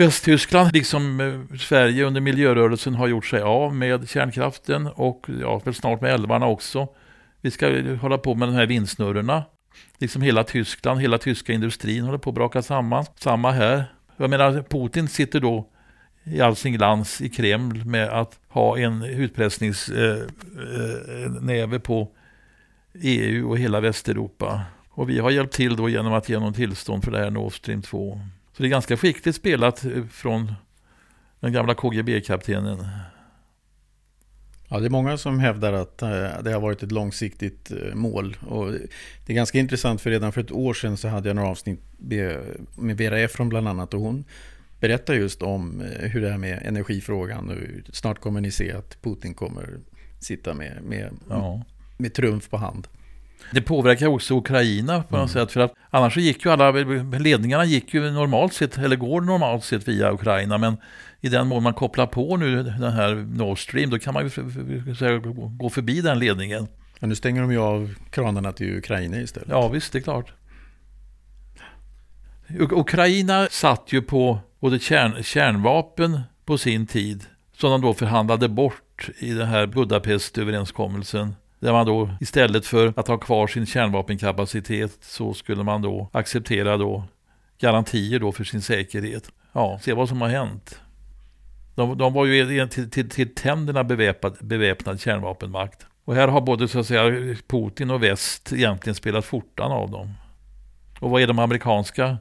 Västtyskland, 0.00 0.72
liksom 0.72 1.20
eh, 1.20 1.56
Sverige 1.58 2.04
under 2.04 2.20
miljörörelsen, 2.20 2.94
har 2.94 3.08
gjort 3.08 3.26
sig 3.26 3.42
av 3.42 3.74
med 3.74 4.08
kärnkraften 4.08 4.86
och 4.86 5.26
ja, 5.40 5.58
väl 5.64 5.74
snart 5.74 6.00
med 6.00 6.14
älvarna 6.14 6.46
också. 6.46 6.88
Vi 7.40 7.50
ska 7.50 7.82
hålla 8.00 8.18
på 8.18 8.34
med 8.34 8.48
de 8.48 8.54
här 8.54 8.66
vindsnurrorna. 8.66 9.44
Liksom 9.98 10.22
hela 10.22 10.44
Tyskland, 10.44 11.00
hela 11.00 11.18
tyska 11.18 11.52
industrin 11.52 12.04
håller 12.04 12.18
på 12.18 12.30
att 12.30 12.34
braka 12.34 12.62
samman. 12.62 13.04
Samma 13.16 13.50
här. 13.50 13.84
Jag 14.16 14.30
menar, 14.30 14.62
Putin 14.62 15.08
sitter 15.08 15.40
då 15.40 15.68
i 16.24 16.40
all 16.40 16.56
sin 16.56 16.72
glans 16.72 17.20
i 17.20 17.28
Kreml 17.28 17.84
med 17.84 18.08
att 18.08 18.38
ha 18.48 18.78
en 18.78 19.02
utpressningsnäve 19.02 20.26
eh, 21.52 21.72
eh, 21.72 21.78
på 21.78 22.08
EU 23.02 23.50
och 23.50 23.58
hela 23.58 23.80
Västeuropa. 23.80 24.62
Och 24.90 25.10
vi 25.10 25.18
har 25.18 25.30
hjälpt 25.30 25.54
till 25.54 25.76
då 25.76 25.88
genom 25.88 26.12
att 26.12 26.28
ge 26.28 26.38
någon 26.38 26.54
tillstånd 26.54 27.04
för 27.04 27.10
det 27.10 27.18
här 27.18 27.30
Nord 27.30 27.56
Stream 27.56 27.82
2. 27.82 28.20
Så 28.60 28.62
det 28.62 28.68
är 28.68 28.70
ganska 28.70 28.96
skickligt 28.96 29.36
spelat 29.36 29.84
eh, 29.84 30.04
från 30.10 30.52
den 31.40 31.52
gamla 31.52 31.74
KGB-kaptenen. 31.74 32.86
Ja, 34.68 34.80
det 34.80 34.86
är 34.86 34.90
många 34.90 35.18
som 35.18 35.38
hävdar 35.38 35.72
att 35.72 36.02
eh, 36.02 36.42
det 36.42 36.52
har 36.52 36.60
varit 36.60 36.82
ett 36.82 36.92
långsiktigt 36.92 37.70
eh, 37.70 37.94
mål. 37.94 38.36
Och 38.46 38.72
det 39.26 39.32
är 39.32 39.34
ganska 39.34 39.58
intressant 39.58 40.00
för 40.00 40.10
redan 40.10 40.32
för 40.32 40.40
ett 40.40 40.52
år 40.52 40.74
sedan 40.74 40.96
så 40.96 41.08
hade 41.08 41.28
jag 41.28 41.36
några 41.36 41.48
avsnitt 41.48 41.80
med 41.98 42.96
Vera 42.96 43.18
Efron 43.18 43.48
bland 43.48 43.68
annat. 43.68 43.94
Och 43.94 44.00
hon 44.00 44.24
berättar 44.80 45.14
just 45.14 45.42
om 45.42 45.84
hur 46.00 46.20
det 46.20 46.30
är 46.30 46.38
med 46.38 46.62
energifrågan. 46.64 47.48
Och 47.50 47.94
snart 47.96 48.20
kommer 48.20 48.40
ni 48.40 48.50
se 48.50 48.72
att 48.72 49.02
Putin 49.02 49.34
kommer 49.34 49.78
sitta 50.18 50.54
med, 50.54 50.82
med, 50.82 51.10
ja. 51.28 51.62
med 51.96 52.14
trumf 52.14 52.50
på 52.50 52.56
hand. 52.56 52.88
Det 53.52 53.60
påverkar 53.60 54.06
också 54.06 54.38
Ukraina 54.38 55.02
på 55.02 55.16
något 55.16 55.34
mm. 55.34 55.46
sätt. 55.46 55.52
För 55.52 55.60
att 55.60 55.74
annars 55.90 56.14
så 56.14 56.20
gick 56.20 56.44
ju 56.44 56.50
alla 56.50 56.70
ledningarna 57.18 57.64
gick 57.64 57.94
ju 57.94 58.10
normalt 58.10 58.52
sett, 58.52 58.78
eller 58.78 58.96
går 58.96 59.20
normalt 59.20 59.64
sett 59.64 59.88
via 59.88 60.12
Ukraina. 60.12 60.58
Men 60.58 60.76
i 61.20 61.28
den 61.28 61.46
mån 61.46 61.62
man 61.62 61.74
kopplar 61.74 62.06
på 62.06 62.36
nu 62.36 62.62
den 62.62 62.92
här 62.92 63.14
Nord 63.14 63.58
Stream, 63.58 63.90
då 63.90 63.98
kan 63.98 64.14
man 64.14 64.24
ju 64.24 65.20
gå 65.58 65.70
förbi 65.70 66.00
den 66.00 66.18
ledningen. 66.18 66.66
Ja, 66.98 67.06
nu 67.06 67.14
stänger 67.14 67.40
de 67.40 67.52
ju 67.52 67.58
av 67.58 67.94
kranarna 68.10 68.52
till 68.52 68.78
Ukraina 68.78 69.20
istället. 69.20 69.48
Ja, 69.48 69.68
visst, 69.68 69.92
det 69.92 69.98
är 69.98 70.02
klart. 70.02 70.32
Ukraina 72.58 73.48
satt 73.50 73.92
ju 73.92 74.02
på 74.02 74.38
både 74.60 74.78
kärn, 74.78 75.22
kärnvapen 75.22 76.20
på 76.44 76.58
sin 76.58 76.86
tid, 76.86 77.24
som 77.56 77.70
de 77.70 77.80
då 77.80 77.94
förhandlade 77.94 78.48
bort 78.48 79.08
i 79.18 79.32
den 79.32 79.48
här 79.48 79.66
Budapestöverenskommelsen. 79.66 81.34
Där 81.60 81.72
man 81.72 81.86
då 81.86 82.10
istället 82.20 82.66
för 82.66 82.92
att 82.96 83.08
ha 83.08 83.18
kvar 83.18 83.46
sin 83.46 83.66
kärnvapenkapacitet 83.66 84.98
så 85.00 85.34
skulle 85.34 85.62
man 85.62 85.82
då 85.82 86.10
acceptera 86.12 86.76
då 86.76 87.04
garantier 87.58 88.18
då 88.20 88.32
för 88.32 88.44
sin 88.44 88.62
säkerhet. 88.62 89.30
Ja, 89.52 89.78
se 89.82 89.92
vad 89.92 90.08
som 90.08 90.20
har 90.20 90.28
hänt. 90.28 90.80
De, 91.74 91.98
de 91.98 92.12
var 92.12 92.26
ju 92.26 92.68
till, 92.68 92.90
till, 92.90 93.10
till 93.10 93.34
tänderna 93.34 93.84
beväpnad, 93.84 94.36
beväpnad 94.40 95.00
kärnvapenmakt. 95.00 95.86
Och 96.04 96.14
här 96.14 96.28
har 96.28 96.40
både 96.40 96.68
så 96.68 96.78
att 96.78 96.86
säga 96.86 97.36
Putin 97.48 97.90
och 97.90 98.02
väst 98.02 98.52
egentligen 98.52 98.94
spelat 98.94 99.24
fortan 99.24 99.72
av 99.72 99.90
dem. 99.90 100.14
Och 101.00 101.10
vad 101.10 101.22
är 101.22 101.26
de 101.26 101.38
amerikanska 101.38 102.18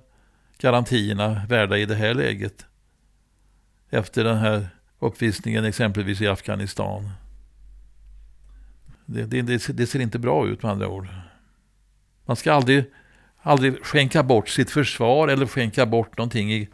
garantierna 0.58 1.42
värda 1.50 1.78
i 1.78 1.86
det 1.86 1.96
här 1.96 2.14
läget? 2.14 2.66
Efter 3.90 4.24
den 4.24 4.38
här 4.38 4.70
uppvisningen 5.00 5.66
exempelvis 5.66 6.22
i 6.22 6.28
Afghanistan. 6.28 7.12
Det, 9.12 9.42
det, 9.42 9.68
det, 9.68 9.88
ser 9.88 10.00
inte 10.00 10.20
bra 10.20 10.48
ut 10.48 10.64
med 10.64 10.72
andra 10.72 10.88
ord. 10.88 11.08
Man 12.26 12.36
ska 12.36 12.54
aldrig, 12.54 12.84
aldrig 13.42 13.86
skänka 13.86 14.24
bort 14.24 14.50
sitt 14.50 14.70
försvar 14.72 15.28
eller 15.28 15.46
skänka 15.46 15.86
bort 15.86 16.18
någonting 16.18 16.54
i, 16.54 16.70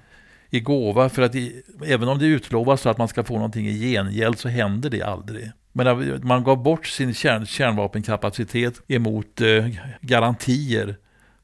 i 0.50 0.60
gåva. 0.60 1.10
För 1.10 1.22
att 1.22 1.36
i, 1.36 1.62
även 1.86 2.10
om 2.10 2.20
det 2.20 2.26
utlovas 2.26 2.86
att 2.86 2.98
man 2.98 3.08
ska 3.08 3.24
få 3.24 3.34
någonting 3.34 3.68
i 3.68 3.94
gengäld 3.94 4.40
så 4.40 4.50
händer 4.50 4.90
det 4.90 5.02
aldrig. 5.02 5.52
Men 5.72 6.20
man 6.28 6.44
gav 6.44 6.64
bort 6.64 6.88
sin 6.88 7.14
kärn, 7.14 7.46
kärnvapenkapacitet 7.46 8.82
emot 8.88 9.42
eh, 9.42 9.68
garantier 10.02 10.96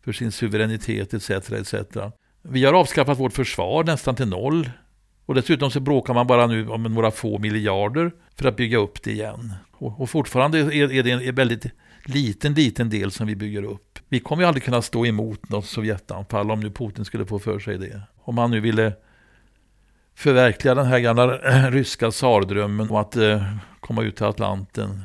för 0.03 0.11
sin 0.11 0.31
suveränitet 0.31 1.13
etc. 1.13 1.29
etc. 1.51 1.75
Vi 2.41 2.65
har 2.65 2.73
avskaffat 2.73 3.19
vårt 3.19 3.33
försvar 3.33 3.83
nästan 3.83 4.15
till 4.15 4.27
noll. 4.27 4.69
Och 5.25 5.35
dessutom 5.35 5.71
så 5.71 5.79
bråkar 5.79 6.13
man 6.13 6.27
bara 6.27 6.47
nu 6.47 6.69
om 6.69 6.83
några 6.83 7.11
få 7.11 7.39
miljarder 7.39 8.11
för 8.35 8.47
att 8.47 8.55
bygga 8.55 8.77
upp 8.77 9.03
det 9.03 9.11
igen. 9.11 9.53
Och, 9.81 10.01
och 10.01 10.09
fortfarande 10.09 10.59
är, 10.59 10.91
är 10.91 11.03
det 11.03 11.11
en 11.11 11.35
väldigt 11.35 11.65
liten, 12.05 12.53
liten 12.53 12.89
del 12.89 13.11
som 13.11 13.27
vi 13.27 13.35
bygger 13.35 13.63
upp. 13.63 13.99
Vi 14.09 14.19
kommer 14.19 14.43
ju 14.43 14.47
aldrig 14.47 14.63
kunna 14.63 14.81
stå 14.81 15.05
emot 15.05 15.49
något 15.49 15.65
Sovjetanfall 15.65 16.51
om 16.51 16.59
nu 16.59 16.69
Putin 16.69 17.05
skulle 17.05 17.25
få 17.25 17.39
för 17.39 17.59
sig 17.59 17.77
det. 17.77 18.01
Om 18.23 18.37
han 18.37 18.51
nu 18.51 18.59
ville 18.59 18.93
förverkliga 20.15 20.75
den 20.75 20.85
här 20.85 20.99
gamla 20.99 21.27
ryska 21.69 22.11
tsardrömmen 22.11 22.89
om 22.89 22.95
att 22.95 23.15
eh, 23.15 23.43
komma 23.79 24.03
ut 24.03 24.15
till 24.15 24.25
Atlanten. 24.25 25.01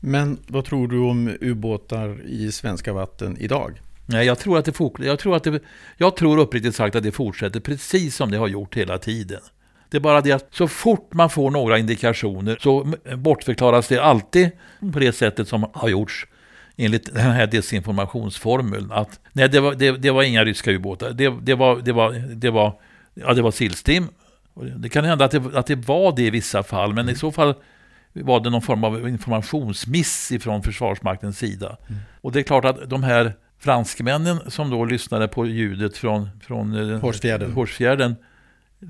Men 0.00 0.38
vad 0.48 0.64
tror 0.64 0.88
du 0.88 0.98
om 0.98 1.36
ubåtar 1.40 2.20
i 2.26 2.52
svenska 2.52 2.92
vatten 2.92 3.36
idag? 3.40 3.80
Nej, 4.06 4.26
jag 4.26 4.38
tror, 4.38 4.58
att 4.58 4.64
det 4.64 4.80
jag, 4.98 5.18
tror 5.18 5.36
att 5.36 5.44
det, 5.44 5.60
jag 5.96 6.16
tror 6.16 6.38
uppriktigt 6.38 6.76
sagt 6.76 6.96
att 6.96 7.02
det 7.02 7.12
fortsätter 7.12 7.60
precis 7.60 8.16
som 8.16 8.30
det 8.30 8.36
har 8.36 8.48
gjort 8.48 8.76
hela 8.76 8.98
tiden. 8.98 9.40
Det 9.90 9.96
är 9.96 10.00
bara 10.00 10.20
det 10.20 10.32
att 10.32 10.46
så 10.50 10.68
fort 10.68 11.14
man 11.14 11.30
får 11.30 11.50
några 11.50 11.78
indikationer 11.78 12.58
så 12.60 12.92
bortförklaras 13.16 13.88
det 13.88 13.98
alltid 13.98 14.50
på 14.92 14.98
det 14.98 15.12
sättet 15.12 15.48
som 15.48 15.70
har 15.72 15.88
gjorts 15.88 16.26
enligt 16.76 17.14
den 17.14 17.30
här 17.30 17.46
desinformationsformeln. 17.46 18.92
Att 18.92 19.20
nej, 19.32 19.48
det 19.48 19.60
var, 19.60 19.74
det, 19.74 19.90
det 19.90 20.10
var 20.10 20.22
inga 20.22 20.44
ryska 20.44 20.70
ubåtar. 20.70 21.10
Det, 21.10 21.32
det, 21.42 21.54
var, 21.54 21.76
det, 21.76 21.92
var, 21.92 22.12
det, 22.12 22.50
var, 22.50 22.80
ja, 23.14 23.34
det 23.34 23.42
var 23.42 23.50
Sillstim. 23.50 24.08
Det 24.76 24.88
kan 24.88 25.04
hända 25.04 25.24
att 25.24 25.30
det, 25.30 25.42
att 25.54 25.66
det 25.66 25.74
var 25.74 26.16
det 26.16 26.22
i 26.22 26.30
vissa 26.30 26.62
fall, 26.62 26.94
men 26.94 27.08
i 27.08 27.14
så 27.14 27.32
fall 27.32 27.54
var 28.12 28.40
det 28.40 28.50
någon 28.50 28.62
form 28.62 28.84
av 28.84 29.08
informationsmiss 29.08 30.32
ifrån 30.32 30.62
Försvarsmaktens 30.62 31.38
sida. 31.38 31.76
Mm. 31.88 32.00
Och 32.20 32.32
det 32.32 32.40
är 32.40 32.42
klart 32.42 32.64
att 32.64 32.90
de 32.90 33.02
här 33.02 33.32
franskmännen 33.58 34.50
som 34.50 34.70
då 34.70 34.84
lyssnade 34.84 35.28
på 35.28 35.46
ljudet 35.46 35.96
från, 35.96 36.28
från 36.40 36.92
eh, 36.92 37.00
Horsfjärden. 37.00 37.52
Horsfjärden, 37.52 38.16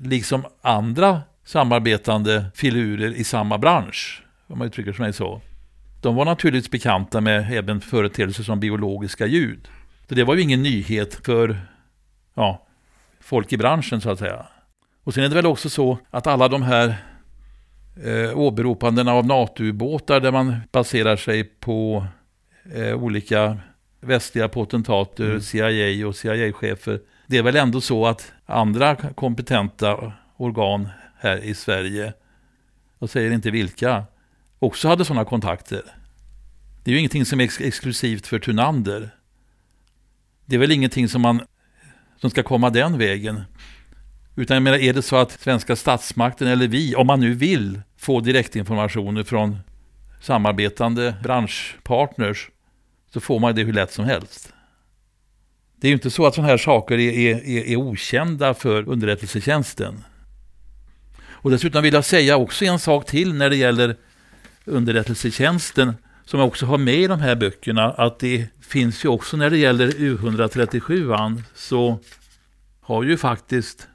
liksom 0.03 0.45
andra 0.61 1.21
samarbetande 1.45 2.45
filurer 2.55 3.11
i 3.11 3.23
samma 3.23 3.57
bransch, 3.57 4.23
om 4.47 4.59
man 4.59 4.67
uttrycker 4.67 4.93
sig 4.93 5.13
så. 5.13 5.41
De 6.01 6.15
var 6.15 6.25
naturligtvis 6.25 6.71
bekanta 6.71 7.21
med 7.21 7.51
även 7.51 7.81
företeelser 7.81 8.43
som 8.43 8.59
biologiska 8.59 9.25
ljud. 9.25 9.67
Så 10.09 10.15
det 10.15 10.23
var 10.23 10.35
ju 10.35 10.41
ingen 10.41 10.63
nyhet 10.63 11.25
för 11.25 11.57
ja, 12.33 12.67
folk 13.19 13.53
i 13.53 13.57
branschen 13.57 14.01
så 14.01 14.09
att 14.09 14.19
säga. 14.19 14.45
Och 15.03 15.13
sen 15.13 15.23
är 15.23 15.29
det 15.29 15.35
väl 15.35 15.45
också 15.45 15.69
så 15.69 15.97
att 16.09 16.27
alla 16.27 16.47
de 16.47 16.61
här 16.61 16.95
eh, 18.03 18.37
åberopandena 18.37 19.13
av 19.13 19.25
NATO-ubåtar 19.25 20.19
där 20.19 20.31
man 20.31 20.55
baserar 20.71 21.15
sig 21.15 21.43
på 21.43 22.05
eh, 22.75 23.03
olika 23.03 23.57
västliga 24.01 24.47
potentater, 24.47 25.25
mm. 25.25 25.41
CIA 25.41 26.07
och 26.07 26.15
CIA-chefer. 26.15 26.99
Det 27.29 27.37
är 27.37 27.43
väl 27.43 27.55
ändå 27.55 27.81
så 27.81 28.05
att 28.05 28.31
andra 28.45 28.95
kompetenta 28.95 30.13
organ 30.37 30.89
här 31.19 31.37
i 31.37 31.53
Sverige, 31.53 32.13
jag 32.99 33.09
säger 33.09 33.31
inte 33.31 33.51
vilka, 33.51 34.05
också 34.59 34.87
hade 34.87 35.05
sådana 35.05 35.25
kontakter. 35.25 35.81
Det 36.83 36.91
är 36.91 36.93
ju 36.93 36.99
ingenting 36.99 37.25
som 37.25 37.39
är 37.39 37.43
ex 37.43 37.61
exklusivt 37.61 38.27
för 38.27 38.39
Tunander. 38.39 39.09
Det 40.45 40.55
är 40.55 40.59
väl 40.59 40.71
ingenting 40.71 41.09
som, 41.09 41.21
man, 41.21 41.41
som 42.17 42.29
ska 42.29 42.43
komma 42.43 42.69
den 42.69 42.97
vägen. 42.97 43.43
Utan 44.35 44.55
jag 44.55 44.63
menar, 44.63 44.77
är 44.77 44.93
det 44.93 45.01
så 45.01 45.15
att 45.15 45.31
svenska 45.31 45.75
statsmakten 45.75 46.47
eller 46.47 46.67
vi, 46.67 46.95
om 46.95 47.07
man 47.07 47.19
nu 47.19 47.33
vill 47.33 47.81
få 47.97 48.19
direktinformationer 48.19 49.23
från 49.23 49.57
samarbetande 50.21 51.15
branschpartners, 51.23 52.49
så 53.13 53.19
får 53.19 53.39
man 53.39 53.55
det 53.55 53.63
hur 53.63 53.73
lätt 53.73 53.91
som 53.91 54.05
helst. 54.05 54.53
Det 55.79 55.87
är 55.87 55.89
ju 55.89 55.95
inte 55.95 56.09
så 56.09 56.25
att 56.25 56.35
sådana 56.35 56.49
här 56.49 56.57
saker 56.57 56.97
är, 56.97 57.11
är, 57.11 57.67
är 57.67 57.75
okända 57.75 58.53
för 58.53 58.89
underrättelsetjänsten. 58.89 60.03
Och 61.27 61.51
dessutom 61.51 61.83
vill 61.83 61.93
jag 61.93 62.05
säga 62.05 62.37
också 62.37 62.65
en 62.65 62.79
sak 62.79 63.05
till 63.05 63.33
när 63.33 63.49
det 63.49 63.55
gäller 63.55 63.95
underrättelsetjänsten 64.65 65.93
som 66.25 66.39
jag 66.39 66.47
också 66.47 66.65
har 66.65 66.77
med 66.77 66.95
i 66.95 67.07
de 67.07 67.19
här 67.19 67.35
böckerna 67.35 67.91
att 67.91 68.19
det 68.19 68.47
finns 68.61 69.05
ju 69.05 69.09
också 69.09 69.37
när 69.37 69.49
det 69.49 69.57
gäller 69.57 69.87
U137 69.87 71.43
så 71.55 71.99
har 72.81 73.03
ju 73.03 73.17
faktiskt 73.17 73.87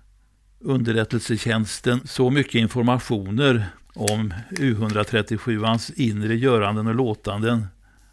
underrättelsetjänsten 0.61 2.01
så 2.05 2.31
mycket 2.31 2.55
informationer 2.55 3.67
om 3.95 4.35
U137ans 4.51 5.93
inre 5.97 6.35
göranden 6.35 6.87
och 6.87 6.95
låtanden 6.95 7.67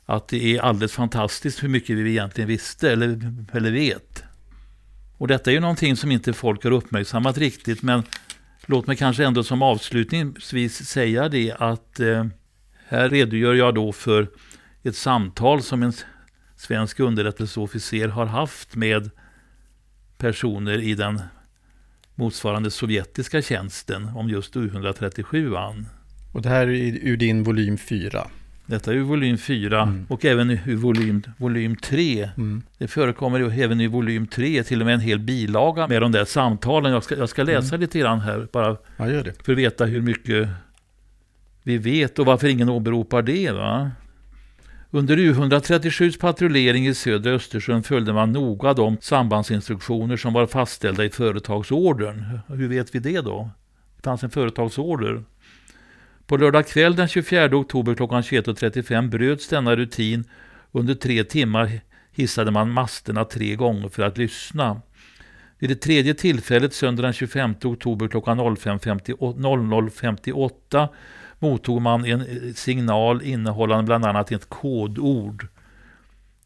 att 0.10 0.28
det 0.28 0.56
är 0.56 0.62
alldeles 0.62 0.92
fantastiskt 0.92 1.64
hur 1.64 1.70
mycket 1.70 1.98
vi 1.98 2.10
egentligen 2.10 2.48
visste 2.48 2.92
eller, 2.92 3.34
eller 3.52 3.72
vet. 3.72 4.24
Och 5.18 5.28
detta 5.28 5.50
är 5.50 5.54
ju 5.54 5.60
någonting 5.60 5.96
som 5.96 6.12
inte 6.12 6.34
folk 6.34 6.64
har 6.64 6.72
uppmärksammat 6.72 7.38
riktigt 7.38 7.82
men 7.82 8.04
låt 8.66 8.88
mig 8.88 8.96
kanske 8.96 9.26
ändå 9.26 9.44
som 9.44 9.62
avslutningsvis 9.62 10.86
säga 10.86 11.30
det 11.30 11.52
att 11.60 12.00
eh, 12.00 12.26
här 12.88 13.10
redogör 13.10 13.54
jag 13.54 13.76
då 13.76 13.92
för 13.92 14.28
ett 14.84 14.96
samtal 14.96 15.62
som 15.62 15.84
en 15.84 15.94
svensk 16.56 17.00
underrättelseofficer 17.00 18.08
har 18.08 18.26
haft 18.26 18.76
med 18.76 19.10
personer 20.18 20.78
i 20.78 20.96
den 20.96 21.22
motsvarande 22.16 22.72
sovjetiska 22.72 23.42
tjänsten 23.42 24.06
om 24.06 24.30
just 24.30 24.56
U137. 24.56 25.86
Och 26.34 26.42
det 26.42 26.50
här 26.50 26.68
är 26.68 27.00
ur 27.02 27.18
din 27.18 27.44
volym 27.44 27.78
4? 27.78 28.28
Detta 28.70 28.92
är 28.92 28.96
ju 28.96 29.02
volym 29.02 29.38
4 29.38 29.82
mm. 29.82 30.06
och 30.10 30.26
även 30.26 30.52
i 30.52 30.76
volym, 30.76 31.24
volym 31.38 31.76
3. 31.76 32.30
Mm. 32.38 32.62
Det 32.78 32.88
förekommer 32.88 33.40
ju 33.40 33.64
även 33.64 33.82
i 33.82 33.88
volym 33.88 34.28
3 34.28 34.64
till 34.64 34.82
och 34.82 34.86
med 34.86 34.94
en 34.94 35.00
hel 35.00 35.20
bilaga 35.20 35.88
med 35.88 36.02
de 36.02 36.12
där 36.12 36.26
samtalen. 36.26 36.92
Jag 36.92 37.04
ska, 37.04 37.18
jag 37.18 37.30
ska 37.30 37.44
läsa 37.44 37.76
mm. 37.76 37.82
lite 37.82 38.00
grann 38.00 38.20
här 38.20 38.48
bara 38.52 38.78
ja, 38.98 39.24
för 39.44 39.52
att 39.52 39.58
veta 39.58 39.86
hur 39.86 40.02
mycket 40.02 40.50
vi 41.64 41.78
vet 41.78 42.20
och 42.20 42.26
varför 42.26 42.48
ingen 42.48 42.70
åberopar 42.70 43.22
det. 43.22 43.52
Va? 43.52 43.92
Under 44.92 45.18
U137s 45.18 46.20
patrullering 46.20 46.88
i 46.88 46.94
södra 46.94 47.32
Östersjön 47.32 47.84
följde 47.84 48.14
man 48.14 48.32
noga 48.32 48.74
de 48.74 48.98
sambandsinstruktioner 49.02 50.18
som 50.18 50.34
var 50.34 50.48
fastställda 50.48 51.06
i 51.06 51.10
företagsordern. 51.10 52.40
Hur 52.48 52.68
vet 52.68 52.96
vi 52.96 53.00
det 53.00 53.22
då? 53.22 53.50
Det 53.96 54.04
fanns 54.04 54.24
en 54.24 54.30
företagsorder. 54.30 55.24
På 56.30 56.38
lördag 56.38 56.68
kväll 56.68 56.96
den 56.96 57.08
24 57.08 57.58
oktober 57.58 57.96
klockan 57.96 58.22
21.35 58.22 59.10
bröts 59.10 59.48
denna 59.48 59.76
rutin. 59.76 60.24
Under 60.72 60.96
tre 60.96 61.24
timmar 61.24 61.82
hissade 62.12 62.52
man 62.52 62.72
masterna 62.72 63.26
tre 63.26 63.56
gånger 63.56 63.90
för 63.90 64.04
att 64.04 64.18
lyssna. 64.18 64.82
Vid 65.60 65.70
det 65.70 65.76
tredje 65.76 66.14
tillfället 66.14 66.74
söndag 66.74 67.04
den 67.04 67.14
25 67.14 67.56
oktober 67.64 68.08
klockan 68.08 68.40
00.58 68.40 70.88
mottog 71.40 71.82
man 71.82 72.06
en 72.06 72.22
eh, 72.22 72.54
signal 72.56 73.24
innehållande 73.24 73.84
bland 73.84 74.06
annat 74.06 74.32
ett 74.32 74.50
kodord. 74.50 75.48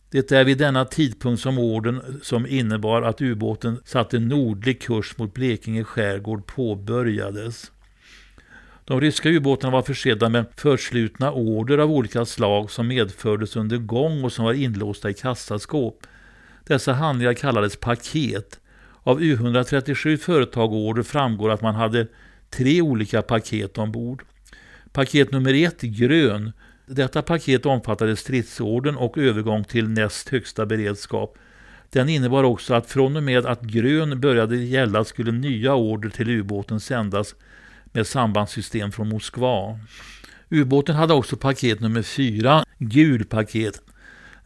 Det 0.09 0.31
är 0.31 0.43
vid 0.43 0.57
denna 0.57 0.85
tidpunkt 0.85 1.41
som 1.41 1.59
orden 1.59 2.19
som 2.21 2.47
innebar 2.47 3.01
att 3.01 3.21
ubåten 3.21 3.79
satte 3.85 4.19
nordlig 4.19 4.81
kurs 4.81 5.17
mot 5.17 5.33
Blekinge 5.33 5.83
skärgård 5.83 6.47
påbörjades. 6.47 7.71
De 8.85 9.01
ryska 9.01 9.29
ubåtarna 9.29 9.73
var 9.73 9.81
försedda 9.81 10.29
med 10.29 10.45
förslutna 10.55 11.31
order 11.31 11.77
av 11.77 11.91
olika 11.91 12.25
slag 12.25 12.71
som 12.71 12.87
medfördes 12.87 13.55
under 13.55 13.77
gång 13.77 14.23
och 14.23 14.31
som 14.31 14.45
var 14.45 14.53
inlåsta 14.53 15.09
i 15.09 15.13
kassaskåp. 15.13 16.07
Dessa 16.63 16.93
handlingar 16.93 17.33
kallades 17.33 17.75
paket. 17.75 18.59
Av 19.03 19.21
U137 19.21 20.17
företagorder 20.17 21.03
framgår 21.03 21.51
att 21.51 21.61
man 21.61 21.75
hade 21.75 22.07
tre 22.49 22.81
olika 22.81 23.21
paket 23.21 23.77
ombord. 23.77 24.23
Paket 24.91 25.31
nummer 25.31 25.53
ett, 25.53 25.81
grön. 25.81 26.51
Detta 26.85 27.21
paket 27.21 27.65
omfattade 27.65 28.15
stridsorden 28.15 28.97
och 28.97 29.17
övergång 29.17 29.63
till 29.63 29.89
näst 29.89 30.29
högsta 30.29 30.65
beredskap. 30.65 31.37
Den 31.89 32.09
innebar 32.09 32.43
också 32.43 32.73
att 32.73 32.89
från 32.89 33.15
och 33.15 33.23
med 33.23 33.45
att 33.45 33.61
grön 33.61 34.21
började 34.21 34.57
gälla 34.57 35.03
skulle 35.03 35.31
nya 35.31 35.75
order 35.75 36.09
till 36.09 36.29
ubåten 36.29 36.79
sändas 36.79 37.35
med 37.93 38.07
sambandssystem 38.07 38.91
från 38.91 39.09
Moskva. 39.09 39.79
Ubåten 40.49 40.95
hade 40.95 41.13
också 41.13 41.37
paket 41.37 41.79
nummer 41.79 42.01
4, 42.01 42.65
gul 42.77 43.25
paket. 43.25 43.81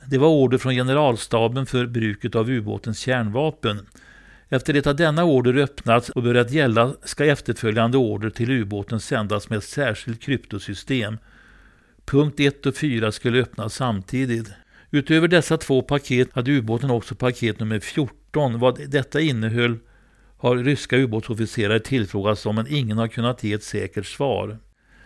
Det 0.05 0.17
var 0.17 0.27
order 0.27 0.57
från 0.57 0.73
generalstaben 0.73 1.65
för 1.65 1.85
bruket 1.85 2.35
av 2.35 2.49
ubåtens 2.49 2.99
kärnvapen. 2.99 3.87
Efter 4.49 4.73
det 4.73 4.87
att 4.87 4.97
denna 4.97 5.23
order 5.23 5.57
öppnats 5.57 6.09
och 6.09 6.23
börjat 6.23 6.51
gälla 6.51 6.93
ska 7.03 7.25
efterföljande 7.25 7.97
order 7.97 8.29
till 8.29 8.51
ubåten 8.51 8.99
sändas 8.99 9.49
med 9.49 9.57
ett 9.57 9.63
särskilt 9.63 10.21
kryptosystem. 10.21 11.17
Punkt 12.05 12.39
1 12.39 12.65
och 12.65 12.75
4 12.75 13.11
skulle 13.11 13.41
öppnas 13.41 13.75
samtidigt. 13.75 14.49
Utöver 14.91 15.27
dessa 15.27 15.57
två 15.57 15.81
paket 15.81 16.29
hade 16.33 16.51
ubåten 16.51 16.91
också 16.91 17.15
paket 17.15 17.59
nummer 17.59 17.79
14. 17.79 18.59
Vad 18.59 18.89
detta 18.89 19.21
innehöll 19.21 19.77
har 20.37 20.57
ryska 20.57 20.97
ubåtsofficerare 20.97 21.79
tillfrågats 21.79 22.45
om 22.45 22.55
men 22.55 22.67
ingen 22.69 22.97
har 22.97 23.07
kunnat 23.07 23.43
ge 23.43 23.53
ett 23.53 23.63
säkert 23.63 24.05
svar. 24.05 24.57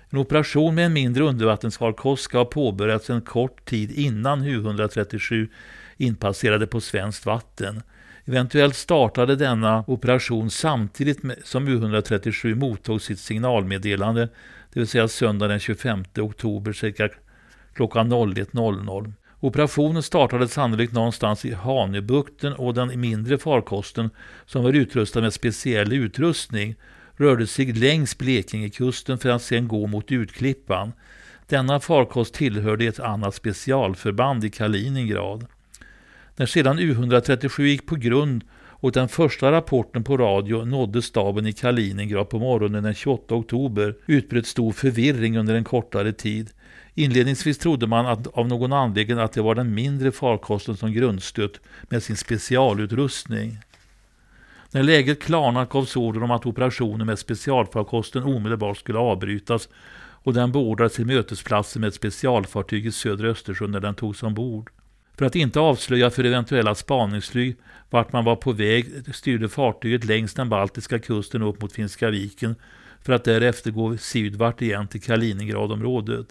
En 0.09 0.19
operation 0.19 0.75
med 0.75 0.85
en 0.85 0.93
mindre 0.93 1.23
undervattensfarkost 1.23 2.23
ska 2.23 2.37
ha 2.37 2.45
påbörjats 2.45 3.09
en 3.09 3.21
kort 3.21 3.65
tid 3.65 3.91
innan 3.91 4.43
U-137 4.43 5.49
inpasserade 5.97 6.67
på 6.67 6.81
svenskt 6.81 7.25
vatten. 7.25 7.81
Eventuellt 8.25 8.75
startade 8.75 9.35
denna 9.35 9.83
operation 9.87 10.49
samtidigt 10.49 11.19
som 11.43 11.67
U-137 11.67 12.55
mottog 12.55 13.01
sitt 13.01 13.19
signalmeddelande, 13.19 14.29
det 14.73 14.79
vill 14.79 14.87
säga 14.87 15.07
söndag 15.07 15.47
den 15.47 15.59
25 15.59 16.03
oktober 16.17 16.73
cirka 16.73 17.09
klockan 17.73 18.13
01.00. 18.13 19.13
Operationen 19.43 20.03
startade 20.03 20.47
sannolikt 20.47 20.93
någonstans 20.93 21.45
i 21.45 21.53
Hanöbukten 21.53 22.53
och 22.53 22.73
den 22.73 22.99
mindre 22.99 23.37
farkosten, 23.37 24.09
som 24.45 24.63
var 24.63 24.73
utrustad 24.73 25.21
med 25.21 25.33
speciell 25.33 25.93
utrustning, 25.93 26.75
rörde 27.15 27.47
sig 27.47 27.65
längs 27.65 28.17
Blekingekusten 28.17 29.17
för 29.17 29.29
att 29.29 29.41
sedan 29.41 29.67
gå 29.67 29.87
mot 29.87 30.11
Utklippan. 30.11 30.91
Denna 31.47 31.79
farkost 31.79 32.33
tillhörde 32.33 32.85
ett 32.85 32.99
annat 32.99 33.35
specialförband 33.35 34.45
i 34.45 34.49
Kaliningrad. 34.49 35.45
När 36.35 36.45
sedan 36.45 36.79
U137 36.79 37.61
gick 37.61 37.85
på 37.85 37.95
grund 37.95 38.43
och 38.81 38.91
den 38.91 39.07
första 39.09 39.51
rapporten 39.51 40.03
på 40.03 40.17
radio 40.17 40.65
nådde 40.65 41.01
staben 41.01 41.47
i 41.47 41.53
Kaliningrad 41.53 42.29
på 42.29 42.39
morgonen 42.39 42.83
den 42.83 42.93
28 42.93 43.35
oktober 43.35 43.95
utbröt 44.05 44.47
stor 44.47 44.71
förvirring 44.71 45.37
under 45.37 45.55
en 45.55 45.63
kortare 45.63 46.13
tid. 46.13 46.49
Inledningsvis 46.95 47.57
trodde 47.57 47.87
man 47.87 48.05
att, 48.05 48.27
av 48.27 48.47
någon 48.47 48.73
anledning 48.73 49.19
att 49.19 49.33
det 49.33 49.41
var 49.41 49.55
den 49.55 49.73
mindre 49.73 50.11
farkosten 50.11 50.77
som 50.77 50.93
grundstött 50.93 51.59
med 51.83 52.03
sin 52.03 52.17
specialutrustning. 52.17 53.57
När 54.71 54.83
läget 54.83 55.21
klarnat 55.21 55.69
gavs 55.69 55.95
order 55.95 56.23
om 56.23 56.31
att 56.31 56.45
operationen 56.45 57.07
med 57.07 57.19
specialfarkosten 57.19 58.23
omedelbart 58.23 58.77
skulle 58.77 58.99
avbrytas 58.99 59.69
och 60.23 60.33
den 60.33 60.51
beordrades 60.51 60.95
till 60.95 61.05
mötesplatsen 61.05 61.79
med 61.79 61.87
ett 61.87 61.93
specialfartyg 61.93 62.85
i 62.85 62.91
södra 62.91 63.27
Östersjön 63.27 63.71
när 63.71 63.79
den 63.79 63.95
togs 63.95 64.23
ombord. 64.23 64.69
För 65.17 65.25
att 65.25 65.35
inte 65.35 65.59
avslöja 65.59 66.09
för 66.09 66.23
eventuella 66.23 66.75
spaningsflyg 66.75 67.55
vart 67.89 68.13
man 68.13 68.25
var 68.25 68.35
på 68.35 68.51
väg 68.51 68.85
styrde 69.13 69.49
fartyget 69.49 70.03
längs 70.03 70.33
den 70.33 70.49
baltiska 70.49 70.99
kusten 70.99 71.41
upp 71.41 71.61
mot 71.61 71.73
Finska 71.73 72.09
viken 72.09 72.55
för 73.01 73.13
att 73.13 73.23
därefter 73.23 73.71
gå 73.71 73.97
sydvart 73.97 74.61
igen 74.61 74.87
till 74.87 75.01
Kaliningradområdet. 75.01 76.27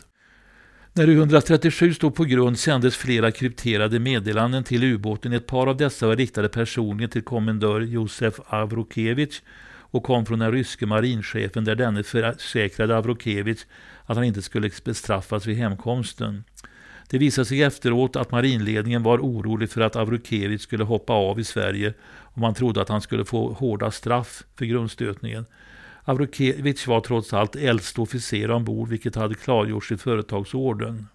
När 0.93 1.09
U-137 1.09 1.93
stod 1.93 2.14
på 2.14 2.24
grund 2.24 2.59
sändes 2.59 2.97
flera 2.97 3.30
krypterade 3.30 3.99
meddelanden 3.99 4.64
till 4.64 4.84
ubåten. 4.84 5.32
Ett 5.32 5.47
par 5.47 5.66
av 5.66 5.76
dessa 5.76 6.07
var 6.07 6.16
riktade 6.16 6.49
personligen 6.49 7.11
till 7.11 7.22
kommendör 7.22 7.80
Josef 7.80 8.41
Avrokevich 8.47 9.43
och 9.66 10.03
kom 10.03 10.26
från 10.26 10.38
den 10.38 10.53
ryske 10.53 10.86
marinchefen 10.86 11.64
där 11.64 11.74
denne 11.74 12.03
försäkrade 12.03 12.97
Avrokevich 12.97 13.59
att 14.05 14.16
han 14.16 14.24
inte 14.24 14.43
skulle 14.43 14.70
bestraffas 14.84 15.47
vid 15.47 15.57
hemkomsten. 15.57 16.45
Det 17.09 17.18
visade 17.18 17.45
sig 17.45 17.62
efteråt 17.62 18.16
att 18.16 18.30
marinledningen 18.30 19.03
var 19.03 19.18
orolig 19.18 19.70
för 19.70 19.80
att 19.80 19.97
Avrokevich 19.97 20.61
skulle 20.61 20.84
hoppa 20.84 21.12
av 21.12 21.41
i 21.41 21.45
Sverige 21.45 21.95
och 22.03 22.38
man 22.38 22.55
trodde 22.55 22.82
att 22.82 22.88
han 22.88 23.01
skulle 23.01 23.24
få 23.24 23.53
hårda 23.53 23.91
straff 23.91 24.43
för 24.57 24.64
grundstötningen. 24.64 25.47
Avrokevich 26.11 26.86
var 26.86 27.00
trots 27.00 27.32
allt 27.32 27.56
äldste 27.56 28.00
officer 28.00 28.50
ombord 28.50 28.88
vilket 28.88 29.14
hade 29.14 29.34
klargjorts 29.34 29.92
i 29.92 29.96
företagsorden. 29.96 31.06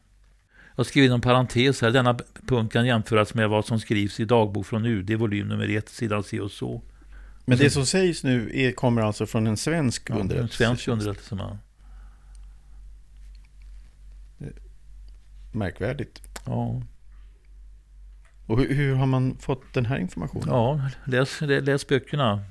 Jag 0.75 0.85
skriver 0.85 1.07
inom 1.07 1.21
parentes 1.21 1.81
här, 1.81 1.91
denna 1.91 2.19
punkt 2.47 2.73
kan 2.73 2.85
jämföras 2.85 3.33
med 3.33 3.49
vad 3.49 3.65
som 3.65 3.79
skrivs 3.79 4.19
i 4.19 4.25
dagbok 4.25 4.65
från 4.65 4.85
UD, 4.85 5.11
volym 5.11 5.47
nummer 5.47 5.69
1, 5.69 5.89
sidan 5.89 6.23
C 6.23 6.39
och 6.39 6.51
så. 6.51 6.81
Men 7.45 7.57
det 7.57 7.69
som 7.69 7.85
sägs 7.85 8.23
nu 8.23 8.51
är, 8.53 8.71
kommer 8.71 9.01
alltså 9.01 9.25
från 9.25 9.47
en 9.47 9.57
svensk 9.57 10.09
ja, 10.09 10.15
underrättelse? 10.15 10.63
En 10.63 10.67
svensk 10.67 10.87
underrättelseman. 10.87 11.57
Märkvärdigt. 15.51 16.21
Ja. 16.45 16.81
Och 18.45 18.59
hur, 18.59 18.75
hur, 18.75 18.95
har 18.95 19.05
man 19.05 19.37
fått 19.37 19.73
den 19.73 19.85
här 19.85 19.97
informationen? 19.97 20.47
Ja, 20.47 20.89
läs, 21.05 21.41
läs 21.41 21.87
böckerna. 21.87 22.43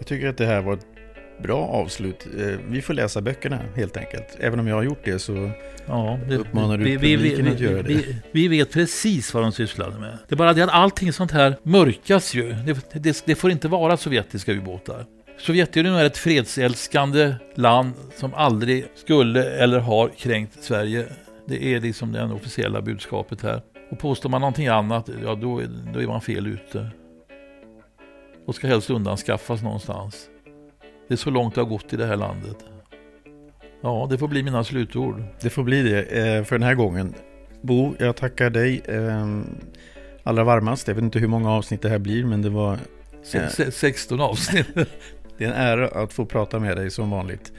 Jag 0.00 0.06
tycker 0.06 0.28
att 0.28 0.36
det 0.36 0.46
här 0.46 0.62
var 0.62 0.74
ett 0.74 0.86
bra 1.42 1.66
avslut. 1.66 2.26
Eh, 2.38 2.46
vi 2.68 2.82
får 2.82 2.94
läsa 2.94 3.20
böckerna 3.20 3.58
helt 3.76 3.96
enkelt. 3.96 4.36
Även 4.38 4.60
om 4.60 4.66
jag 4.66 4.74
har 4.74 4.82
gjort 4.82 5.04
det 5.04 5.18
så 5.18 5.50
ja, 5.86 6.18
det, 6.28 6.36
uppmanar 6.36 6.78
du 6.78 6.84
vi, 6.84 6.98
publiken 6.98 7.36
vi, 7.36 7.42
vi, 7.42 7.50
att 7.50 7.60
göra 7.60 7.82
det. 7.82 8.04
Vi, 8.32 8.48
vet 8.48 8.72
precis 8.72 9.34
vad 9.34 9.42
de 9.42 9.52
sysslade 9.52 9.98
med. 9.98 10.18
Det 10.28 10.34
är 10.34 10.36
bara 10.36 10.52
det 10.52 10.64
att 10.64 10.70
allting 10.70 11.12
sånt 11.12 11.30
här 11.30 11.56
mörkas 11.62 12.34
ju. 12.34 12.52
Det, 12.52 13.02
det, 13.02 13.22
det 13.26 13.34
får 13.34 13.50
inte 13.50 13.68
vara 13.68 13.96
sovjetiska 13.96 14.52
ubåtar. 14.52 15.06
Sovjetunionen 15.38 16.00
är 16.00 16.04
ett 16.04 16.18
fredsälskande 16.18 17.34
land 17.54 17.92
som 18.16 18.34
aldrig 18.34 18.86
skulle 18.94 19.50
eller 19.50 19.78
har 19.78 20.08
kränkt 20.08 20.64
Sverige. 20.64 21.06
Det 21.46 21.74
är 21.74 21.80
liksom 21.80 22.12
det 22.12 22.24
officiella 22.24 22.82
budskapet 22.82 23.42
här. 23.42 23.62
Och 23.90 23.98
påstår 23.98 24.30
man 24.30 24.40
någonting 24.40 24.66
annat, 24.66 25.10
ja 25.24 25.34
då 25.34 25.62
då 25.94 26.02
är 26.02 26.06
man 26.06 26.20
fel 26.20 26.46
ute. 26.46 26.90
Och 28.46 28.54
ska 28.54 28.66
helst 28.66 28.90
undanskaffas 28.90 29.62
någonstans. 29.62 30.28
Det 31.08 31.14
är 31.14 31.18
så 31.18 31.30
långt 31.30 31.54
det 31.54 31.60
har 31.60 31.68
gått 31.68 31.92
i 31.92 31.96
det 31.96 32.06
här 32.06 32.16
landet. 32.16 32.56
Ja, 33.82 34.06
det 34.10 34.18
får 34.18 34.28
bli 34.28 34.42
mina 34.42 34.64
slutord. 34.64 35.22
Det 35.40 35.50
får 35.50 35.62
bli 35.62 35.82
det 35.82 36.02
eh, 36.02 36.44
för 36.44 36.58
den 36.58 36.62
här 36.62 36.74
gången. 36.74 37.14
Bo, 37.62 37.94
jag 37.98 38.16
tackar 38.16 38.50
dig 38.50 38.82
ehm, 38.88 39.44
allra 40.22 40.44
varmast. 40.44 40.88
Jag 40.88 40.94
vet 40.94 41.04
inte 41.04 41.18
hur 41.18 41.28
många 41.28 41.50
avsnitt 41.50 41.82
det 41.82 41.88
här 41.88 41.98
blir, 41.98 42.24
men 42.24 42.42
det 42.42 42.50
var... 42.50 42.78
16 43.70 44.20
avsnitt. 44.20 44.66
Det 45.38 45.44
är 45.46 45.48
en 45.48 45.54
ära 45.54 45.88
att 45.88 46.12
få 46.12 46.24
prata 46.26 46.58
med 46.58 46.76
dig 46.76 46.90
som 46.90 47.10
vanligt. 47.10 47.52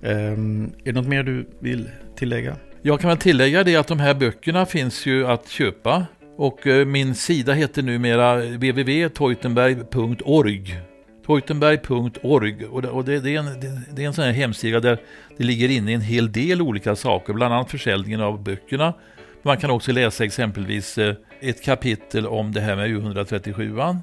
Um, 0.00 0.64
är 0.64 0.72
det 0.84 0.92
något 0.92 1.06
mer 1.06 1.22
du 1.22 1.46
vill 1.58 1.90
tillägga? 2.16 2.56
Jag 2.82 3.00
kan 3.00 3.08
väl 3.08 3.18
tillägga 3.18 3.64
det 3.64 3.76
att 3.76 3.86
de 3.86 3.98
här 3.98 4.14
böckerna 4.14 4.66
finns 4.66 5.06
ju 5.06 5.26
att 5.26 5.48
köpa. 5.48 6.06
Och 6.42 6.66
uh, 6.66 6.84
min 6.84 7.14
sida 7.14 7.52
heter 7.52 7.82
numera 7.82 8.36
www.teutenberg.org. 8.36 10.80
Teutenberg.org 11.26 12.66
och, 12.66 13.04
det, 13.04 13.20
det, 13.20 13.34
är 13.34 13.38
en, 13.38 13.60
det, 13.60 13.80
det, 13.90 14.02
är 14.02 14.06
en 14.06 14.14
sån 14.14 14.24
här 14.24 14.32
hemsida 14.32 14.80
där 14.80 14.98
det 15.36 15.44
ligger 15.44 15.68
inne 15.68 15.92
en 15.92 16.00
hel 16.00 16.32
del 16.32 16.62
olika 16.62 16.96
saker, 16.96 17.32
bland 17.32 17.54
annat 17.54 17.70
försäljningen 17.70 18.20
av 18.20 18.42
böckerna. 18.42 18.94
Man 19.42 19.56
kan 19.56 19.70
också 19.70 19.92
läsa 19.92 20.24
exempelvis 20.24 20.98
eh, 20.98 21.14
ett 21.40 21.64
kapitel 21.64 22.26
om 22.26 22.52
det 22.52 22.60
här 22.60 22.76
med 22.76 22.90
U137 22.90 23.96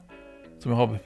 som 0.60 0.72
jag 0.72 0.78
har 0.78 1.00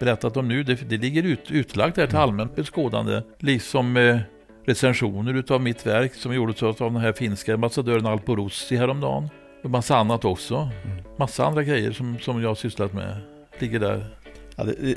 berättat 0.00 0.36
om 0.36 0.48
nu. 0.48 0.62
Det, 0.62 0.74
det 0.74 0.96
ligger 0.96 1.22
ut, 1.22 1.50
utlagt 1.50 1.96
där 1.96 2.06
till 2.06 2.16
mm. 2.16 2.28
allmänt 2.28 2.56
beskådande, 2.56 3.22
liksom 3.38 3.96
eh, 3.96 4.18
recensioner 4.66 5.34
utav 5.34 5.60
mitt 5.60 5.86
verk 5.86 6.14
som 6.14 6.34
gjordes 6.34 6.62
av 6.62 6.76
den 6.78 6.96
här 6.96 7.12
finska 7.12 7.54
ambassadören 7.54 8.06
Alpo 8.06 8.36
Rossi 8.36 8.76
häromdagen. 8.76 9.28
Massa 9.62 9.96
annat 9.96 10.24
också. 10.24 10.70
Massa 11.16 11.46
andra 11.46 11.62
grejer 11.62 11.92
som, 11.92 12.18
som 12.18 12.42
jag 12.42 12.48
har 12.48 12.54
sysslat 12.54 12.92
med 12.92 13.16
ligger 13.58 13.80
där. 13.80 14.16
Ja, 14.56 14.64
det, 14.64 14.96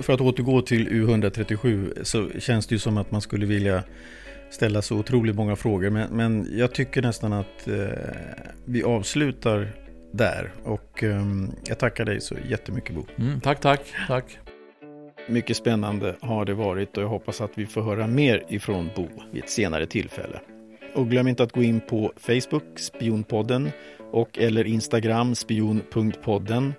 för 0.00 0.12
att 0.12 0.20
återgå 0.20 0.62
till 0.62 0.88
U137 0.88 2.04
så 2.04 2.30
känns 2.40 2.66
det 2.66 2.74
ju 2.74 2.78
som 2.78 2.98
att 2.98 3.10
man 3.10 3.20
skulle 3.20 3.46
vilja 3.46 3.82
ställa 4.50 4.82
så 4.82 4.96
otroligt 4.96 5.36
många 5.36 5.56
frågor. 5.56 5.90
Men, 5.90 6.10
men 6.10 6.48
jag 6.58 6.74
tycker 6.74 7.02
nästan 7.02 7.32
att 7.32 7.68
eh, 7.68 7.88
vi 8.64 8.82
avslutar 8.82 9.68
där. 10.12 10.52
Och 10.64 11.04
eh, 11.04 11.24
jag 11.66 11.78
tackar 11.78 12.04
dig 12.04 12.20
så 12.20 12.34
jättemycket 12.48 12.94
Bo. 12.94 13.06
Mm, 13.16 13.40
tack, 13.40 13.60
tack, 13.60 13.80
tack. 14.08 14.38
Mycket 15.26 15.56
spännande 15.56 16.16
har 16.20 16.44
det 16.44 16.54
varit 16.54 16.96
och 16.96 17.02
jag 17.02 17.08
hoppas 17.08 17.40
att 17.40 17.50
vi 17.54 17.66
får 17.66 17.82
höra 17.82 18.06
mer 18.06 18.44
ifrån 18.48 18.90
Bo 18.96 19.08
vid 19.32 19.44
ett 19.44 19.50
senare 19.50 19.86
tillfälle. 19.86 20.40
Och 20.94 21.10
glöm 21.10 21.28
inte 21.28 21.42
att 21.42 21.52
gå 21.52 21.62
in 21.62 21.80
på 21.80 22.12
Facebook, 22.16 22.78
Spionpodden, 22.78 23.70
och 24.12 24.38
eller 24.38 24.64
Instagram, 24.66 25.34
spion.podden. 25.34 26.74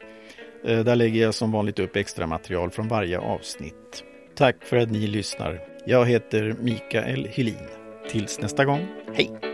Eh, 0.66 0.80
där 0.80 0.95
lägger 0.95 1.22
jag 1.22 1.34
som 1.34 1.51
vanligt 1.51 1.80
upp 1.80 1.95
extra 1.95 2.28
material 2.28 2.72
från 2.72 2.88
varje 2.88 3.20
avsnitt. 3.20 4.03
Tack 4.36 4.55
för 4.64 4.78
att 4.78 4.91
ni 4.91 5.07
lyssnar. 5.07 5.60
Jag 5.86 6.05
heter 6.05 6.55
Mikael 6.62 7.28
Helin. 7.32 7.68
Tills 8.10 8.41
nästa 8.41 8.66
gång, 8.66 8.88
hej! 9.14 9.48